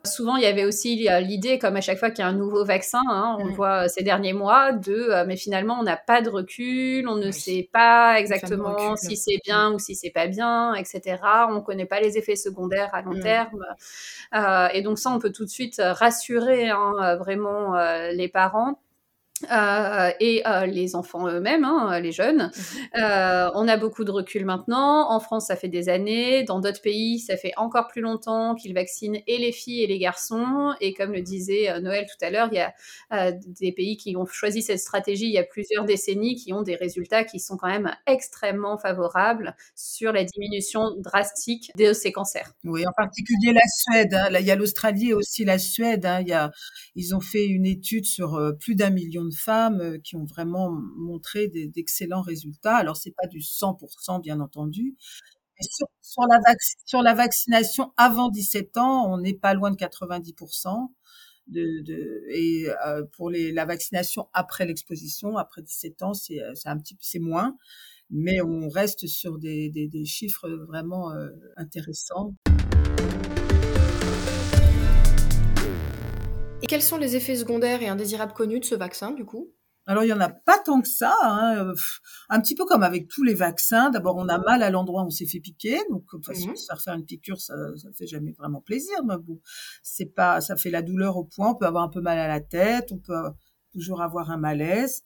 Souvent, 0.04 0.34
il 0.34 0.42
y 0.42 0.46
avait 0.46 0.64
aussi 0.64 1.08
l'idée, 1.20 1.60
comme 1.60 1.76
à 1.76 1.80
chaque 1.80 1.98
fois 1.98 2.10
qu'il 2.10 2.20
y 2.20 2.22
a 2.22 2.28
un 2.28 2.32
nouveau 2.32 2.64
vaccin, 2.64 3.02
hein, 3.08 3.36
on 3.38 3.44
le 3.44 3.52
voit 3.52 3.86
ces 3.86 4.02
derniers 4.02 4.32
mois, 4.32 4.72
de 4.72 5.24
mais 5.26 5.36
finalement 5.36 5.78
on 5.78 5.84
n'a 5.84 5.96
pas 5.96 6.20
de 6.20 6.28
recul, 6.28 7.06
on 7.06 7.14
ne 7.14 7.30
sait 7.30 7.68
pas 7.72 8.18
exactement 8.18 8.96
si 8.96 9.16
c'est 9.16 9.38
bien 9.44 9.72
ou 9.72 9.78
si 9.78 9.94
c'est 9.94 10.10
pas 10.10 10.26
bien, 10.26 10.74
etc. 10.74 11.18
On 11.50 11.54
ne 11.54 11.60
connaît 11.60 11.86
pas 11.86 12.00
les 12.00 12.18
effets 12.18 12.34
secondaires 12.34 12.92
à 12.92 13.02
long 13.02 13.20
terme. 13.20 13.64
et 14.74 14.82
donc 14.82 14.98
ça, 14.98 15.10
on 15.10 15.20
peut 15.20 15.30
tout 15.30 15.44
de 15.44 15.50
suite 15.50 15.80
rassurer 15.80 16.70
hein, 16.70 17.14
vraiment 17.20 17.76
les 18.10 18.26
parents 18.26 18.80
euh, 19.50 20.10
et 20.20 20.42
euh, 20.46 20.66
les 20.66 20.94
enfants 20.94 21.28
eux-mêmes, 21.28 21.64
hein, 21.64 21.98
les 22.00 22.12
jeunes. 22.12 22.50
Mhm. 22.54 23.02
Euh, 23.02 23.50
on 23.54 23.68
a 23.68 23.76
beaucoup 23.76 24.04
de 24.04 24.10
recul 24.10 24.44
maintenant. 24.44 25.10
En 25.10 25.20
France, 25.20 25.46
ça 25.46 25.56
fait 25.56 25.68
des 25.68 25.88
années. 25.88 26.44
Dans 26.44 26.60
d'autres 26.60 26.82
pays, 26.82 27.18
ça 27.18 27.36
fait 27.36 27.52
encore 27.56 27.88
plus 27.88 28.00
longtemps 28.00 28.54
qu'ils 28.54 28.74
vaccinent 28.74 29.18
et 29.26 29.38
les 29.38 29.52
filles 29.52 29.82
et 29.82 29.86
les 29.86 29.98
garçons. 29.98 30.72
Et 30.80 30.94
comme 30.94 31.12
le 31.12 31.22
disait 31.22 31.80
Noël 31.80 32.06
tout 32.06 32.24
à 32.24 32.30
l'heure, 32.30 32.48
il 32.52 32.56
y 32.56 32.60
a 32.60 33.32
des 33.32 33.72
pays 33.72 33.96
qui 33.96 34.16
ont 34.16 34.26
choisi 34.26 34.62
cette 34.62 34.78
stratégie 34.78 35.26
il 35.26 35.32
y 35.32 35.38
a 35.38 35.44
plusieurs 35.44 35.84
décennies, 35.84 36.36
qui 36.36 36.52
ont 36.52 36.62
des 36.62 36.76
résultats 36.76 37.24
qui 37.24 37.40
sont 37.40 37.56
quand 37.56 37.68
même 37.68 37.94
extrêmement 38.06 38.78
favorables 38.78 39.56
sur 39.74 40.12
la 40.12 40.24
diminution 40.24 40.94
drastique 40.98 41.70
de 41.76 41.92
ces 41.92 42.12
cancers. 42.12 42.52
Oui, 42.64 42.86
en 42.86 42.92
particulier 42.96 43.52
la 43.52 43.60
Suède. 43.68 44.14
Hein. 44.14 44.28
il 44.38 44.46
y 44.46 44.50
a 44.50 44.56
l'Australie 44.56 45.10
et 45.10 45.14
aussi 45.14 45.44
la 45.44 45.58
Suède. 45.58 46.06
Hein. 46.06 46.20
Il 46.20 46.28
y 46.28 46.32
a, 46.32 46.50
ils 46.94 47.14
ont 47.14 47.20
fait 47.20 47.46
une 47.46 47.66
étude 47.66 48.04
sur 48.04 48.40
plus 48.60 48.74
d'un 48.74 48.90
million 48.90 49.24
de 49.24 49.31
femmes 49.32 49.80
euh, 49.80 49.98
qui 49.98 50.16
ont 50.16 50.24
vraiment 50.24 50.70
montré 50.70 51.48
d'excellents 51.48 52.22
résultats. 52.22 52.76
Alors 52.76 52.96
c'est 52.96 53.14
pas 53.14 53.26
du 53.26 53.38
100% 53.38 54.20
bien 54.20 54.40
entendu, 54.40 54.96
sur, 56.02 57.02
la 57.02 57.14
vaccination 57.14 57.92
avant 57.96 58.28
17 58.28 58.76
ans, 58.78 59.12
on 59.12 59.18
n'est 59.18 59.34
pas 59.34 59.54
loin 59.54 59.70
de 59.70 59.76
90%. 59.76 60.88
De, 61.48 61.82
de, 61.82 62.24
et 62.30 62.68
euh, 62.86 63.04
pour 63.16 63.28
la 63.28 63.64
vaccination 63.64 64.28
après 64.32 64.64
l'exposition, 64.64 65.36
après 65.36 65.62
17 65.62 66.02
ans, 66.02 66.14
c'est 66.14 66.38
petit 66.78 66.96
c'est 67.00 67.18
moins, 67.18 67.56
mais 68.10 68.40
on 68.40 68.68
reste 68.68 69.08
sur 69.08 69.38
des, 69.38 69.90
chiffres 70.04 70.48
vraiment 70.48 71.12
euh, 71.12 71.30
intéressants. 71.56 72.34
Et 76.62 76.66
quels 76.66 76.82
sont 76.82 76.96
les 76.96 77.16
effets 77.16 77.36
secondaires 77.36 77.82
et 77.82 77.88
indésirables 77.88 78.32
connus 78.32 78.60
de 78.60 78.64
ce 78.64 78.74
vaccin, 78.74 79.10
du 79.10 79.24
coup? 79.24 79.52
Alors, 79.84 80.04
il 80.04 80.08
y 80.08 80.12
en 80.12 80.20
a 80.20 80.28
pas 80.28 80.58
tant 80.64 80.80
que 80.80 80.88
ça. 80.88 81.12
Hein. 81.22 81.72
Un 82.28 82.40
petit 82.40 82.54
peu 82.54 82.64
comme 82.64 82.84
avec 82.84 83.08
tous 83.08 83.24
les 83.24 83.34
vaccins. 83.34 83.90
D'abord, 83.90 84.16
on 84.16 84.28
a 84.28 84.38
mal 84.38 84.62
à 84.62 84.70
l'endroit 84.70 85.02
où 85.02 85.06
on 85.06 85.10
s'est 85.10 85.26
fait 85.26 85.40
piquer. 85.40 85.76
Donc, 85.90 86.04
de 86.04 86.08
toute 86.08 86.26
façon, 86.26 86.54
se 86.54 86.66
faire 86.66 86.80
faire 86.80 86.94
une 86.94 87.04
piqûre, 87.04 87.40
ça, 87.40 87.54
ça 87.76 87.88
fait 87.92 88.06
jamais 88.06 88.30
vraiment 88.30 88.60
plaisir. 88.60 88.96
Mais 89.04 89.16
bon, 89.18 89.40
c'est 89.82 90.14
pas, 90.14 90.40
ça 90.40 90.54
fait 90.54 90.70
la 90.70 90.82
douleur 90.82 91.16
au 91.16 91.24
point. 91.24 91.50
On 91.50 91.54
peut 91.56 91.66
avoir 91.66 91.82
un 91.82 91.88
peu 91.88 92.00
mal 92.00 92.16
à 92.16 92.28
la 92.28 92.40
tête. 92.40 92.92
On 92.92 92.98
peut 92.98 93.32
toujours 93.72 94.00
avoir 94.00 94.30
un 94.30 94.38
malaise. 94.38 95.02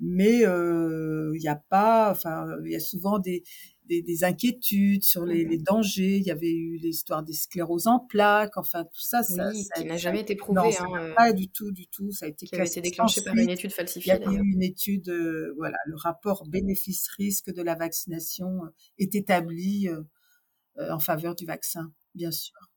Mais 0.00 0.46
euh, 0.46 1.32
il 1.34 1.40
n'y 1.40 1.48
a 1.48 1.60
pas, 1.68 2.10
enfin, 2.10 2.46
il 2.64 2.72
y 2.72 2.76
a 2.76 2.80
souvent 2.80 3.18
des, 3.18 3.44
des, 3.84 4.02
des, 4.02 4.24
inquiétudes 4.24 5.02
sur 5.02 5.24
les, 5.24 5.44
les, 5.44 5.58
dangers. 5.58 6.18
Il 6.18 6.24
y 6.24 6.30
avait 6.30 6.52
eu 6.52 6.76
l'histoire 6.76 7.22
des 7.22 7.32
scléroses 7.32 7.86
en 7.86 8.00
plaques. 8.00 8.56
Enfin, 8.56 8.84
tout 8.84 9.02
ça, 9.02 9.22
ça, 9.22 9.50
oui, 9.50 9.66
qui 9.76 9.84
n'a 9.84 9.96
jamais 9.96 10.20
été 10.20 10.34
prouvé. 10.36 10.60
Non, 10.60 10.94
hein, 10.94 11.12
pas 11.16 11.32
du 11.32 11.48
tout, 11.48 11.70
du 11.72 11.86
tout. 11.88 12.10
Ça 12.12 12.26
a 12.26 12.28
été, 12.28 12.46
qui 12.46 12.54
a 12.56 12.64
été 12.64 12.80
déclenché 12.80 13.22
par 13.22 13.34
une 13.34 13.50
étude 13.50 13.72
falsifiée. 13.72 14.14
Il 14.20 14.32
y 14.32 14.36
a 14.36 14.38
eu 14.38 14.52
une 14.52 14.62
étude, 14.62 15.08
euh, 15.08 15.54
voilà, 15.56 15.78
le 15.86 15.96
rapport 15.96 16.46
bénéfice-risque 16.46 17.52
de 17.52 17.62
la 17.62 17.74
vaccination 17.74 18.64
euh, 18.64 18.68
est 18.98 19.14
établi 19.14 19.88
euh, 19.88 20.02
en 20.90 20.98
faveur 20.98 21.34
du 21.34 21.46
vaccin, 21.46 21.92
bien 22.14 22.30
sûr. 22.30 22.73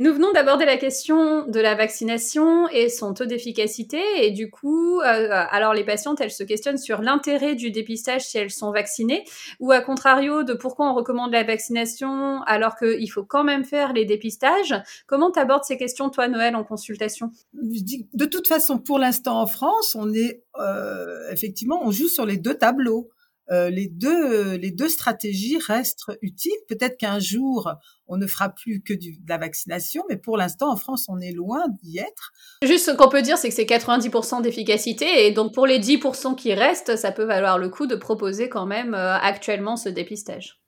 Nous 0.00 0.12
venons 0.12 0.32
d'aborder 0.32 0.64
la 0.64 0.76
question 0.76 1.46
de 1.46 1.60
la 1.60 1.76
vaccination 1.76 2.68
et 2.68 2.88
son 2.88 3.14
taux 3.14 3.26
d'efficacité. 3.26 4.00
Et 4.22 4.32
du 4.32 4.50
coup, 4.50 5.00
euh, 5.00 5.28
alors 5.30 5.72
les 5.72 5.84
patientes, 5.84 6.20
elles 6.20 6.32
se 6.32 6.42
questionnent 6.42 6.78
sur 6.78 7.00
l'intérêt 7.00 7.54
du 7.54 7.70
dépistage 7.70 8.22
si 8.22 8.36
elles 8.38 8.50
sont 8.50 8.72
vaccinées, 8.72 9.24
ou 9.60 9.70
à 9.70 9.80
contrario 9.80 10.42
de 10.42 10.52
pourquoi 10.52 10.90
on 10.90 10.94
recommande 10.94 11.30
la 11.30 11.44
vaccination 11.44 12.42
alors 12.42 12.76
qu'il 12.76 13.08
faut 13.08 13.22
quand 13.22 13.44
même 13.44 13.64
faire 13.64 13.92
les 13.92 14.04
dépistages. 14.04 14.74
Comment 15.06 15.30
tu 15.30 15.38
abordes 15.38 15.62
ces 15.62 15.76
questions, 15.76 16.10
toi, 16.10 16.26
Noël, 16.26 16.56
en 16.56 16.64
consultation? 16.64 17.30
De 17.52 18.24
toute 18.24 18.48
façon, 18.48 18.78
pour 18.78 18.98
l'instant 18.98 19.40
en 19.40 19.46
France, 19.46 19.94
on 19.94 20.12
est 20.12 20.42
euh, 20.58 21.30
effectivement, 21.30 21.80
on 21.84 21.92
joue 21.92 22.08
sur 22.08 22.26
les 22.26 22.36
deux 22.36 22.54
tableaux. 22.54 23.10
Euh, 23.50 23.68
les 23.70 23.88
deux 23.88 24.54
les 24.56 24.70
deux 24.70 24.88
stratégies 24.88 25.58
restent 25.58 26.10
utiles. 26.22 26.52
Peut-être 26.68 26.96
qu'un 26.96 27.18
jour 27.18 27.70
on 28.06 28.16
ne 28.16 28.26
fera 28.26 28.50
plus 28.50 28.82
que 28.82 28.92
du, 28.92 29.12
de 29.12 29.28
la 29.28 29.38
vaccination, 29.38 30.02
mais 30.08 30.16
pour 30.16 30.36
l'instant 30.36 30.70
en 30.70 30.76
France 30.76 31.06
on 31.08 31.18
est 31.20 31.32
loin 31.32 31.64
d'y 31.82 31.98
être. 31.98 32.32
Juste 32.62 32.86
ce 32.86 32.90
qu'on 32.90 33.08
peut 33.08 33.22
dire, 33.22 33.38
c'est 33.38 33.48
que 33.48 33.54
c'est 33.54 33.64
90% 33.64 34.42
d'efficacité 34.42 35.26
et 35.26 35.32
donc 35.32 35.52
pour 35.52 35.66
les 35.66 35.78
10% 35.78 36.36
qui 36.36 36.54
restent, 36.54 36.96
ça 36.96 37.12
peut 37.12 37.24
valoir 37.24 37.58
le 37.58 37.68
coup 37.68 37.86
de 37.86 37.96
proposer 37.96 38.48
quand 38.48 38.66
même 38.66 38.94
euh, 38.94 39.16
actuellement 39.16 39.76
ce 39.76 39.88
dépistage. 39.88 40.63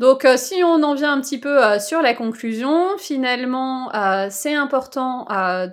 Donc 0.00 0.24
euh, 0.24 0.38
si 0.38 0.64
on 0.64 0.82
en 0.82 0.94
vient 0.94 1.12
un 1.12 1.20
petit 1.20 1.38
peu 1.38 1.62
euh, 1.62 1.78
sur 1.78 2.00
la 2.00 2.14
conclusion, 2.14 2.96
finalement 2.96 3.94
euh, 3.94 4.28
c'est 4.30 4.54
important 4.54 5.26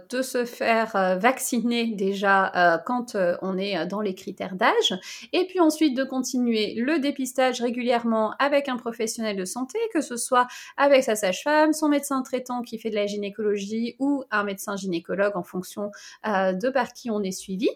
de 0.10 0.22
se 0.22 0.44
faire 0.44 1.18
vacciner 1.18 1.94
déjà 1.96 2.82
quand 2.86 3.16
on 3.42 3.58
est 3.58 3.86
dans 3.86 4.02
les 4.02 4.14
critères 4.14 4.56
d'âge 4.56 4.94
et 5.32 5.46
puis 5.46 5.60
ensuite 5.60 5.96
de 5.96 6.04
continuer 6.04 6.74
le 6.76 7.00
dépistage 7.00 7.62
régulièrement 7.62 8.34
avec 8.40 8.68
un 8.68 8.76
professionnel 8.76 9.38
de 9.38 9.46
santé, 9.46 9.80
que 9.94 10.02
ce 10.02 10.18
soit 10.18 10.48
avec 10.76 11.04
sa 11.04 11.16
sage-femme, 11.16 11.72
son 11.72 11.88
médecin 11.88 12.22
traitant 12.22 12.62
qui 12.62 12.78
fait 12.78 12.90
de 12.90 12.96
la 12.96 13.06
gynécologie 13.06 13.96
ou 14.00 14.24
un 14.32 14.44
médecin 14.44 14.76
gynécologue 14.76 15.38
en 15.38 15.44
fonction 15.44 15.92
de 16.26 16.70
par 16.70 16.94
qui 16.94 17.10
on 17.10 17.24
est 17.24 17.32
suivi. 17.32 17.70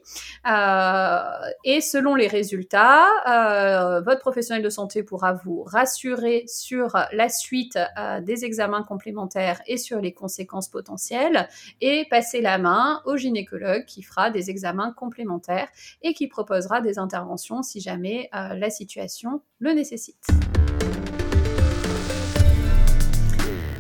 et 0.45 1.81
selon 1.81 2.15
les 2.15 2.27
résultats, 2.27 4.01
votre 4.05 4.19
professionnel 4.19 4.63
de 4.63 4.69
santé 4.69 5.03
pourra 5.03 5.33
vous 5.33 5.63
rassurer 5.63 6.40
sur 6.47 6.95
la 7.11 7.29
suite 7.29 7.79
euh, 7.97 8.21
des 8.21 8.45
examens 8.45 8.83
complémentaires 8.83 9.61
et 9.67 9.77
sur 9.77 9.99
les 9.99 10.13
conséquences 10.13 10.69
potentielles 10.69 11.47
et 11.81 12.05
passer 12.09 12.41
la 12.41 12.57
main 12.57 13.01
au 13.05 13.17
gynécologue 13.17 13.85
qui 13.85 14.01
fera 14.03 14.29
des 14.29 14.49
examens 14.49 14.91
complémentaires 14.91 15.69
et 16.01 16.13
qui 16.13 16.27
proposera 16.27 16.81
des 16.81 16.99
interventions 16.99 17.63
si 17.63 17.81
jamais 17.81 18.29
euh, 18.35 18.55
la 18.55 18.69
situation 18.69 19.41
le 19.59 19.73
nécessite. 19.73 20.25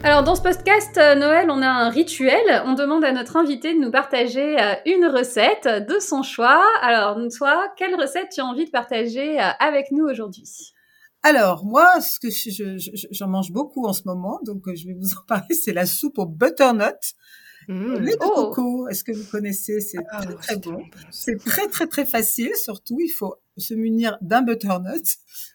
Alors 0.03 0.23
dans 0.23 0.33
ce 0.33 0.41
podcast 0.41 0.97
euh, 0.97 1.13
Noël, 1.13 1.51
on 1.51 1.61
a 1.61 1.67
un 1.67 1.89
rituel. 1.89 2.63
On 2.65 2.73
demande 2.73 3.05
à 3.05 3.11
notre 3.11 3.37
invité 3.37 3.73
de 3.73 3.79
nous 3.79 3.91
partager 3.91 4.57
une 4.85 5.05
recette 5.05 5.67
de 5.67 5.99
son 5.99 6.23
choix. 6.23 6.63
Alors 6.81 7.17
toi, 7.37 7.71
quelle 7.77 7.93
recette 7.95 8.29
tu 8.33 8.41
as 8.41 8.45
envie 8.45 8.65
de 8.65 8.71
partager 8.71 9.37
avec 9.59 9.91
nous 9.91 10.05
aujourd'hui? 10.05 10.70
Alors, 11.23 11.65
moi, 11.65 12.01
ce 12.01 12.19
que 12.19 12.29
j'en 12.29 12.77
je, 12.77 13.07
je, 13.11 13.23
mange 13.25 13.51
beaucoup 13.51 13.85
en 13.85 13.93
ce 13.93 14.03
moment, 14.05 14.39
donc 14.43 14.67
euh, 14.67 14.75
je 14.75 14.87
vais 14.87 14.93
vous 14.93 15.13
en 15.13 15.23
parler, 15.27 15.53
c'est 15.55 15.73
la 15.73 15.85
soupe 15.85 16.17
au 16.17 16.25
butternut. 16.25 17.15
Mmh. 17.67 17.93
Lait 17.99 18.13
de 18.13 18.17
oh. 18.21 18.49
coco, 18.49 18.87
est-ce 18.87 19.03
que 19.03 19.11
vous 19.11 19.29
connaissez? 19.29 19.81
C'est 19.81 19.99
ah, 20.09 20.23
très 20.23 20.35
très 20.35 20.55
bon. 20.57 20.83
C'est 21.11 21.37
très 21.37 21.67
très 21.67 21.85
très 21.85 22.05
facile. 22.07 22.51
Surtout, 22.55 22.97
il 22.99 23.09
faut 23.09 23.35
se 23.57 23.75
munir 23.75 24.17
d'un 24.21 24.41
butternut 24.41 25.03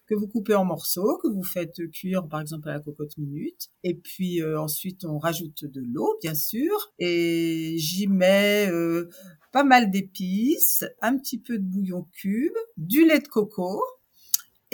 que 0.07 0.15
vous 0.15 0.29
coupez 0.29 0.55
en 0.55 0.65
morceaux, 0.65 1.19
que 1.21 1.27
vous 1.27 1.43
faites 1.43 1.91
cuire 1.91 2.29
par 2.29 2.41
exemple 2.41 2.69
à 2.69 2.75
la 2.75 2.81
cocotte 2.81 3.19
minute. 3.19 3.71
Et 3.83 3.95
puis 3.95 4.41
euh, 4.41 4.61
ensuite, 4.61 5.05
on 5.05 5.19
rajoute 5.19 5.65
de 5.65 5.83
l'eau, 5.85 6.17
bien 6.23 6.37
sûr. 6.37 6.93
Et 7.01 7.75
j'y 7.77 8.07
mets 8.07 8.71
euh, 8.71 9.09
pas 9.53 9.65
mal 9.65 9.91
d'épices, 9.91 10.85
un 11.03 11.19
petit 11.19 11.41
peu 11.41 11.59
de 11.59 11.65
bouillon 11.65 12.07
cube, 12.13 12.55
du 12.77 13.05
lait 13.05 13.19
de 13.19 13.27
coco 13.29 13.83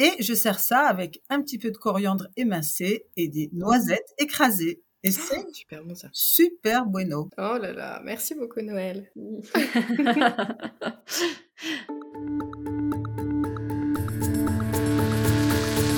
et 0.02 0.20
je 0.20 0.34
sers 0.34 0.58
ça 0.58 0.80
avec 0.80 1.22
un 1.30 1.40
petit 1.40 1.58
peu 1.58 1.70
de 1.70 1.76
coriandre 1.76 2.26
émincé 2.36 3.06
et 3.16 3.28
des 3.28 3.48
noisettes 3.52 4.14
écrasées. 4.18 4.82
Et 5.04 5.12
c'est 5.12 5.36
ah, 5.38 5.44
super 5.52 5.84
bon 5.84 5.94
ça. 5.94 6.08
Super 6.12 6.86
bueno. 6.86 7.28
Oh 7.38 7.56
là 7.60 7.72
là, 7.72 8.00
merci 8.04 8.34
beaucoup 8.34 8.60
Noël. 8.60 9.10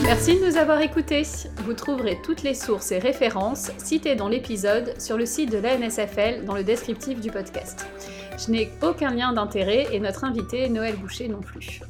Merci 0.05 0.39
de 0.39 0.47
nous 0.47 0.59
avoir 0.59 0.83
écoutés. 0.83 1.23
Vous 1.65 1.73
trouverez 1.73 2.19
toutes 2.23 2.43
les 2.43 2.53
sources 2.53 2.93
et 2.93 2.99
références 2.99 3.73
citées 3.79 4.15
dans 4.15 4.29
l'épisode 4.29 5.01
sur 5.01 5.17
le 5.17 5.25
site 5.25 5.51
de 5.51 5.57
l'ANSFL 5.57 6.45
dans 6.45 6.55
le 6.55 6.63
descriptif 6.63 7.21
du 7.21 7.31
podcast. 7.31 7.87
Je 8.39 8.51
n'ai 8.51 8.71
aucun 8.83 9.15
lien 9.15 9.33
d'intérêt 9.33 9.87
et 9.93 10.01
notre 10.01 10.25
invité 10.25 10.69
Noël 10.69 10.97
Boucher 10.97 11.29
non 11.29 11.41
plus. 11.41 11.81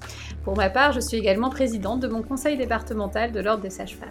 Pour 0.44 0.56
ma 0.56 0.68
part, 0.68 0.92
je 0.92 1.00
suis 1.00 1.16
également 1.16 1.50
présidente 1.50 2.00
de 2.00 2.08
mon 2.08 2.22
conseil 2.22 2.56
départemental 2.56 3.32
de 3.32 3.40
l'Ordre 3.40 3.62
des 3.62 3.70
sages-femmes. 3.70 4.08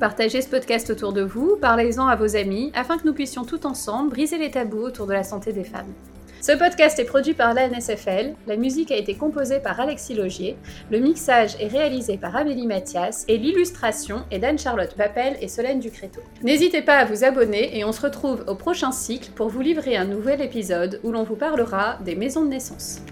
Partagez 0.00 0.40
ce 0.40 0.48
podcast 0.48 0.90
autour 0.90 1.12
de 1.12 1.22
vous, 1.22 1.56
parlez-en 1.60 2.06
à 2.06 2.16
vos 2.16 2.34
amis, 2.34 2.72
afin 2.74 2.98
que 2.98 3.06
nous 3.06 3.12
puissions 3.12 3.44
tout 3.44 3.66
ensemble 3.66 4.10
briser 4.10 4.38
les 4.38 4.50
tabous 4.50 4.82
autour 4.82 5.06
de 5.06 5.12
la 5.12 5.22
santé 5.22 5.52
des 5.52 5.62
femmes. 5.62 5.92
Ce 6.40 6.52
podcast 6.52 6.98
est 6.98 7.04
produit 7.04 7.34
par 7.34 7.52
l'ANSFL, 7.52 8.32
la 8.46 8.56
musique 8.56 8.90
a 8.90 8.96
été 8.96 9.14
composée 9.14 9.60
par 9.60 9.78
Alexis 9.78 10.14
Logier, 10.14 10.56
le 10.90 10.98
mixage 10.98 11.54
est 11.60 11.68
réalisé 11.68 12.16
par 12.16 12.34
Amélie 12.34 12.66
Mathias 12.66 13.26
et 13.28 13.36
l'illustration 13.36 14.24
est 14.30 14.38
d'Anne-Charlotte 14.38 14.94
Papel 14.96 15.36
et 15.42 15.48
Solène 15.48 15.80
Ducréto. 15.80 16.22
N'hésitez 16.42 16.80
pas 16.80 16.96
à 16.96 17.04
vous 17.04 17.24
abonner 17.24 17.78
et 17.78 17.84
on 17.84 17.92
se 17.92 18.00
retrouve 18.00 18.42
au 18.48 18.54
prochain 18.54 18.92
cycle 18.92 19.32
pour 19.32 19.50
vous 19.50 19.60
livrer 19.60 19.98
un 19.98 20.06
nouvel 20.06 20.40
épisode 20.40 20.98
où 21.04 21.12
l'on 21.12 21.24
vous 21.24 21.36
parlera 21.36 21.98
des 22.06 22.14
maisons 22.14 22.42
de 22.42 22.48
naissance. 22.48 23.02